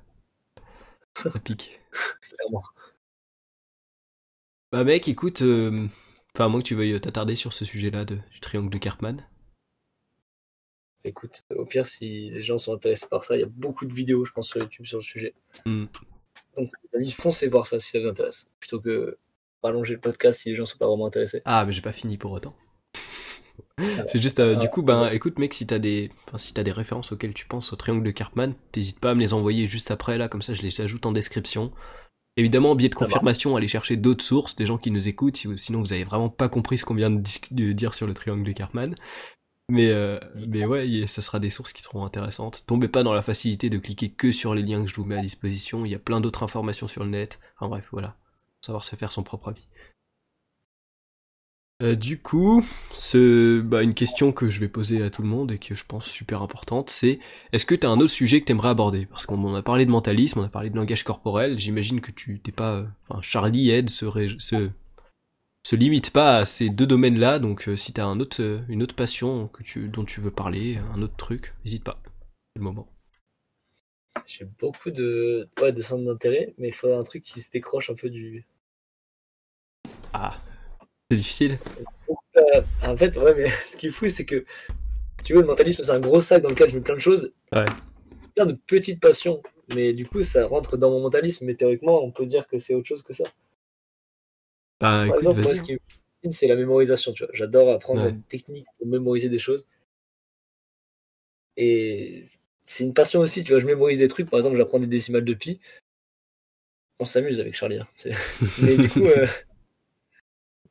[1.15, 1.79] ça pique.
[2.21, 2.63] clairement.
[4.75, 5.87] Bah mec, écoute, euh,
[6.35, 9.25] enfin à moins que tu veuilles t'attarder sur ce sujet-là de, du triangle de Karpman.
[11.05, 13.93] Écoute, au pire, si les gens sont intéressés par ça, il y a beaucoup de
[13.93, 15.33] vidéos, je pense, sur YouTube sur le sujet.
[15.65, 15.85] Hmm.
[16.57, 18.49] Donc, les amis, foncez voir ça si ça vous intéresse.
[18.59, 19.17] Plutôt que
[19.63, 21.41] rallonger le podcast si les gens sont pas vraiment intéressés.
[21.45, 22.53] Ah, mais j'ai pas fini pour autant.
[24.07, 26.73] C'est juste, euh, du coup, ben, écoute, mec, si t'as des, enfin, si t'as des
[26.73, 29.89] références auxquelles tu penses au triangle de Karpman, t'hésites pas à me les envoyer juste
[29.89, 31.71] après, là, comme ça, je les ajoute en description.
[32.37, 35.93] Évidemment, biais de confirmation, allez chercher d'autres sources, des gens qui nous écoutent, sinon vous
[35.93, 38.93] avez vraiment pas compris ce qu'on vient de, dire sur le triangle de Karpman.
[39.69, 42.63] Mais, euh, mais ouais, ça sera des sources qui seront intéressantes.
[42.67, 45.17] Tombez pas dans la facilité de cliquer que sur les liens que je vous mets
[45.17, 45.85] à disposition.
[45.85, 47.39] Il y a plein d'autres informations sur le net.
[47.55, 48.15] Enfin bref, voilà.
[48.61, 49.67] Savoir se faire son propre avis.
[51.83, 55.51] Euh, du coup, ce, bah, une question que je vais poser à tout le monde
[55.51, 57.19] et que je pense super importante, c'est
[57.51, 59.05] est-ce que tu as un autre sujet que tu aimerais aborder?
[59.05, 62.39] Parce qu'on a parlé de mentalisme, on a parlé de langage corporel, j'imagine que tu
[62.39, 62.75] t'es pas...
[62.75, 64.05] euh, Enfin, Charlie Ed se,
[64.39, 64.69] se,
[65.65, 68.81] se limite pas à ces deux domaines-là, donc euh, si tu as un autre, une
[68.81, 72.63] autre passion que tu, dont tu veux parler, un autre truc, n'hésite pas, c'est le
[72.63, 72.87] moment.
[74.25, 77.89] J'ai beaucoup de, ouais, de centres d'intérêt, mais il faudrait un truc qui se décroche
[77.89, 78.45] un peu du.
[80.13, 80.37] Ah,
[81.11, 81.57] c'est difficile
[82.37, 84.45] Euh, en fait, ouais, mais ce qui est fou, c'est que,
[85.23, 87.31] tu veux, le mentalisme, c'est un gros sac dans lequel je mets plein de choses.
[87.51, 87.65] Ouais.
[88.35, 89.41] Plein de petites passions.
[89.73, 92.75] Mais du coup, ça rentre dans mon mentalisme, mais théoriquement, on peut dire que c'est
[92.75, 93.23] autre chose que ça.
[94.79, 97.33] Bah Par écoute, exemple, moi, ce qui me fascine, c'est la mémorisation, tu vois.
[97.33, 98.11] J'adore apprendre Ouais.
[98.11, 99.67] des techniques pour mémoriser des choses.
[101.57, 102.27] Et
[102.63, 103.61] c'est une passion aussi, tu vois.
[103.61, 105.59] Je mémorise des trucs, par exemple, j'apprends des décimales de pi.
[106.99, 107.79] On s'amuse avec Charlie.
[107.79, 107.87] hein.
[108.61, 109.25] Mais du coup, euh,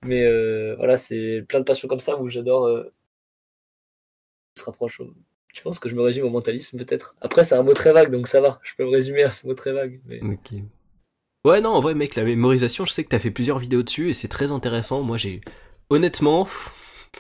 [0.05, 2.93] mais euh, voilà, c'est plein de passions comme ça où j'adore euh,
[4.57, 5.01] se rapproche.
[5.01, 5.15] au-
[5.53, 8.11] Tu penses que je me résume au mentalisme peut-être Après, c'est un mot très vague,
[8.11, 8.61] donc ça va.
[8.65, 10.01] Je peux me résumer à ce mot très vague.
[10.07, 10.21] Mais...
[10.25, 10.55] Ok.
[11.45, 14.11] Ouais, non, en vrai, mec, la mémorisation, je sais que t'as fait plusieurs vidéos dessus
[14.11, 15.03] et c'est très intéressant.
[15.03, 15.43] Moi, j'ai.
[15.91, 16.49] Honnêtement,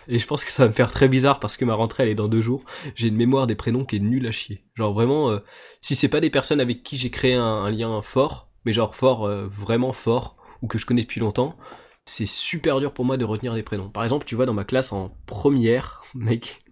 [0.09, 2.09] et je pense que ça va me faire très bizarre parce que ma rentrée, elle
[2.09, 4.65] est dans deux jours, j'ai une mémoire des prénoms qui est nulle à chier.
[4.75, 5.39] Genre, vraiment, euh,
[5.81, 9.27] si c'est pas des personnes avec qui j'ai créé un, lien fort, mais genre fort,
[9.27, 11.57] euh, vraiment fort, ou que je connais depuis longtemps,
[12.07, 13.89] c'est super dur pour moi de retenir des prénoms.
[13.89, 16.63] Par exemple, tu vois, dans ma classe en première, mec,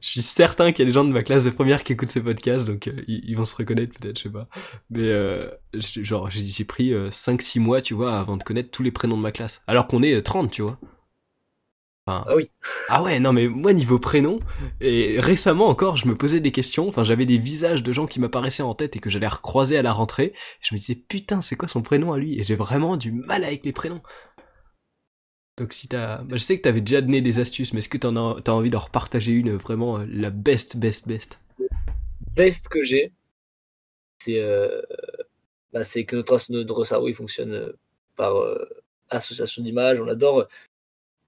[0.00, 2.10] je suis certain qu'il y a des gens de ma classe de première qui écoutent
[2.12, 4.48] ce podcast, donc euh, ils, ils vont se reconnaître peut-être, je sais pas.
[4.90, 9.16] Mais euh, genre, j'ai pris 5-6 mois, tu vois, avant de connaître tous les prénoms
[9.16, 9.62] de ma classe.
[9.66, 10.78] Alors qu'on est euh, 30, tu vois.
[12.06, 12.50] Enfin, Ah oui.
[12.90, 14.38] Ah ouais, non mais moi niveau prénom,
[14.80, 18.20] et récemment encore, je me posais des questions, enfin j'avais des visages de gens qui
[18.20, 21.56] m'apparaissaient en tête et que j'allais recroiser à la rentrée, je me disais putain c'est
[21.56, 24.02] quoi son prénom à lui, et j'ai vraiment du mal avec les prénoms.
[25.56, 26.18] Donc si t'as...
[26.18, 28.70] Bah, je sais que t'avais déjà donné des astuces, mais est-ce que t'en as, envie
[28.70, 31.38] d'en repartager une, euh, vraiment euh, la best, best, best?
[32.34, 33.12] Best que j'ai,
[34.18, 34.82] c'est euh,
[35.72, 37.72] bah, c'est que notre, notre cerveau fonctionne
[38.16, 38.34] par
[39.10, 40.00] association d'images.
[40.00, 40.48] On adore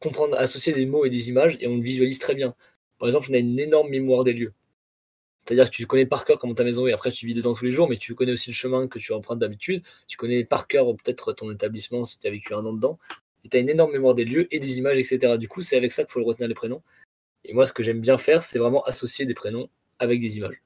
[0.01, 2.55] comprendre, associer des mots et des images et on le visualise très bien.
[2.99, 4.53] Par exemple, on a une énorme mémoire des lieux.
[5.45, 6.93] C'est-à-dire que tu connais par cœur comment ta maison est.
[6.93, 9.13] Après, tu vis dedans tous les jours, mais tu connais aussi le chemin que tu
[9.13, 9.85] empruntes d'habitude.
[10.09, 12.99] Tu connais par cœur peut-être ton établissement si tu as vécu un an dedans.
[13.47, 15.39] Et tu as une énorme mémoire des lieux et des images, etc.
[15.39, 16.83] Du coup, c'est avec ça qu'il faut retenir les prénoms.
[17.45, 19.69] Et moi, ce que j'aime bien faire, c'est vraiment associer des prénoms
[20.01, 20.61] avec des images.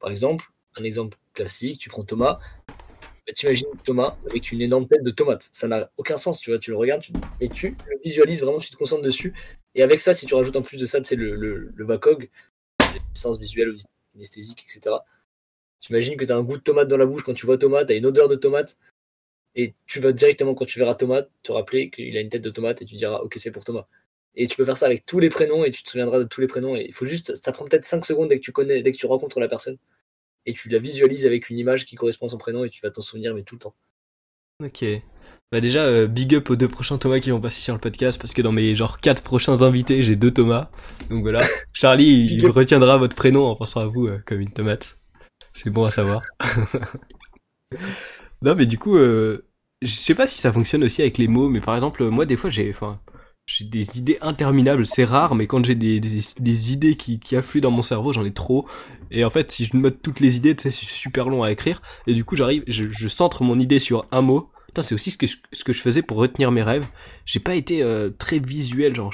[0.00, 2.40] Par exemple, un exemple classique, tu prends Thomas.
[2.66, 5.48] Bah, T'imagines Thomas avec une énorme tête de tomate.
[5.52, 6.58] Ça n'a aucun sens, tu vois.
[6.58, 7.12] Tu le regardes, tu...
[7.50, 9.32] tu le visualises vraiment, tu te concentres dessus.
[9.76, 12.30] Et avec ça, si tu rajoutes en plus de ça, c'est le, le, le VACOG,
[13.12, 13.74] sens visuel,
[14.12, 14.96] kinesthésique, etc.
[15.78, 17.58] Tu imagines que tu as un goût de tomate dans la bouche quand tu vois
[17.58, 18.76] tomate, tu as une odeur de tomate,
[19.56, 22.50] et tu vas directement, quand tu verras tomate, te rappeler qu'il a une tête de
[22.50, 23.86] tomate et tu diras, ok, c'est pour Thomas.
[24.34, 26.40] Et tu peux faire ça avec tous les prénoms et tu te souviendras de tous
[26.40, 26.74] les prénoms.
[26.74, 28.96] Et il faut juste, ça prend peut-être 5 secondes dès que tu connais, dès que
[28.96, 29.78] tu rencontres la personne.
[30.46, 32.90] Et tu la visualises avec une image qui correspond à son prénom et tu vas
[32.90, 33.74] t'en souvenir, mais tout le temps.
[34.62, 34.84] Ok.
[35.52, 38.20] Bah déjà, euh, big up aux deux prochains Thomas qui vont passer sur le podcast
[38.20, 40.70] parce que dans mes genre quatre prochains invités, j'ai deux Thomas.
[41.10, 41.42] Donc voilà.
[41.72, 44.98] Charlie, il retiendra votre prénom en pensant à vous euh, comme une tomate.
[45.52, 46.22] C'est bon à savoir.
[48.44, 49.46] non mais du coup, euh,
[49.82, 52.36] je sais pas si ça fonctionne aussi avec les mots, mais par exemple, moi des
[52.36, 53.00] fois j'ai, enfin,
[53.46, 54.86] j'ai des idées interminables.
[54.86, 58.24] C'est rare, mais quand j'ai des, des, idées qui, qui affluent dans mon cerveau, j'en
[58.24, 58.66] ai trop.
[59.10, 61.52] Et en fait, si je note toutes les idées, tu sais, c'est super long à
[61.52, 61.82] écrire.
[62.06, 64.50] Et du coup, j'arrive, je, je centre mon idée sur un mot.
[64.80, 66.86] c'est aussi ce que, ce que je faisais pour retenir mes rêves.
[67.26, 69.12] J'ai pas été euh, très visuel, genre,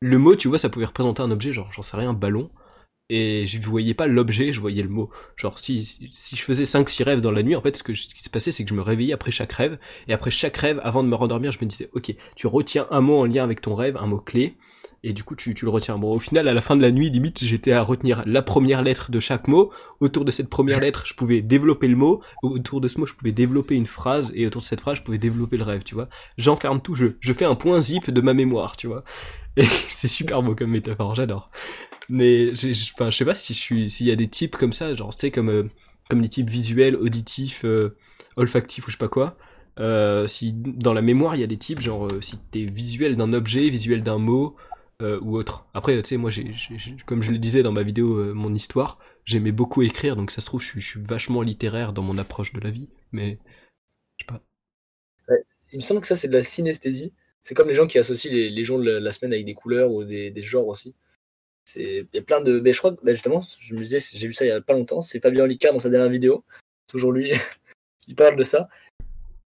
[0.00, 2.50] le mot, tu vois, ça pouvait représenter un objet, genre, j'en sais rien, un ballon
[3.10, 5.10] et je voyais pas l'objet, je voyais le mot.
[5.36, 7.94] Genre si, si, je faisais 5 6 rêves dans la nuit, en fait ce, que
[7.94, 9.78] ce qui se passait c'est que je me réveillais après chaque rêve
[10.08, 13.00] et après chaque rêve avant de me rendormir, je me disais OK, tu retiens un
[13.00, 14.56] mot en lien avec ton rêve, un mot clé
[15.04, 15.96] et du coup tu, tu le retiens.
[15.96, 18.82] Bon au final à la fin de la nuit limite j'étais à retenir la première
[18.82, 19.70] lettre de chaque mot.
[20.00, 22.20] Autour de cette première lettre je pouvais développer le mot.
[22.42, 25.02] Autour de ce mot je pouvais développer une phrase et autour de cette phrase je
[25.02, 25.82] pouvais développer le rêve.
[25.84, 26.08] Tu vois.
[26.36, 26.94] J'enferme tout.
[26.94, 28.76] Je, je fais un point zip de ma mémoire.
[28.76, 29.04] Tu vois.
[29.56, 31.14] Et c'est super beau comme métaphore.
[31.14, 31.50] J'adore.
[32.08, 35.30] Mais je sais pas si s'il y a des types comme ça, genre tu sais
[35.30, 35.64] comme euh,
[36.08, 37.96] comme types visuels, auditifs, euh,
[38.36, 39.36] olfactifs ou je sais pas quoi.
[39.78, 43.32] Euh, si dans la mémoire il y a des types genre si t'es visuel d'un
[43.32, 44.56] objet, visuel d'un mot
[45.00, 45.66] ou autre.
[45.74, 46.54] Après tu sais moi j'ai,
[47.06, 50.46] comme je le disais dans ma vidéo mon histoire, j'aimais beaucoup écrire donc ça se
[50.46, 53.38] trouve je suis, vachement littéraire dans mon approche de la vie, mais
[54.16, 54.42] je sais pas.
[55.72, 57.12] il me semble que ça c'est de la synesthésie.
[57.44, 59.92] C'est comme les gens qui associent les, les jours de la, semaine avec des couleurs
[59.92, 60.96] ou des genres aussi.
[61.76, 62.60] Il y a plein de.
[62.60, 64.60] Mais je crois que bah, justement, je me disais, j'ai vu ça il y a
[64.60, 66.44] pas longtemps, c'est Fabien Licard dans sa dernière vidéo,
[66.86, 67.32] toujours lui,
[68.00, 68.68] qui parle de ça.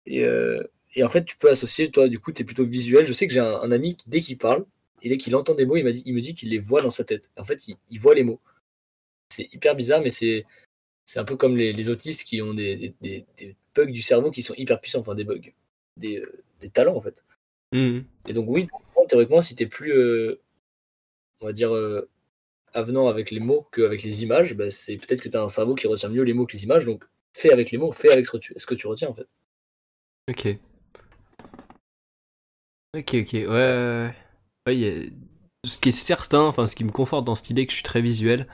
[0.06, 0.62] Et, euh,
[0.94, 3.06] et, en fait, tu peux associer, toi, du coup, tu es plutôt visuel.
[3.06, 4.64] Je sais que j'ai un, ami qui, dès qu'il parle,
[5.02, 6.82] et dès qu'il entend des mots, il, m'a dit, il me dit qu'il les voit
[6.82, 7.30] dans sa tête.
[7.36, 8.40] En fait, il, voit les mots.
[9.30, 10.44] C'est hyper bizarre, mais c'est,
[11.04, 14.30] c'est un peu comme les, les autistes qui ont des, des, des, bugs du cerveau
[14.30, 15.40] qui sont hyper puissants, enfin des bugs,
[15.96, 17.24] des, euh, talents en fait.
[17.72, 18.00] Mmh.
[18.28, 18.66] Et donc, oui,
[19.08, 19.92] théoriquement, si tu es plus.
[19.92, 20.40] Euh,
[21.42, 22.08] on va dire, euh,
[22.74, 25.74] avenant avec les mots qu'avec les images, bah, c'est peut-être que tu as un cerveau
[25.74, 27.04] qui retient mieux les mots que les images, donc
[27.34, 29.26] fais avec les mots, fais avec ce que tu, ce que tu retiens en fait.
[30.30, 30.58] Ok.
[32.94, 34.12] Ok, ok, ouais.
[34.66, 35.12] ouais,
[35.66, 37.84] Ce qui est certain, enfin ce qui me conforte dans cette idée que je suis
[37.84, 38.46] très visuel,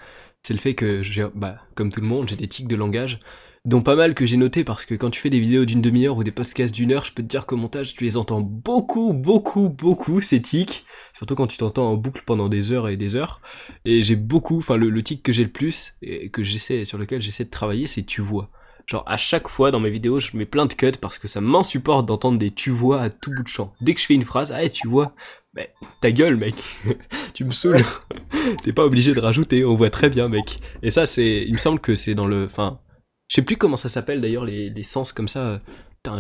[0.43, 1.03] c'est le fait que,
[1.35, 3.21] bah, comme tout le monde, j'ai des tics de langage
[3.69, 6.17] dont pas mal que j'ai noté parce que quand tu fais des vidéos d'une demi-heure
[6.17, 9.13] ou des podcasts d'une heure, je peux te dire qu'au montage, tu les entends beaucoup,
[9.13, 10.87] beaucoup, beaucoup, ces tics.
[11.13, 13.43] Surtout quand tu t'entends en boucle pendant des heures et des heures.
[13.85, 17.21] Et j'ai beaucoup, enfin, le, tic que j'ai le plus, et que j'essaie, sur lequel
[17.21, 18.51] j'essaie de travailler, c'est tu vois.
[18.87, 21.43] Genre, à chaque fois dans mes vidéos, je mets plein de cuts parce que ça
[21.43, 23.75] m'insupporte d'entendre des tu vois à tout bout de champ.
[23.83, 25.15] Dès que je fais une phrase, ah, tu vois,
[25.53, 26.55] mais ta gueule, mec.
[27.35, 27.85] tu me saoules.
[28.65, 30.59] T'es pas obligé de rajouter, on voit très bien, mec.
[30.83, 32.81] Et ça, c'est, il me semble que c'est dans le, enfin,
[33.29, 35.61] je sais plus comment ça s'appelle d'ailleurs les, les, sens comme ça.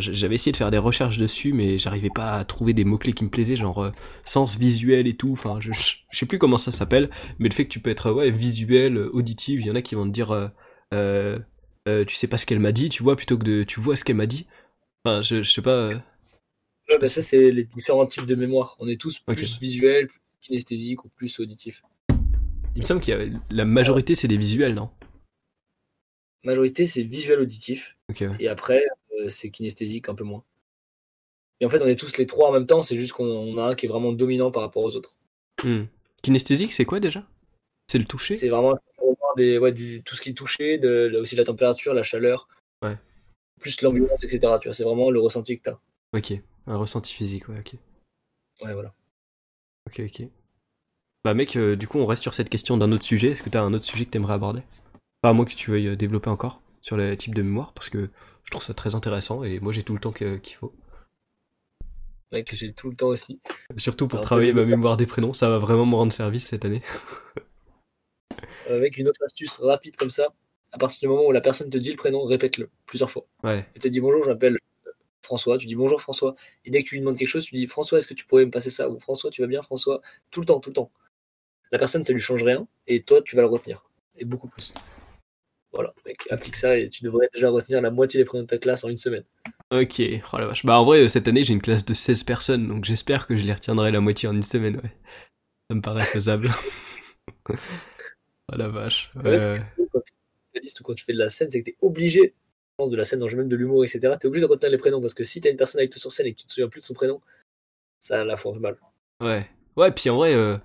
[0.01, 3.25] J'avais essayé de faire des recherches dessus, mais j'arrivais pas à trouver des mots-clés qui
[3.25, 3.91] me plaisaient, genre euh,
[4.27, 5.33] sens visuel et tout.
[5.33, 7.09] Enfin, je, je, sais plus comment ça s'appelle,
[7.39, 9.95] mais le fait que tu peux être ouais visuel, auditif, il y en a qui
[9.95, 11.39] vont te dire euh,
[11.89, 13.97] euh, tu sais pas ce qu'elle m'a dit, tu vois, plutôt que de tu vois
[13.97, 14.47] ce qu'elle m'a dit.
[15.05, 15.89] Enfin, je, je sais pas.
[15.89, 18.77] Ouais, bah ça c'est les différents types de mémoire.
[18.79, 21.83] On est tous plus visuels, plus kinesthésiques ou plus auditifs.
[22.75, 24.91] Il me semble qu'il y a la majorité c'est des visuels, non?
[26.45, 27.97] Majorité, c'est visuel auditif.
[28.39, 28.85] Et après,
[29.19, 30.45] euh, c'est kinesthésique un peu moins.
[31.61, 33.63] Et en fait, on est tous les trois en même temps, c'est juste qu'on a
[33.63, 35.17] un qui est vraiment dominant par rapport aux autres.
[35.63, 35.85] Hmm.
[36.23, 37.27] Kinesthésique, c'est quoi déjà?
[37.91, 38.35] C'est le toucher?
[38.35, 38.79] C'est vraiment
[39.37, 42.49] des, ouais, du, tout ce qui est touché, de, aussi la température, la chaleur,
[42.83, 42.97] ouais.
[43.61, 44.55] plus l'ambiance, etc.
[44.61, 45.79] Tu vois, c'est vraiment le ressenti que tu as.
[46.13, 46.33] Ok,
[46.67, 47.75] un ressenti physique, ouais, ok.
[48.63, 48.93] Ouais, voilà.
[49.87, 50.29] Ok, ok.
[51.25, 53.29] Bah mec, euh, du coup, on reste sur cette question d'un autre sujet.
[53.29, 54.63] Est-ce que tu as un autre sujet que tu aimerais aborder?
[55.21, 57.89] Pas à moi que tu veuilles euh, développer encore sur les types de mémoire, parce
[57.89, 58.11] que
[58.45, 60.73] je trouve ça très intéressant et moi j'ai tout le temps qu'il faut.
[62.33, 63.41] Ouais, que j'ai tout le temps aussi.
[63.79, 66.83] Surtout pour travailler ma mémoire des prénoms, ça va vraiment me rendre service cette année.
[68.69, 70.29] avec une autre astuce rapide comme ça.
[70.73, 73.27] À partir du moment où la personne te dit le prénom, répète-le plusieurs fois.
[73.43, 73.67] Ouais.
[73.75, 74.59] Tu te dis bonjour, je m'appelle
[75.23, 75.57] François.
[75.59, 76.35] Tu dis bonjour François.
[76.65, 78.45] Et dès que tu lui demandes quelque chose, tu dis François, est-ce que tu pourrais
[78.45, 78.91] me passer ça?
[78.91, 79.63] Ou François, tu vas bien?
[79.63, 80.91] François Tout le temps, tout le temps.
[81.73, 82.67] La personne, ça lui change rien.
[82.87, 83.89] Et toi, tu vas le retenir.
[84.17, 84.75] Et beaucoup plus.
[85.73, 88.59] Voilà, mec, applique ça et tu devrais déjà retenir la moitié des prénoms de ta
[88.59, 89.25] classe en une semaine.
[89.71, 90.01] Ok,
[90.33, 90.65] oh la vache.
[90.65, 93.37] Bah en vrai, euh, cette année, j'ai une classe de 16 personnes, donc j'espère que
[93.37, 94.91] je les retiendrai la moitié en une semaine, ouais.
[95.69, 96.51] Ça me paraît faisable.
[97.51, 99.13] oh la vache.
[99.25, 99.59] Euh,
[99.93, 102.35] Quand tu liste ou quand tu fais de la scène, c'est que tu es obligé,
[102.35, 104.01] je pense, de la scène, même de l'humour, etc.
[104.19, 105.91] Tu es obligé de retenir les prénoms parce que si tu as une personne avec
[105.91, 107.21] toi sur scène et que tu te souviens plus de son prénom,
[108.01, 108.79] ça la fout mal.
[109.21, 109.47] Ouais.
[109.77, 110.57] Ouais, puis en vrai, euh,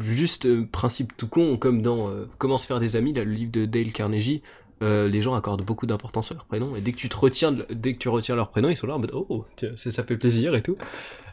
[0.00, 3.32] juste euh, principe tout con, comme dans euh, Comment se faire des amis, là, le
[3.32, 4.42] livre de Dale Carnegie,
[4.82, 7.56] euh, les gens accordent beaucoup d'importance à leur prénom, et dès que tu te retiens,
[7.70, 10.04] dès que tu retiens leur prénom, ils sont là en mode oh, tiens, ça, ça
[10.04, 10.76] fait plaisir et tout.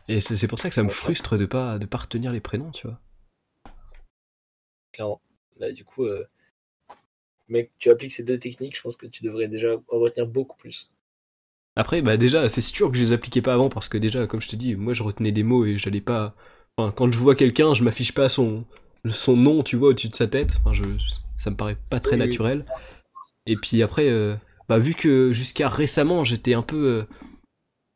[0.08, 2.72] Et c'est pour ça que ça me frustre de pas de pas retenir les prénoms,
[2.72, 3.00] tu vois.
[4.92, 5.22] Clairement.
[5.58, 6.06] Là, du coup,
[7.48, 10.58] mec, tu appliques ces deux techniques, je pense que tu devrais déjà en retenir beaucoup
[10.58, 10.92] plus.
[11.76, 14.42] Après, bah déjà, c'est sûr que je les appliquais pas avant parce que déjà, comme
[14.42, 16.36] je te dis, moi je retenais des mots et j'allais pas.
[16.78, 18.66] Enfin, quand je vois quelqu'un, je m'affiche pas son
[19.10, 20.56] son nom, tu vois, au-dessus de sa tête.
[20.60, 20.84] Enfin, je,
[21.38, 22.28] ça me paraît pas très Oui, oui.
[22.28, 22.66] naturel.
[23.45, 24.36] Et puis après, euh,
[24.70, 27.04] bah vu que jusqu'à récemment, j'étais un peu, euh,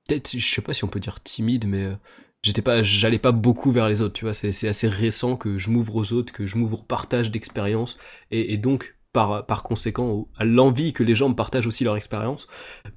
[0.08, 1.95] peut-être, je sais pas si on peut dire timide, mais euh,
[2.44, 4.34] j'étais pas, j'allais pas beaucoup vers les autres, tu vois.
[4.34, 7.98] C'est assez récent que je m'ouvre aux autres, que je m'ouvre au partage d'expériences
[8.32, 11.95] et, et donc par par conséquent à l'envie que les gens me partagent aussi leur
[11.98, 12.48] expérience.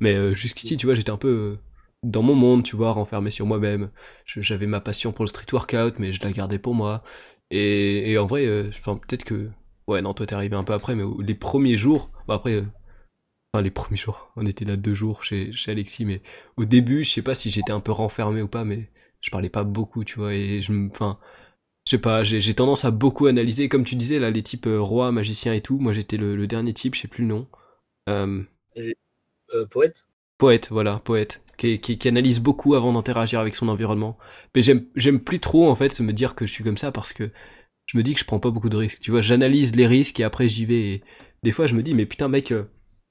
[0.01, 1.59] Mais jusqu'ici, tu vois, j'étais un peu
[2.03, 3.91] dans mon monde, tu vois, renfermé sur moi-même.
[4.27, 7.03] J'avais ma passion pour le street workout, mais je la gardais pour moi.
[7.51, 9.51] Et, et en vrai, euh, enfin, peut-être que...
[9.87, 12.11] Ouais, non, toi t'es arrivé un peu après, mais les premiers jours...
[12.29, 12.55] Bah après...
[12.55, 12.65] euh,
[13.53, 16.23] Enfin, les premiers jours, on était là deux jours chez, chez Alexis, mais
[16.57, 18.91] au début, je sais pas si j'étais un peu renfermé ou pas, mais
[19.21, 20.89] je parlais pas beaucoup, tu vois, et je me...
[20.89, 21.19] Enfin,
[21.85, 24.81] je sais pas, j'ai tendance à beaucoup analyser, comme tu disais, là, les types euh,
[24.81, 25.79] rois, magiciens et tout.
[25.79, 27.49] Moi, j'étais le, le dernier type, je sais plus le nom.
[28.09, 28.45] Euh,
[29.71, 30.07] poète?
[30.39, 34.19] Poète, voilà, poète, qui, qui, qui analyse beaucoup avant d'interagir avec son environnement.
[34.57, 37.15] Mais j'aime, j'aime plus trop en fait me dire que je suis comme ça parce
[37.15, 37.31] que
[37.87, 39.01] je me dis que je prends pas beaucoup de risques.
[39.01, 40.81] Tu vois, j'analyse les risques et après j'y vais.
[40.83, 41.03] Et
[41.43, 42.65] des fois, je me dis, mais putain, mec, euh,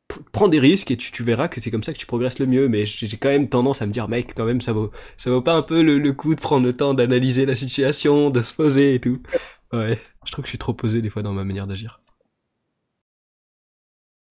[0.09, 2.39] pr- prends des risques et tu, tu verras que c'est comme ça que tu progresses
[2.39, 2.67] le mieux.
[2.69, 5.41] Mais j'ai quand même tendance à me dire, mec, quand même, ça vaut, ça vaut
[5.41, 8.53] pas un peu le, le coup de prendre le temps d'analyser la situation, de se
[8.53, 9.21] poser et tout.
[9.73, 12.01] Ouais, je trouve que je suis trop posé des fois dans ma manière d'agir.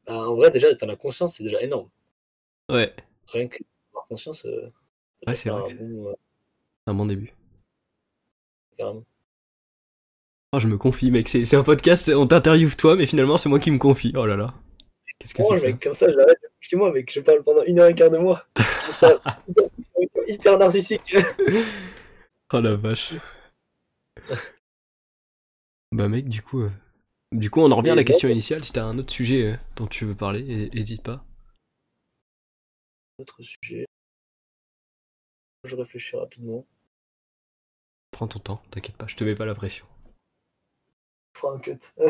[0.06, 1.88] Bah, En vrai, déjà, t'en as conscience, c'est déjà énorme.
[2.68, 2.94] Ouais,
[3.32, 3.58] Rien que
[4.08, 4.72] conscience, euh,
[5.26, 6.14] ouais, c'est vrai un que c'est bon, euh,
[6.86, 7.32] un bon début.
[8.76, 9.04] carrément.
[10.52, 11.28] Oh, je me confie, mec.
[11.28, 14.12] C'est c'est un podcast, c'est- on t'interviewe toi, mais finalement, c'est moi qui me confie.
[14.16, 14.54] Oh là là.
[15.18, 16.38] Qu'est-ce que c'est Oh, mec, comme ça, j'arrête.
[16.60, 18.46] Excuse-moi, mec, je parle pendant une heure et quart de moi.
[18.56, 19.20] Je trouve ça
[20.26, 21.14] hyper, narcissique.
[22.54, 23.12] Oh la vache.
[25.92, 26.70] Bah, mec, du coup, euh,
[27.32, 28.64] du coup, on en revient à la question initiale.
[28.64, 31.22] Si t'as un autre sujet euh, dont tu veux parler, hé- hésite pas.
[33.18, 33.84] Autre sujet.
[35.68, 36.66] Je réfléchis rapidement.
[38.10, 39.86] Prends ton temps, t'inquiète pas, je te mets pas la pression.
[41.34, 41.78] Faut un cut.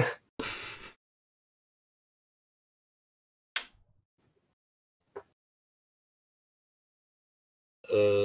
[7.91, 8.23] Euh,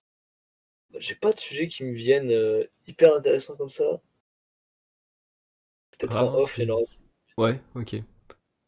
[1.00, 4.02] J'ai pas de sujet qui me viennent euh, hyper intéressants comme ça.
[5.98, 6.82] Peut-être Ah, en off, aura.
[7.38, 7.96] Ouais, ok.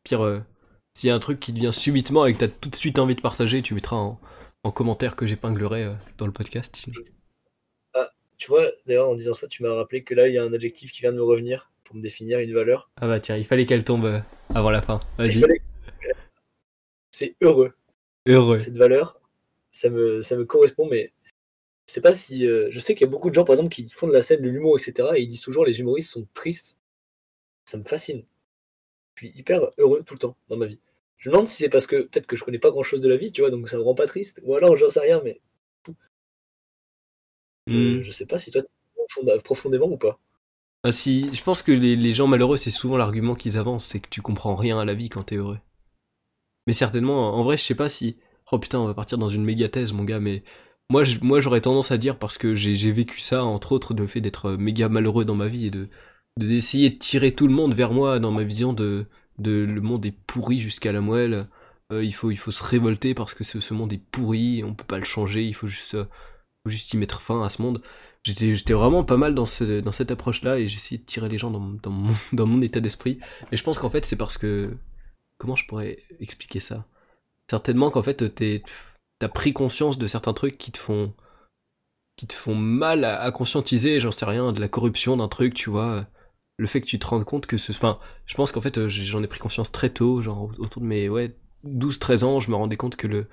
[0.04, 0.42] Pire, euh,
[0.94, 3.00] s'il y a un truc qui te vient subitement et que t'as tout de suite
[3.00, 4.20] envie de partager, tu mettras en,
[4.66, 6.86] en commentaire que j'épinglerai euh, dans le podcast.
[8.38, 10.52] Tu vois, d'ailleurs, en disant ça, tu m'as rappelé que là, il y a un
[10.52, 12.90] adjectif qui vient de me revenir pour me définir une valeur.
[12.98, 14.20] Ah bah tiens, il fallait qu'elle tombe euh,
[14.54, 15.00] avant la fin.
[15.18, 15.40] Vas-y.
[15.40, 15.62] fallait-
[17.12, 17.74] C'est heureux.
[18.28, 18.60] Heureux.
[18.60, 19.22] cette valeur,
[19.72, 21.14] ça me, ça me correspond, mais
[21.88, 22.46] je sais pas si.
[22.46, 24.22] euh, je sais qu'il y a beaucoup de gens, par exemple, qui font de la
[24.24, 25.10] scène, de l'humour, etc.
[25.16, 26.78] Et ils disent toujours les humoristes sont tristes.
[27.66, 28.26] Ça me fascine.
[29.16, 30.80] Je suis hyper heureux tout le temps dans ma vie.
[31.18, 33.10] Je me demande si c'est parce que peut-être que je connais pas grand chose de
[33.10, 34.40] la vie, tu vois, donc ça me rend pas triste.
[34.46, 35.42] Ou alors j'en sais rien, mais
[37.72, 38.02] euh, Hmm.
[38.02, 38.62] je sais pas si toi
[39.44, 40.20] profondément ou pas.
[40.84, 44.00] Ah si, je pense que les, les gens malheureux, c'est souvent l'argument qu'ils avancent, c'est
[44.00, 45.60] que tu comprends rien à la vie quand t'es heureux.
[46.68, 48.18] Mais certainement, en vrai, je sais pas si...
[48.52, 50.44] Oh putain, on va partir dans une méga thèse, mon gars, mais
[50.90, 54.08] moi, je- moi j'aurais tendance à dire, parce que j'ai vécu ça, entre autres, le
[54.08, 55.90] fait d'être méga malheureux dans ma vie et de
[56.38, 59.06] de- d'essayer de tirer tout le monde vers moi dans ma vision de,
[59.38, 61.48] de le monde est pourri jusqu'à la moelle.
[61.92, 64.74] Euh, il, faut, il faut se révolter parce que ce, ce monde est pourri, on
[64.74, 66.06] peut pas le changer, il faut juste, euh,
[66.66, 67.82] juste y mettre fin à ce monde.
[68.24, 71.52] J'étais vraiment pas mal dans, ce, dans cette approche-là et j'essayais de tirer les gens
[71.52, 71.60] dans,
[72.34, 73.20] dans, mon, état d'esprit.
[73.52, 74.76] Et je pense qu'en fait, c'est parce que.
[75.38, 76.86] Comment je pourrais expliquer ça?
[77.52, 78.24] Certainement qu'en fait,
[79.20, 81.14] t'as pris conscience de certains trucs qui te font.
[82.18, 85.54] qui te font mal à, à conscientiser, j'en sais rien, de la corruption d'un truc,
[85.54, 86.08] tu vois.
[86.58, 87.72] Le fait que tu te rendes compte que ce.
[87.72, 90.88] Enfin, je pense qu'en fait, euh, j'en ai pris conscience très tôt, genre autour de
[90.88, 93.28] mes ouais, 12-13 ans, je me rendais compte que le,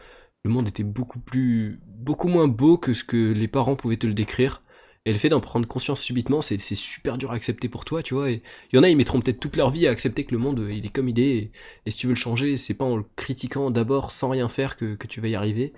[0.44, 1.81] monde était beaucoup plus.
[1.86, 4.62] beaucoup moins beau que ce que les parents pouvaient te le décrire.
[5.05, 8.15] Et le fait d'en prendre conscience subitement, c'est super dur à accepter pour toi, tu
[8.15, 8.31] vois.
[8.31, 8.43] Et
[8.73, 10.69] il y en a, ils mettront peut-être toute leur vie à accepter que le monde,
[10.70, 11.51] il est comme il est.
[11.86, 14.77] Et, si tu veux le changer, c'est pas en le critiquant d'abord sans rien faire
[14.77, 15.73] que tu vas y arriver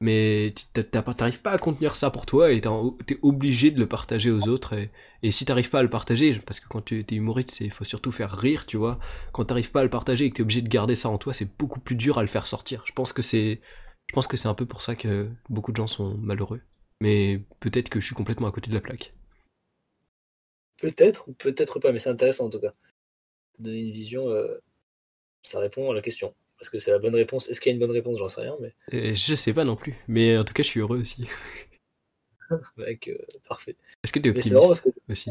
[0.00, 0.54] mais
[0.92, 4.74] t'arrives pas à contenir ça pour toi et t'es obligé de le partager aux autres
[5.22, 7.84] et, si t'arrives pas à le partager parce que quand tu es humoriste il faut
[7.84, 9.00] surtout faire rire tu vois.
[9.32, 11.34] Quand t'arrives pas à le partager et que t'es obligé de garder ça en toi
[11.34, 12.84] c'est beaucoup plus dur à le faire sortir.
[12.86, 13.60] Je pense que c'est
[14.08, 16.62] je pense que c'est un peu pour ça que beaucoup de gens sont malheureux.
[17.00, 19.12] Mais peut-être que je suis complètement à côté de la plaque.
[20.80, 22.72] Peut-être ou peut-être pas mais c'est intéressant en tout cas.
[23.58, 24.62] Donner une vision euh,
[25.42, 27.48] ça répond à la question parce que c'est la bonne réponse?
[27.48, 28.18] Est-ce qu'il y a une bonne réponse?
[28.18, 28.56] J'en sais rien.
[28.60, 28.74] Mais...
[28.92, 29.96] Euh, je sais pas non plus.
[30.08, 31.28] Mais en tout cas, je suis heureux aussi.
[32.76, 33.76] Mec, euh, parfait.
[34.02, 35.30] Est-ce que tu es optimiste que aussi?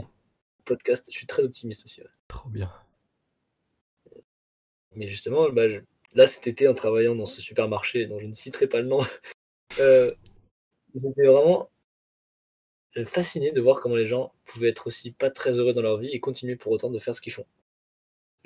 [0.63, 2.01] Podcast, je suis très optimiste aussi.
[2.27, 2.71] Trop bien.
[4.95, 5.63] Mais justement, bah,
[6.13, 8.99] là cet été, en travaillant dans ce supermarché dont je ne citerai pas le nom,
[9.79, 10.09] euh,
[10.95, 11.69] j'étais vraiment
[13.05, 16.07] fasciné de voir comment les gens pouvaient être aussi pas très heureux dans leur vie
[16.07, 17.45] et continuer pour autant de faire ce qu'ils font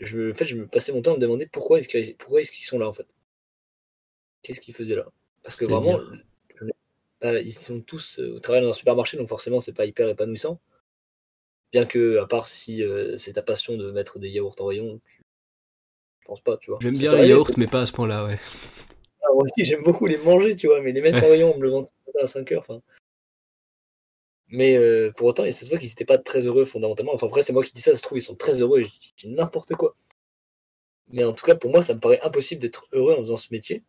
[0.01, 2.41] je, en fait, je me passais mon temps à me demander pourquoi est-ce qu'ils pourquoi
[2.41, 3.07] est qu'ils sont là en fait.
[4.41, 5.07] Qu'est-ce qu'ils faisaient là?
[5.43, 5.99] Parce que vraiment,
[7.21, 10.59] ils sont tous euh, au travail dans un supermarché, donc forcément, c'est pas hyper épanouissant.
[11.71, 14.99] Bien que, à part si euh, c'est ta passion de mettre des yaourts en rayon,
[15.05, 15.23] tu...
[16.19, 16.79] je pense pas, tu vois.
[16.81, 18.39] J'aime bien les yaourts, mais pas à ce point-là, ouais.
[19.21, 21.57] Ah, moi aussi, j'aime beaucoup les manger, tu vois, mais les mettre en rayon, on
[21.57, 22.65] me le vend à 5 heures.
[22.67, 22.81] Enfin,
[24.51, 27.13] mais euh, pour autant, ça se voit qu'ils n'étaient pas très heureux fondamentalement.
[27.13, 28.83] Enfin, après, c'est moi qui dis ça, ça se trouve, ils sont très heureux et
[28.83, 28.91] je
[29.27, 29.95] dis n'importe quoi.
[31.09, 33.47] Mais en tout cas, pour moi, ça me paraît impossible d'être heureux en faisant ce
[33.51, 33.83] métier.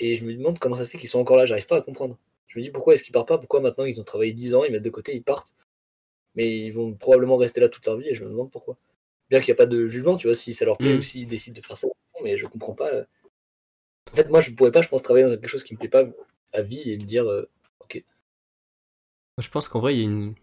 [0.00, 1.82] Et je me demande comment ça se fait qu'ils sont encore là, j'arrive pas à
[1.82, 2.18] comprendre.
[2.48, 3.38] Je me dis pourquoi est-ce qu'ils partent pas?
[3.38, 5.54] Pourquoi maintenant ils ont travaillé 10 ans, ils mettent de côté, ils partent?
[6.34, 8.76] Mais ils vont probablement rester là toute leur vie et je me demande pourquoi.
[9.28, 10.98] Bien qu'il n'y a pas de jugement, tu vois, si ça leur plaît mm.
[10.98, 11.88] ou s'ils décident de faire ça,
[12.24, 12.90] mais je comprends pas.
[14.12, 15.88] En fait, moi, je pourrais pas, je pense, travailler dans quelque chose qui me plaît
[15.88, 16.04] pas
[16.52, 17.48] à vie et me dire, euh,
[19.40, 20.34] je pense qu'en vrai, il y a une.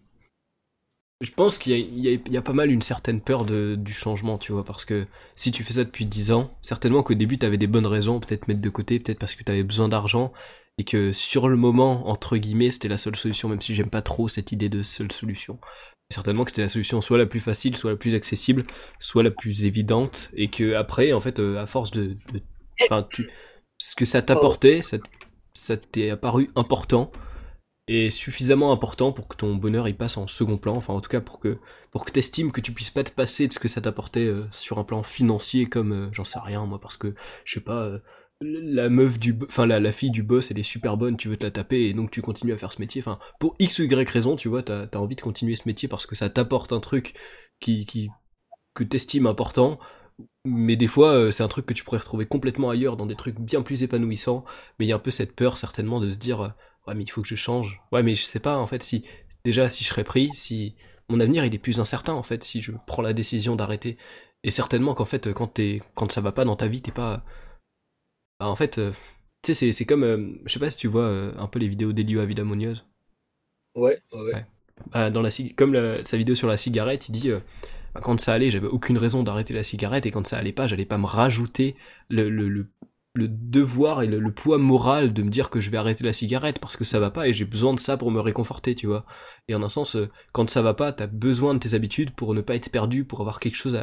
[1.22, 4.64] Je pense qu'il y, a pas mal une certaine peur de, du changement, tu vois,
[4.64, 7.66] parce que si tu fais ça depuis 10 ans, certainement qu'au début, tu avais des
[7.66, 10.32] bonnes raisons, peut-être mettre de côté, peut-être parce que tu avais besoin d'argent,
[10.78, 14.04] et que sur le moment, entre guillemets, c'était la seule solution, même si j'aime pas
[14.04, 15.60] trop cette idée de seule solution.
[16.12, 18.64] certainement que c'était la solution soit la plus facile, soit la plus accessible,
[19.00, 22.16] soit la plus évidente, et que après, en fait, euh, à force de...
[22.84, 23.08] Enfin,
[23.80, 24.82] ce que ça t'apportait,
[25.54, 27.12] ça t'est apparu important,
[27.88, 31.10] est suffisamment important pour que ton bonheur il passe en second plan, enfin en tout
[31.10, 31.58] cas pour que
[31.92, 34.46] pour que t'estimes que tu puisses pas te passer de ce que ça t'apportait euh,
[34.52, 37.16] sur un plan financier comme euh, j'en sais rien moi parce que
[37.46, 38.00] je sais pas euh,
[38.42, 41.38] la meuf du enfin la, la fille du boss elle est super bonne tu veux
[41.38, 43.02] te la taper et donc tu continues à faire ce métier.
[43.02, 45.88] Enfin pour x ou y raison tu vois t'as as envie de continuer ce métier
[45.88, 47.14] parce que ça t'apporte un truc
[47.60, 48.10] qui qui
[48.76, 49.80] que t'estimes important.
[50.46, 53.40] Mais des fois c'est un truc que tu pourrais retrouver complètement ailleurs dans des trucs
[53.40, 54.46] bien plus épanouissants.
[54.80, 56.54] Mais il y a un peu cette peur certainement de se dire
[56.88, 57.82] ouais mais il faut que je change.
[57.92, 59.04] Ouais mais je sais pas en fait si
[59.44, 60.76] déjà si je serais pris, si
[61.10, 63.98] mon avenir il est plus incertain en fait si je prends la décision d'arrêter.
[64.44, 67.24] Et certainement qu'en fait quand t'es quand ça va pas dans ta vie t'es pas
[68.40, 68.92] bah, en fait euh,
[69.42, 71.68] tu sais c'est comme euh, je sais pas si tu vois euh, un peu les
[71.68, 72.86] vidéos d'Elio Avilamonieuse.
[73.76, 74.20] Ouais ouais.
[74.34, 74.46] ouais.
[74.92, 77.32] Bah, dans la comme sa vidéo sur la cigarette il dit
[77.94, 80.68] bah, quand ça allait j'avais aucune raison d'arrêter la cigarette et quand ça allait pas
[80.68, 81.76] j'allais pas me rajouter
[82.10, 82.68] le, le, le
[83.18, 86.60] le devoir et le, poids moral de me dire que je vais arrêter la cigarette
[86.60, 89.06] parce que ça va pas et j'ai besoin de ça pour me réconforter, tu vois.
[89.48, 92.34] Et en un sens, euh, quand ça va pas, t'as besoin de tes habitudes pour
[92.34, 93.78] ne pas être perdu, pour avoir quelque chose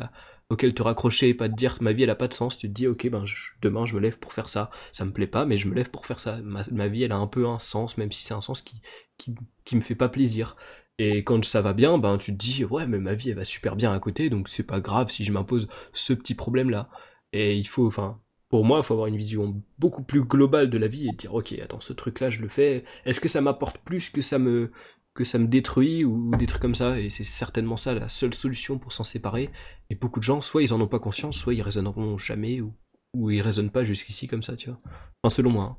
[0.50, 2.58] auquel te raccrocher et pas te dire ma vie elle a pas de sens.
[2.58, 3.24] Tu te dis ok ben
[3.62, 4.70] demain je me lève pour faire ça.
[4.92, 6.38] Ça me plaît pas mais je me lève pour faire ça.
[6.42, 8.80] Ma, vie elle a un peu un sens même si c'est un sens qui,
[9.18, 9.34] qui
[9.64, 10.56] qui me fait pas plaisir.
[10.98, 13.44] Et quand ça va bien, ben tu te dis ouais mais ma vie elle va
[13.44, 16.88] super bien à côté donc c'est pas grave si je m'impose ce petit problème là.
[17.32, 20.78] Et il faut enfin pour moi, il faut avoir une vision beaucoup plus globale de
[20.78, 22.84] la vie et dire ok, attends, ce truc-là, je le fais.
[23.04, 24.70] Est-ce que ça m'apporte plus que ça me
[25.14, 26.98] que ça me détruit ou des trucs comme ça?
[27.00, 29.50] Et c'est certainement ça la seule solution pour s'en séparer.
[29.90, 32.72] Et beaucoup de gens, soit ils en ont pas conscience, soit ils raisonneront jamais ou
[33.14, 34.78] ou ils raisonnent pas jusqu'ici comme ça, tu vois.
[35.22, 35.64] Enfin, selon moi.
[35.64, 35.76] Hein.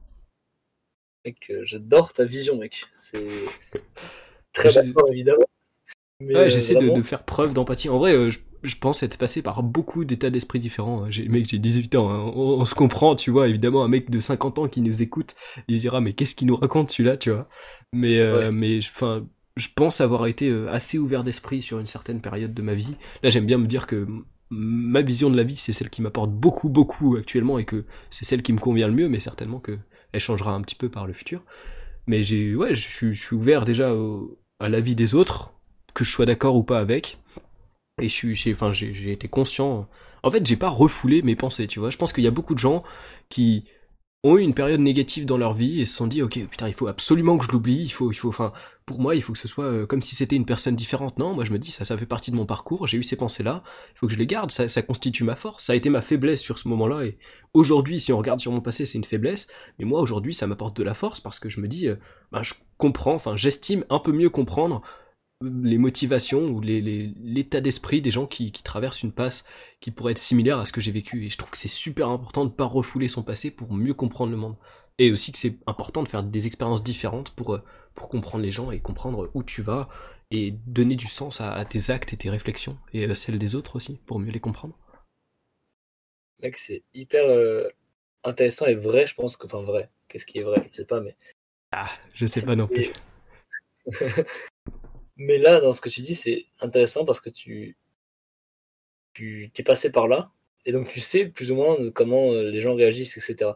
[1.25, 2.85] Mec, euh, j'adore ta vision, mec.
[2.95, 3.25] C'est
[4.53, 5.45] très d'accord, évidemment.
[6.21, 7.89] ouais, j'essaie de, de, faire preuve d'empathie.
[7.89, 11.09] En vrai, euh, je, je pense être passé par beaucoup d'états d'esprit différents.
[11.09, 12.31] J'ai, mec, j'ai 18 ans, hein.
[12.35, 13.47] on, se comprend, tu vois.
[13.47, 15.35] Évidemment, un mec de 50 ans qui nous écoute,
[15.67, 17.47] il se dira, mais qu'est-ce qu'il nous raconte celui-là, tu vois.
[17.93, 19.25] Mais, euh, mais, enfin,
[19.57, 22.95] je pense avoir été euh, assez ouvert d'esprit sur une certaine période de ma vie.
[23.23, 24.07] Là, j'aime bien me dire que
[24.49, 28.25] ma vision de la vie, c'est celle qui m'apporte beaucoup, beaucoup actuellement et que c'est
[28.25, 29.77] celle qui me convient le mieux, mais certainement que
[30.11, 31.43] elle changera un petit peu par le futur.
[32.07, 33.93] Mais j'ai, ouais, je suis, ouvert déjà
[34.59, 35.53] à la vie des autres,
[35.93, 37.17] que je sois d'accord ou pas avec
[38.01, 39.87] Et je suis, enfin, j'ai été conscient.
[40.23, 41.89] En fait, j'ai pas refoulé mes pensées, tu vois.
[41.89, 42.83] Je pense qu'il y a beaucoup de gens
[43.29, 43.65] qui
[44.23, 46.73] ont eu une période négative dans leur vie et se sont dit, ok, putain, il
[46.73, 47.83] faut absolument que je l'oublie.
[47.83, 48.51] Il faut, il faut, enfin,
[48.85, 51.19] pour moi, il faut que ce soit euh, comme si c'était une personne différente.
[51.19, 52.85] Non, moi, je me dis, ça, ça fait partie de mon parcours.
[52.85, 53.63] J'ai eu ces pensées-là.
[53.93, 54.51] Il faut que je les garde.
[54.51, 55.63] Ça, constitue ma force.
[55.63, 57.05] Ça a été ma faiblesse sur ce moment-là.
[57.05, 57.17] Et
[57.53, 59.47] aujourd'hui, si on regarde sur mon passé, c'est une faiblesse.
[59.79, 61.95] Mais moi, aujourd'hui, ça m'apporte de la force parce que je me dis, euh,
[62.33, 63.13] ben, je comprends.
[63.13, 64.81] Enfin, j'estime un peu mieux comprendre
[65.41, 69.45] les motivations ou l'état d'esprit des gens qui, traversent une passe
[69.81, 71.25] qui pourrait être similaire à ce que j'ai vécu.
[71.25, 73.93] Et je trouve que c'est super important de ne pas refouler son passé pour mieux
[73.93, 74.55] comprendre le monde.
[74.97, 77.63] Et aussi que c'est important de faire des expériences différentes pour, euh,
[77.95, 79.89] pour comprendre les gens et comprendre où tu vas
[80.31, 83.55] et donner du sens à, tes actes et tes réflexions et à euh, celles des
[83.55, 84.77] autres aussi pour mieux les comprendre.
[86.41, 87.67] Mec, c'est hyper euh,
[88.23, 89.45] intéressant et vrai, je pense que.
[89.45, 89.89] Enfin, vrai.
[90.07, 90.67] Qu'est-ce qui est vrai?
[90.71, 91.15] Je sais pas, mais.
[91.71, 92.91] Ah, je sais pas non plus.
[95.17, 97.77] Mais là, dans ce que tu dis, c'est intéressant parce que tu,
[99.13, 100.31] tu t'es passé par là
[100.65, 103.51] et donc tu sais plus ou moins comment euh, les gens réagissent, etc.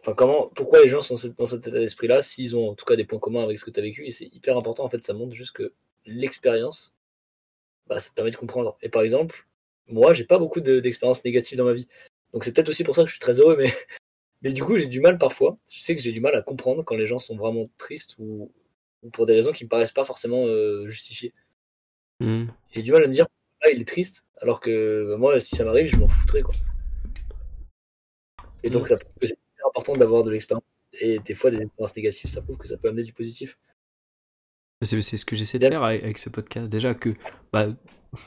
[0.00, 2.96] Enfin, comment, pourquoi les gens sont dans cet état d'esprit-là, s'ils ont en tout cas
[2.96, 5.04] des points communs avec ce que tu as vécu, et c'est hyper important, en fait,
[5.04, 5.72] ça montre juste que
[6.06, 6.96] l'expérience,
[7.86, 8.76] bah, ça te permet de comprendre.
[8.82, 9.46] Et par exemple,
[9.88, 11.88] moi, j'ai pas beaucoup d'expériences négatives dans ma vie.
[12.32, 13.72] Donc c'est peut-être aussi pour ça que je suis très heureux, mais,
[14.42, 15.56] mais du coup, j'ai du mal parfois.
[15.72, 18.52] Je sais que j'ai du mal à comprendre quand les gens sont vraiment tristes ou,
[19.04, 21.32] ou pour des raisons qui me paraissent pas forcément euh, justifiées.
[22.20, 22.46] Hmm.
[22.72, 23.26] J'ai du mal à me dire,
[23.62, 26.42] ah, il est triste, alors que bah, moi, si ça m'arrive, je m'en foutrais.
[26.42, 26.54] Quoi.
[28.62, 28.86] Et donc, hmm.
[28.86, 30.64] ça prouve que c'est important d'avoir de l'expérience.
[31.00, 33.58] Et des fois, des expériences négatives, ça prouve que ça peut amener du positif.
[34.82, 36.68] C'est ce que j'essaie de faire avec ce podcast.
[36.68, 37.14] Déjà que,
[37.52, 37.68] bah,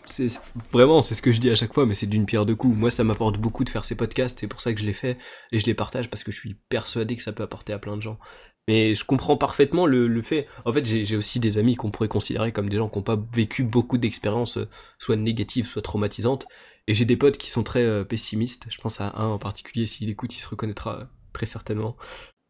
[0.06, 0.28] c'est
[0.72, 2.76] vraiment, c'est ce que je dis à chaque fois, mais c'est d'une pierre deux coups.
[2.76, 5.18] Moi, ça m'apporte beaucoup de faire ces podcasts, c'est pour ça que je les fais
[5.52, 7.98] et je les partage parce que je suis persuadé que ça peut apporter à plein
[7.98, 8.20] de gens.
[8.68, 10.48] Mais je comprends parfaitement le, fait.
[10.66, 13.20] En fait, j'ai aussi des amis qu'on pourrait considérer comme des gens qui n'ont pas
[13.34, 14.68] vécu beaucoup d'expériences, euh,
[14.98, 16.48] soit négatives, soit traumatisantes.
[16.88, 18.68] Et j'ai des potes qui sont très euh, pessimistes.
[18.70, 21.96] Je pense à un en particulier, s'il écoute, il se reconnaîtra euh, très certainement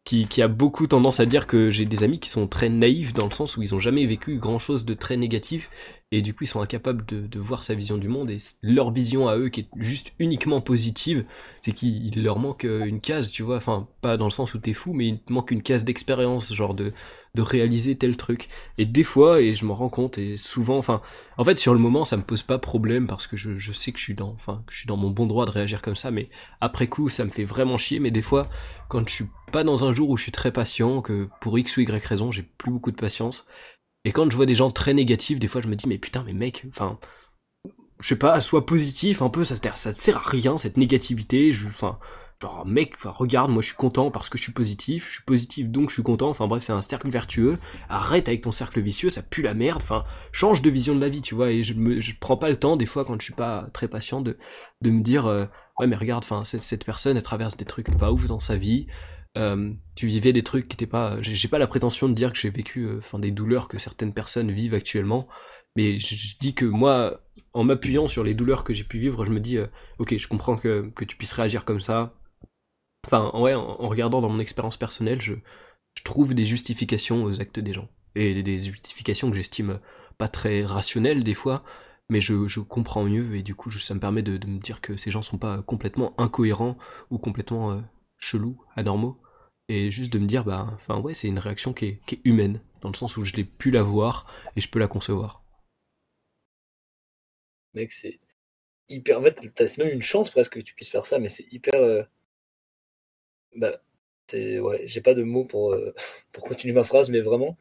[0.08, 3.26] qui, a beaucoup tendance à dire que j'ai des amis qui sont très naïfs dans
[3.26, 5.68] le sens où ils ont jamais vécu grand chose de très négatif
[6.10, 8.30] et du coup ils sont incapables de, voir sa vision du monde.
[8.30, 11.24] Et leur vision à eux qui est juste uniquement positive,
[11.60, 14.58] c'est qu'il leur manque euh, une case, tu vois, enfin pas dans le sens où
[14.58, 16.92] t'es fou, mais il te manque une case d'expérience, genre de,
[17.36, 18.48] réaliser tel truc.
[18.78, 21.00] Et des fois, et je m'en rends compte, et souvent, enfin,
[21.36, 23.92] en fait sur le moment ça me pose pas problème parce que je, je sais
[23.92, 25.94] que je suis dans, enfin, que je suis dans mon bon droit de réagir comme
[25.94, 26.30] ça, mais
[26.60, 28.48] après coup ça me fait vraiment chier, mais des fois
[28.88, 31.76] quand je suis pas dans un jour où je suis très patient, que pour X
[31.76, 33.46] ou Y raison j'ai plus beaucoup de patience,
[34.08, 36.24] et quand je vois des gens très négatifs, des fois je me dis mais putain
[36.24, 36.98] mais mec, enfin
[38.00, 41.54] je sais pas, sois positif un peu, ça, ça te sert à rien cette négativité,
[41.66, 41.98] enfin
[42.40, 45.68] genre mec, regarde, moi je suis content parce que je suis positif, je suis positif
[45.68, 47.58] donc je suis content, enfin bref c'est un cercle vertueux,
[47.90, 51.10] arrête avec ton cercle vicieux, ça pue la merde, enfin change de vision de la
[51.10, 53.34] vie tu vois, et je me prends pas le temps des fois quand je suis
[53.34, 54.38] pas très patient de,
[54.82, 55.44] me dire euh,
[55.80, 58.86] ouais mais regarde, enfin cette personne elle traverse des trucs pas ouf dans sa vie,
[59.36, 61.20] euh, tu vivais des trucs qui étaient pas.
[61.22, 64.50] J'ai pas la prétention de dire que j'ai vécu, euh, des douleurs que certaines personnes
[64.50, 65.28] vivent actuellement,
[65.76, 67.20] mais je, dis que moi,
[67.52, 69.66] en m'appuyant sur les douleurs que j'ai pu vivre, je me dis, euh,
[69.98, 72.14] ok, je comprends que, que, tu puisses réagir comme ça.
[73.06, 75.34] Enfin, ouais, en, regardant dans mon expérience personnelle, je,
[76.04, 79.80] trouve des justifications aux actes des gens et des justifications que j'estime
[80.16, 81.64] pas très rationnelles des fois,
[82.08, 84.80] mais je, je, comprends mieux et du coup, ça me permet de, de, me dire
[84.80, 86.78] que ces gens sont pas complètement incohérents
[87.10, 87.82] ou complètement
[88.18, 89.20] chelous, anormaux,
[89.68, 92.20] et juste de me dire, bah, enfin ouais, c'est une réaction qui est, qui est,
[92.24, 94.26] humaine, dans le sens où je l'ai pu la voir
[94.56, 95.42] et je peux la concevoir.
[97.74, 98.18] Mec, c'est
[98.88, 99.20] hyper.
[99.20, 101.74] En fait, c'est même une chance presque que tu puisses faire ça, mais c'est hyper.
[101.74, 102.02] Euh,
[103.56, 103.80] bah,
[104.26, 104.58] c'est.
[104.58, 105.94] Ouais, j'ai pas de mots pour, euh,
[106.32, 107.56] pour continuer ma phrase, mais vraiment.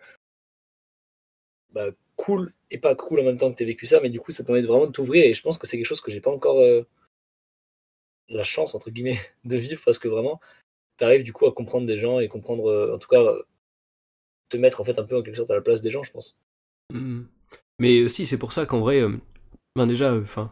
[1.72, 4.20] Bah, cool et pas cool en même temps que tu as vécu ça, mais du
[4.20, 6.22] coup, ça permet vraiment de t'ouvrir et je pense que c'est quelque chose que j'ai
[6.22, 6.60] pas encore.
[6.60, 6.84] Euh,
[8.30, 10.40] la chance, entre guillemets, de vivre parce que vraiment,
[10.98, 13.24] tu arrives du coup à comprendre des gens et comprendre, euh, en tout cas,
[14.50, 16.12] te mettre en fait un peu en quelque sorte à la place des gens, je
[16.12, 16.38] pense.
[16.94, 17.24] Mmh.
[17.80, 19.18] Mais aussi, c'est pour ça qu'en vrai, euh,
[19.76, 20.52] ben déjà, euh, enfin,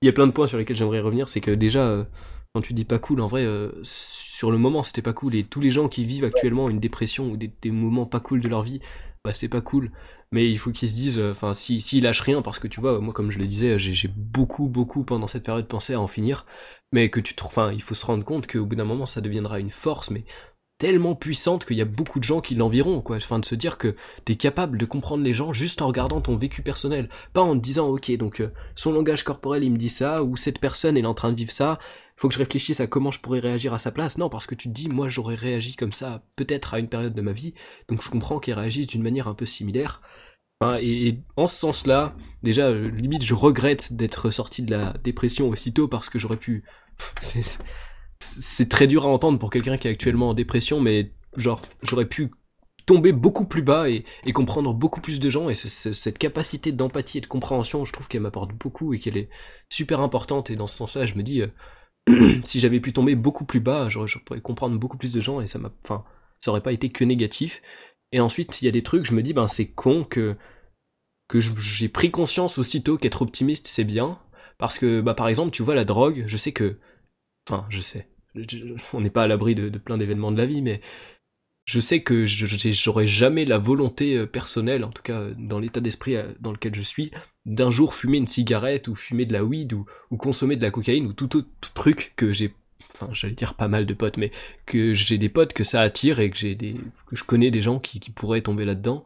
[0.00, 1.28] il y a plein de points sur lesquels j'aimerais revenir.
[1.28, 2.06] C'est que déjà,
[2.54, 3.46] quand tu dis pas cool, en vrai,
[3.82, 5.34] sur le moment, c'était pas cool.
[5.34, 8.48] Et tous les gens qui vivent actuellement une dépression ou des, moments pas cool de
[8.48, 8.80] leur vie,
[9.24, 9.90] bah c'est pas cool
[10.32, 12.80] mais il faut qu'ils se disent, euh, enfin, s'ils si, lâchent rien, parce que tu
[12.80, 16.08] vois, moi, comme je le disais, j'ai beaucoup, beaucoup pendant cette période pensé à en
[16.08, 16.46] finir,
[16.92, 19.58] mais que tu enfin, il faut se rendre compte qu'au bout d'un moment, ça deviendra
[19.60, 20.24] une force, mais
[20.78, 23.16] tellement puissante qu'il y a beaucoup de gens qui l'environt, quoi.
[23.16, 26.36] Enfin, de se dire que t'es capable de comprendre les gens juste en regardant ton
[26.36, 29.88] vécu personnel, pas en te disant, ok, donc euh, son langage corporel il me dit
[29.88, 31.78] ça, ou cette personne elle est en train de vivre ça,
[32.16, 34.18] faut que je réfléchisse à comment je pourrais réagir à sa place.
[34.18, 37.14] Non, parce que tu te dis, moi j'aurais réagi comme ça peut-être à une période
[37.14, 37.54] de ma vie,
[37.88, 40.02] donc je comprends qu'il réagisse d'une manière un peu similaire.
[40.62, 45.88] Et, en ce sens-là, déjà, euh, limite, je regrette d'être sorti de la dépression aussitôt
[45.88, 46.64] parce que j'aurais pu.
[48.18, 52.06] C'est très dur à entendre pour quelqu'un qui est actuellement en dépression, mais genre, j'aurais
[52.06, 52.30] pu
[52.86, 55.50] tomber beaucoup plus bas et, comprendre beaucoup plus de gens.
[55.50, 59.28] Et cette capacité d'empathie et de compréhension, je trouve qu'elle m'apporte beaucoup et qu'elle est
[59.70, 60.50] super importante.
[60.50, 63.88] Et dans ce sens-là, je me dis, euh, si j'avais pu tomber beaucoup plus bas,
[63.90, 66.04] j'aurais pourrais comprendre beaucoup plus de gens et ça m'a, enfin,
[66.40, 67.60] ça aurait pas été que négatif.
[68.12, 70.36] Et ensuite, il y a des trucs, je me dis, ben c'est con que
[71.38, 74.18] j'ai pris conscience aussitôt qu'être optimiste c'est bien.
[74.58, 76.78] Parce que bah par exemple tu vois la drogue je sais que
[77.48, 78.08] enfin je sais
[78.92, 80.80] on n'est pas à l'abri de, plein d'événements de la vie mais
[81.66, 86.16] je sais que j'aurais jamais la volonté euh, personnelle en tout cas dans l'état d'esprit
[86.16, 87.10] euh, dans lequel je suis
[87.44, 89.84] d'un jour fumer une cigarette ou fumer de la weed ou,
[90.16, 92.54] consommer de la cocaïne ou tout autre truc que j'ai
[92.94, 94.30] enfin j'allais dire pas mal de potes mais
[94.66, 96.76] que j'ai des potes que ça attire et que j'ai des
[97.06, 99.04] que je connais des gens qui, qui pourraient tomber là-dedans.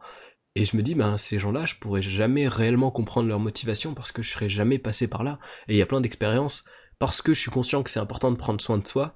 [0.55, 4.11] Et je me dis, ben, ces gens-là, je pourrais jamais réellement comprendre leur motivation parce
[4.11, 5.39] que je serais jamais passé par là.
[5.69, 6.65] Et il y a plein d'expériences
[6.99, 9.15] parce que je suis conscient que c'est important de prendre soin de soi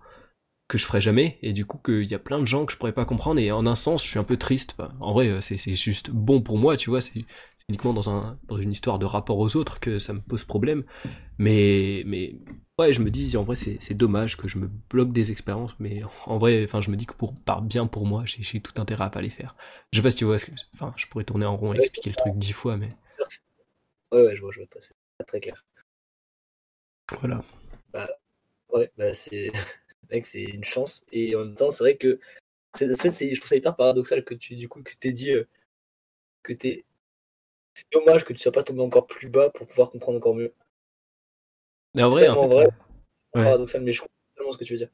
[0.68, 1.38] que je ferai jamais.
[1.42, 3.40] Et du coup qu'il y a plein de gens que je pourrais pas comprendre.
[3.40, 6.42] Et en un sens je suis un peu triste en vrai euh, c'est juste bon
[6.42, 7.26] pour moi tu vois c'est
[7.70, 10.84] uniquement dans un dans une histoire de rapport aux autres que ça me pose problème
[11.38, 12.36] mais mais
[12.78, 16.04] ouais je me dis en vrai c'est dommage que je me bloque des expériences mais
[16.26, 19.06] en vrai enfin je me dis que pour par bien pour moi j'ai tout intérêt
[19.06, 19.56] à pas les faire
[19.92, 21.80] je sais pas si tu vois ce que enfin je pourrais tourner en rond et
[21.80, 22.90] expliquer le truc dix fois mais
[24.12, 25.66] ouais ouais je vois je vois c'est très clair
[27.20, 27.44] voilà
[27.92, 28.10] bah
[28.70, 29.52] ouais bah c'est
[30.12, 31.06] mec, c'est une chance.
[31.12, 32.20] Et en même temps, c'est vrai que
[32.74, 35.48] c'est, je trouve ça hyper paradoxal que tu, du coup, que t'aies dit euh,
[36.44, 36.86] que t'es.
[37.76, 40.54] C'est dommage que tu sois pas tombé encore plus bas pour pouvoir comprendre encore mieux.
[41.96, 42.68] Mais en vrai, en vrai,
[43.32, 44.90] paradoxal, mais je comprends tellement ce que tu veux dire.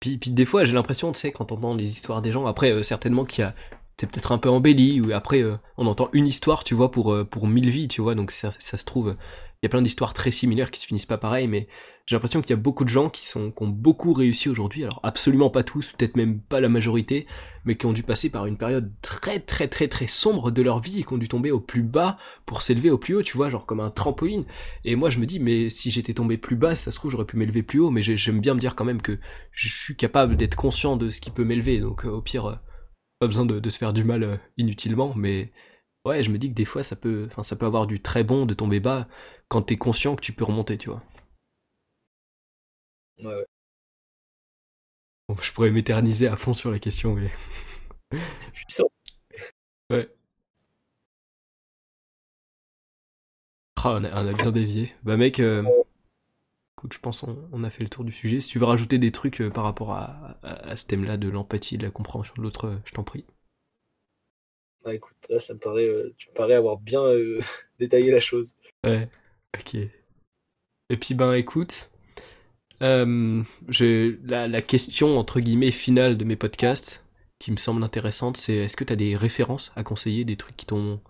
[0.00, 2.46] Puis, puis des fois, j'ai l'impression, tu sais, quand on entend les histoires des gens,
[2.46, 3.54] après, euh, certainement qu'il y a
[3.98, 7.16] c'est peut-être un peu embelli ou après euh, on entend une histoire tu vois pour
[7.30, 9.16] pour mille vies tu vois donc ça, ça se trouve
[9.62, 11.66] il y a plein d'histoires très similaires qui se finissent pas pareil, mais
[12.06, 14.84] j'ai l'impression qu'il y a beaucoup de gens qui, sont, qui ont beaucoup réussi aujourd'hui,
[14.84, 17.26] alors absolument pas tous, peut-être même pas la majorité,
[17.64, 20.80] mais qui ont dû passer par une période très très très très sombre de leur
[20.80, 23.36] vie et qui ont dû tomber au plus bas pour s'élever au plus haut, tu
[23.36, 24.44] vois, genre comme un trampoline.
[24.84, 27.24] Et moi je me dis, mais si j'étais tombé plus bas, ça se trouve j'aurais
[27.24, 29.18] pu m'élever plus haut, mais j'aime bien me dire quand même que
[29.50, 32.56] je suis capable d'être conscient de ce qui peut m'élever, donc euh, au pire, euh,
[33.18, 35.50] pas besoin de, se faire du mal euh, inutilement, mais
[36.06, 38.24] ouais, je me dis que des fois ça peut, enfin ça peut avoir du très
[38.24, 39.08] bon de tomber bas
[39.48, 41.02] quand t'es conscient que tu peux remonter, tu vois.
[43.18, 43.46] Ouais, ouais.
[45.28, 47.30] Bon, je pourrais m'éterniser à fond sur la question, mais.
[48.38, 48.88] C'est puissant.
[49.90, 50.08] Ouais.
[53.76, 54.92] Ah, on, a, bien dévié.
[55.04, 55.62] Bah, mec, euh,
[56.76, 58.40] écoute, je pense on, a fait le tour du sujet.
[58.40, 61.78] Si tu veux rajouter des trucs euh, par rapport à, à, ce thème-là de l'empathie,
[61.78, 63.24] de la compréhension de l'autre, euh, je t'en prie.
[64.86, 67.02] Bah, écoute, là, ça me paraît, tu me parais avoir bien
[67.80, 68.56] détaillé la chose.
[68.84, 69.08] Ouais.
[69.58, 69.74] Ok.
[69.74, 71.90] Et puis ben écoute,
[72.82, 73.42] euh,
[74.24, 77.04] la, question entre guillemets finale de mes podcasts
[77.40, 80.56] qui me semble intéressante, c'est est-ce que tu as des références à conseiller, des trucs
[80.56, 81.00] qui t'ont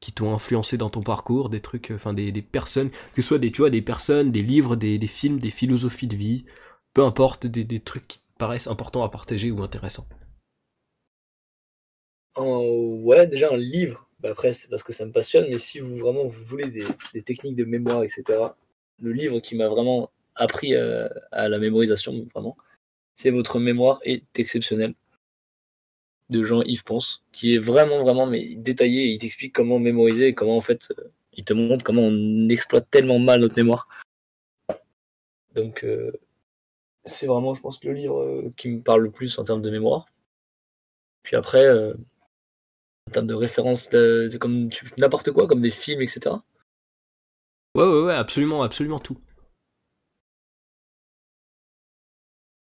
[0.00, 3.52] qui t'ont influencé dans ton parcours, des trucs, enfin des, personnes, que ce soit des,
[3.52, 6.46] tu vois, des personnes, des livres, des, films, des philosophies de vie,
[6.94, 10.08] peu importe, des, trucs qui paraissent importants à partager ou intéressants?
[12.36, 15.96] Ouais, déjà un livre bah, après, c'est parce que ça me passionne, mais si vous
[15.96, 18.24] vraiment voulez des, techniques de mémoire, etc.,
[19.00, 22.56] le livre qui m'a vraiment appris euh, à, la mémorisation, vraiment,
[23.14, 24.94] c'est Votre mémoire est exceptionnelle
[26.28, 29.06] de Jean-Yves Ponce, qui est vraiment, vraiment détaillé.
[29.06, 32.88] il t'explique comment mémoriser et comment, en fait, euh, il te montre comment on exploite
[32.90, 33.88] tellement mal notre mémoire.
[35.54, 36.12] Donc, euh,
[37.04, 40.06] c'est vraiment, je pense, le livre qui me parle le plus en termes de mémoire.
[41.22, 41.66] Puis après,
[43.10, 46.36] en termes de références, de, comme n'importe quoi, comme des films, etc.
[47.74, 49.18] Ouais, ouais, ouais, absolument, absolument tout.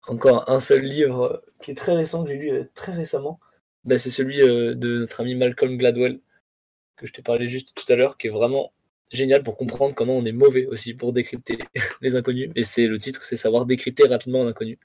[0.07, 3.40] Encore un seul livre qui est très récent, que j'ai lu euh, très récemment,
[3.86, 6.20] ben, c'est celui euh, de notre ami Malcolm Gladwell,
[6.98, 8.74] que je t'ai parlé juste tout à l'heure, qui est vraiment
[9.12, 11.60] génial pour comprendre comment on est mauvais aussi pour décrypter
[12.02, 12.52] les inconnus.
[12.56, 14.78] Et c'est le titre, c'est savoir décrypter rapidement un inconnu.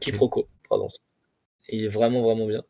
[0.00, 0.88] Quiproquo, pardon.
[1.68, 2.64] il est vraiment, vraiment bien.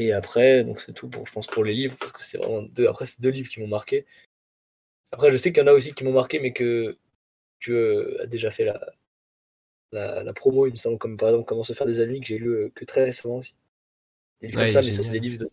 [0.00, 2.62] Et après, donc c'est tout pour, je pense, pour les livres, parce que c'est vraiment
[2.62, 4.06] deux, après, c'est deux livres qui m'ont marqué.
[5.12, 6.96] Après, je sais qu'il y en a aussi qui m'ont marqué, mais que
[7.58, 8.80] tu euh, as déjà fait la,
[9.92, 12.38] la, promo, il me semble, comme par exemple Comment se faire des amis, que j'ai
[12.38, 13.54] lu euh, que très récemment aussi.
[14.40, 15.50] Des livres comme ça, mais ça, c'est des livres de.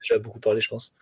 [0.00, 0.94] J'ai beaucoup parlé, je pense.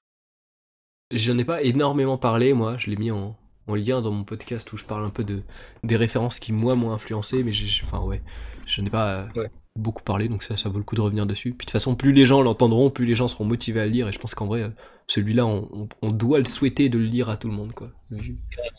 [1.10, 3.36] J'en ai pas énormément parlé, moi, je l'ai mis en,
[3.66, 5.42] en lien dans mon podcast où je parle un peu de
[5.84, 8.22] des références qui moi m'ont influencé, mais j'ai, enfin ouais,
[8.66, 9.50] je n'ai pas euh, Ouais.
[9.76, 11.50] Beaucoup parlé, donc ça, ça vaut le coup de revenir dessus.
[11.50, 13.90] Puis de toute façon, plus les gens l'entendront, plus les gens seront motivés à le
[13.90, 14.70] lire, et je pense qu'en vrai, euh,
[15.08, 17.90] celui-là, on, doit le souhaiter de le lire à tout le monde, quoi.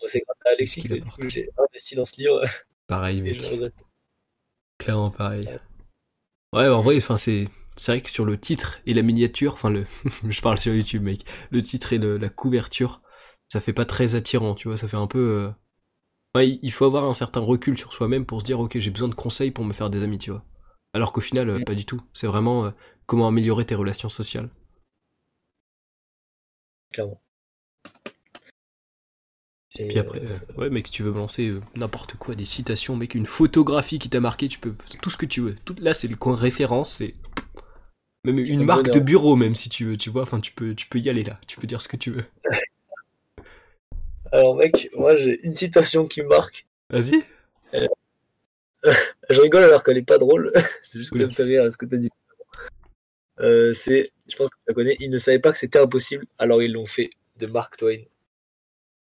[0.06, 2.42] C'est grâce à Alexis Qu'il que j'ai investi dans ce livre
[2.88, 3.74] Pareil, regrette.
[4.78, 5.44] Clairement pareil.
[6.54, 9.70] Ouais, en vrai, enfin, c'est, c'est vrai que sur le titre et la miniature, enfin,
[9.70, 9.86] le,
[10.30, 13.02] je parle sur YouTube, mec, le titre et le- la couverture,
[13.50, 15.50] ça fait pas très attirant, tu vois, ça fait un peu, euh,
[16.36, 19.10] ouais, il faut avoir un certain recul sur soi-même pour se dire, ok, j'ai besoin
[19.10, 20.44] de conseils pour me faire des amis, tu vois.
[20.98, 21.64] Alors qu'au final, euh, Mm.
[21.64, 22.02] pas du tout.
[22.16, 22.72] C'est vraiment euh,
[23.06, 24.50] comment améliorer tes relations sociales.
[26.92, 27.22] clairement.
[29.78, 32.46] Et, Puis après, euh, ouais, mec, si tu veux me lancer euh, n'importe quoi, des
[32.46, 35.56] citations, mec, une photographie qui t'a marqué, tu peux, tout ce que tu veux.
[35.66, 37.14] Tout, là, c'est le coin référence, c'est
[38.24, 40.24] même une marque de bureau, même si tu veux, tu vois.
[40.24, 41.40] Enfin, tu peux, tu peux y aller là.
[41.46, 42.26] Tu peux dire ce que tu veux.
[44.32, 46.66] Alors mec, moi j'ai une citation qui me marque.
[46.90, 47.24] Vas-y.
[49.30, 50.52] Je rigole alors qu'elle est pas drôle.
[50.84, 52.10] c'est juste que ça me fait rire à ce que t'as dit.
[53.40, 54.98] Euh, c'est, je pense que tu la connais.
[55.00, 57.10] Ils ne savaient pas que c'était impossible, alors ils l'ont fait.
[57.38, 58.00] De Mark Twain.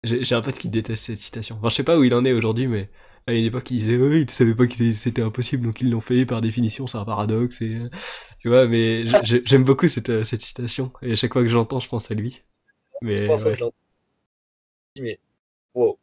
[0.04, 1.56] J'ai un pote qui déteste cette citation.
[1.58, 2.90] Enfin, je sais pas où il en est aujourd'hui, mais
[3.28, 6.00] à une époque, il disait, oui, ils savaient pas que c'était- impossible, donc ils l'ont
[6.02, 6.26] fait.
[6.26, 7.62] Par définition, c'est un paradoxe.
[7.62, 7.90] Et euh,
[8.40, 10.92] tu vois, mais j'ai- j'ai- j'aime beaucoup cette, euh, cette citation.
[11.04, 12.42] Et à chaque fois que je l'entends, je pense à lui.
[13.04, 13.58] Mais ouais.
[15.00, 15.20] Mais
[15.76, 16.00] wow.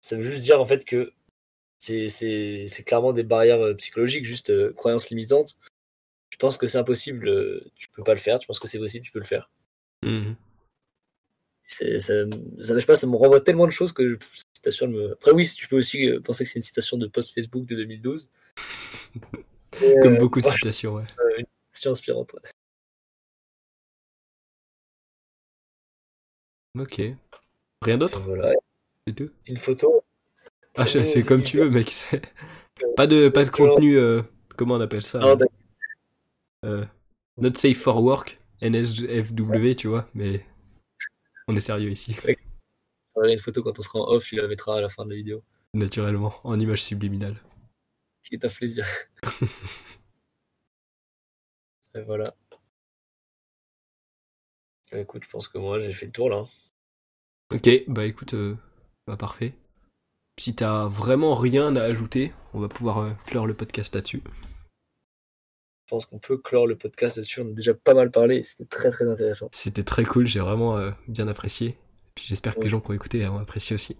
[0.00, 1.12] Ça veut juste dire en fait que
[1.78, 5.56] c'est, clairement des barrières euh, psychologiques, juste euh, croyances limitantes.
[6.30, 8.38] Tu penses que c'est impossible, euh, tu peux pas le faire.
[8.38, 9.50] Tu penses que c'est possible, tu peux le faire.
[10.02, 10.36] Mhm.
[11.68, 12.14] Ça, ça,
[12.58, 15.12] je sais pas, ça me renvoie tellement de choses que cette citation me.
[15.12, 18.30] Après oui, tu peux aussi penser que c'est une citation de post Facebook de 2012.
[19.82, 21.04] Et, Comme beaucoup de moi, citations, ouais.
[21.38, 22.34] une citation inspirante.
[22.34, 22.40] ouais.
[26.78, 27.00] Ok.
[27.82, 28.20] Rien d'autre?
[28.20, 28.52] Voilà,
[29.46, 30.02] une photo?
[30.76, 31.92] Ah, c'est comme tu veux, mec.
[32.96, 34.20] Pas de, pas de contenu, euh,
[34.54, 35.48] comment on appelle ça d'accord.
[36.66, 36.84] euh,
[37.38, 40.44] Not safe for work, NSFW, tu vois, mais
[41.48, 42.14] on est sérieux ici,
[43.14, 45.10] Voilà, une photo quand on sera en off, il la mettra à la fin de
[45.10, 45.42] la vidéo.
[45.72, 47.36] naturellement, en image subliminale.
[48.24, 48.86] Qui est à plaisir.
[51.94, 52.30] Et voilà.
[54.92, 56.44] Bah, écoute, je pense que moi j'ai fait le tour là.
[57.54, 58.54] Ok, bah écoute, euh,
[59.06, 59.54] bah parfait.
[60.38, 64.22] Si t'as vraiment rien à ajouter, on va pouvoir euh, clore le podcast là-dessus.
[64.26, 67.40] Je pense qu'on peut clore le podcast là-dessus.
[67.40, 68.42] On a déjà pas mal parlé.
[68.42, 69.48] C'était très très intéressant.
[69.52, 71.78] C'était très cool, j'ai vraiment euh, bien apprécié.
[72.14, 73.96] Puis j'espère que les gens qui ont écouté ont apprécié aussi.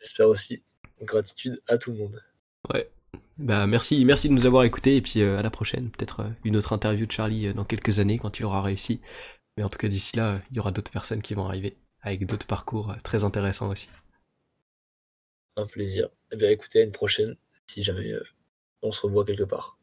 [0.00, 0.62] J'espère aussi.
[1.02, 2.22] Gratitude à tout le monde.
[2.72, 2.88] Ouais.
[3.38, 5.90] Bah merci, merci de nous avoir écoutés et puis euh, à la prochaine.
[5.90, 9.00] Peut-être une autre interview de Charlie dans quelques années quand il aura réussi.
[9.56, 12.26] Mais en tout cas d'ici là, il y aura d'autres personnes qui vont arriver avec
[12.26, 13.88] d'autres parcours très intéressants aussi.
[15.56, 16.08] Un plaisir.
[16.32, 17.36] Eh bien écoutez, à une prochaine.
[17.66, 18.24] Si jamais euh,
[18.82, 19.78] on se revoit quelque part.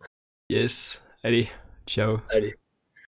[0.49, 1.01] Yes.
[1.23, 1.47] Allez,
[1.87, 2.19] ciao.
[2.29, 2.55] Allez.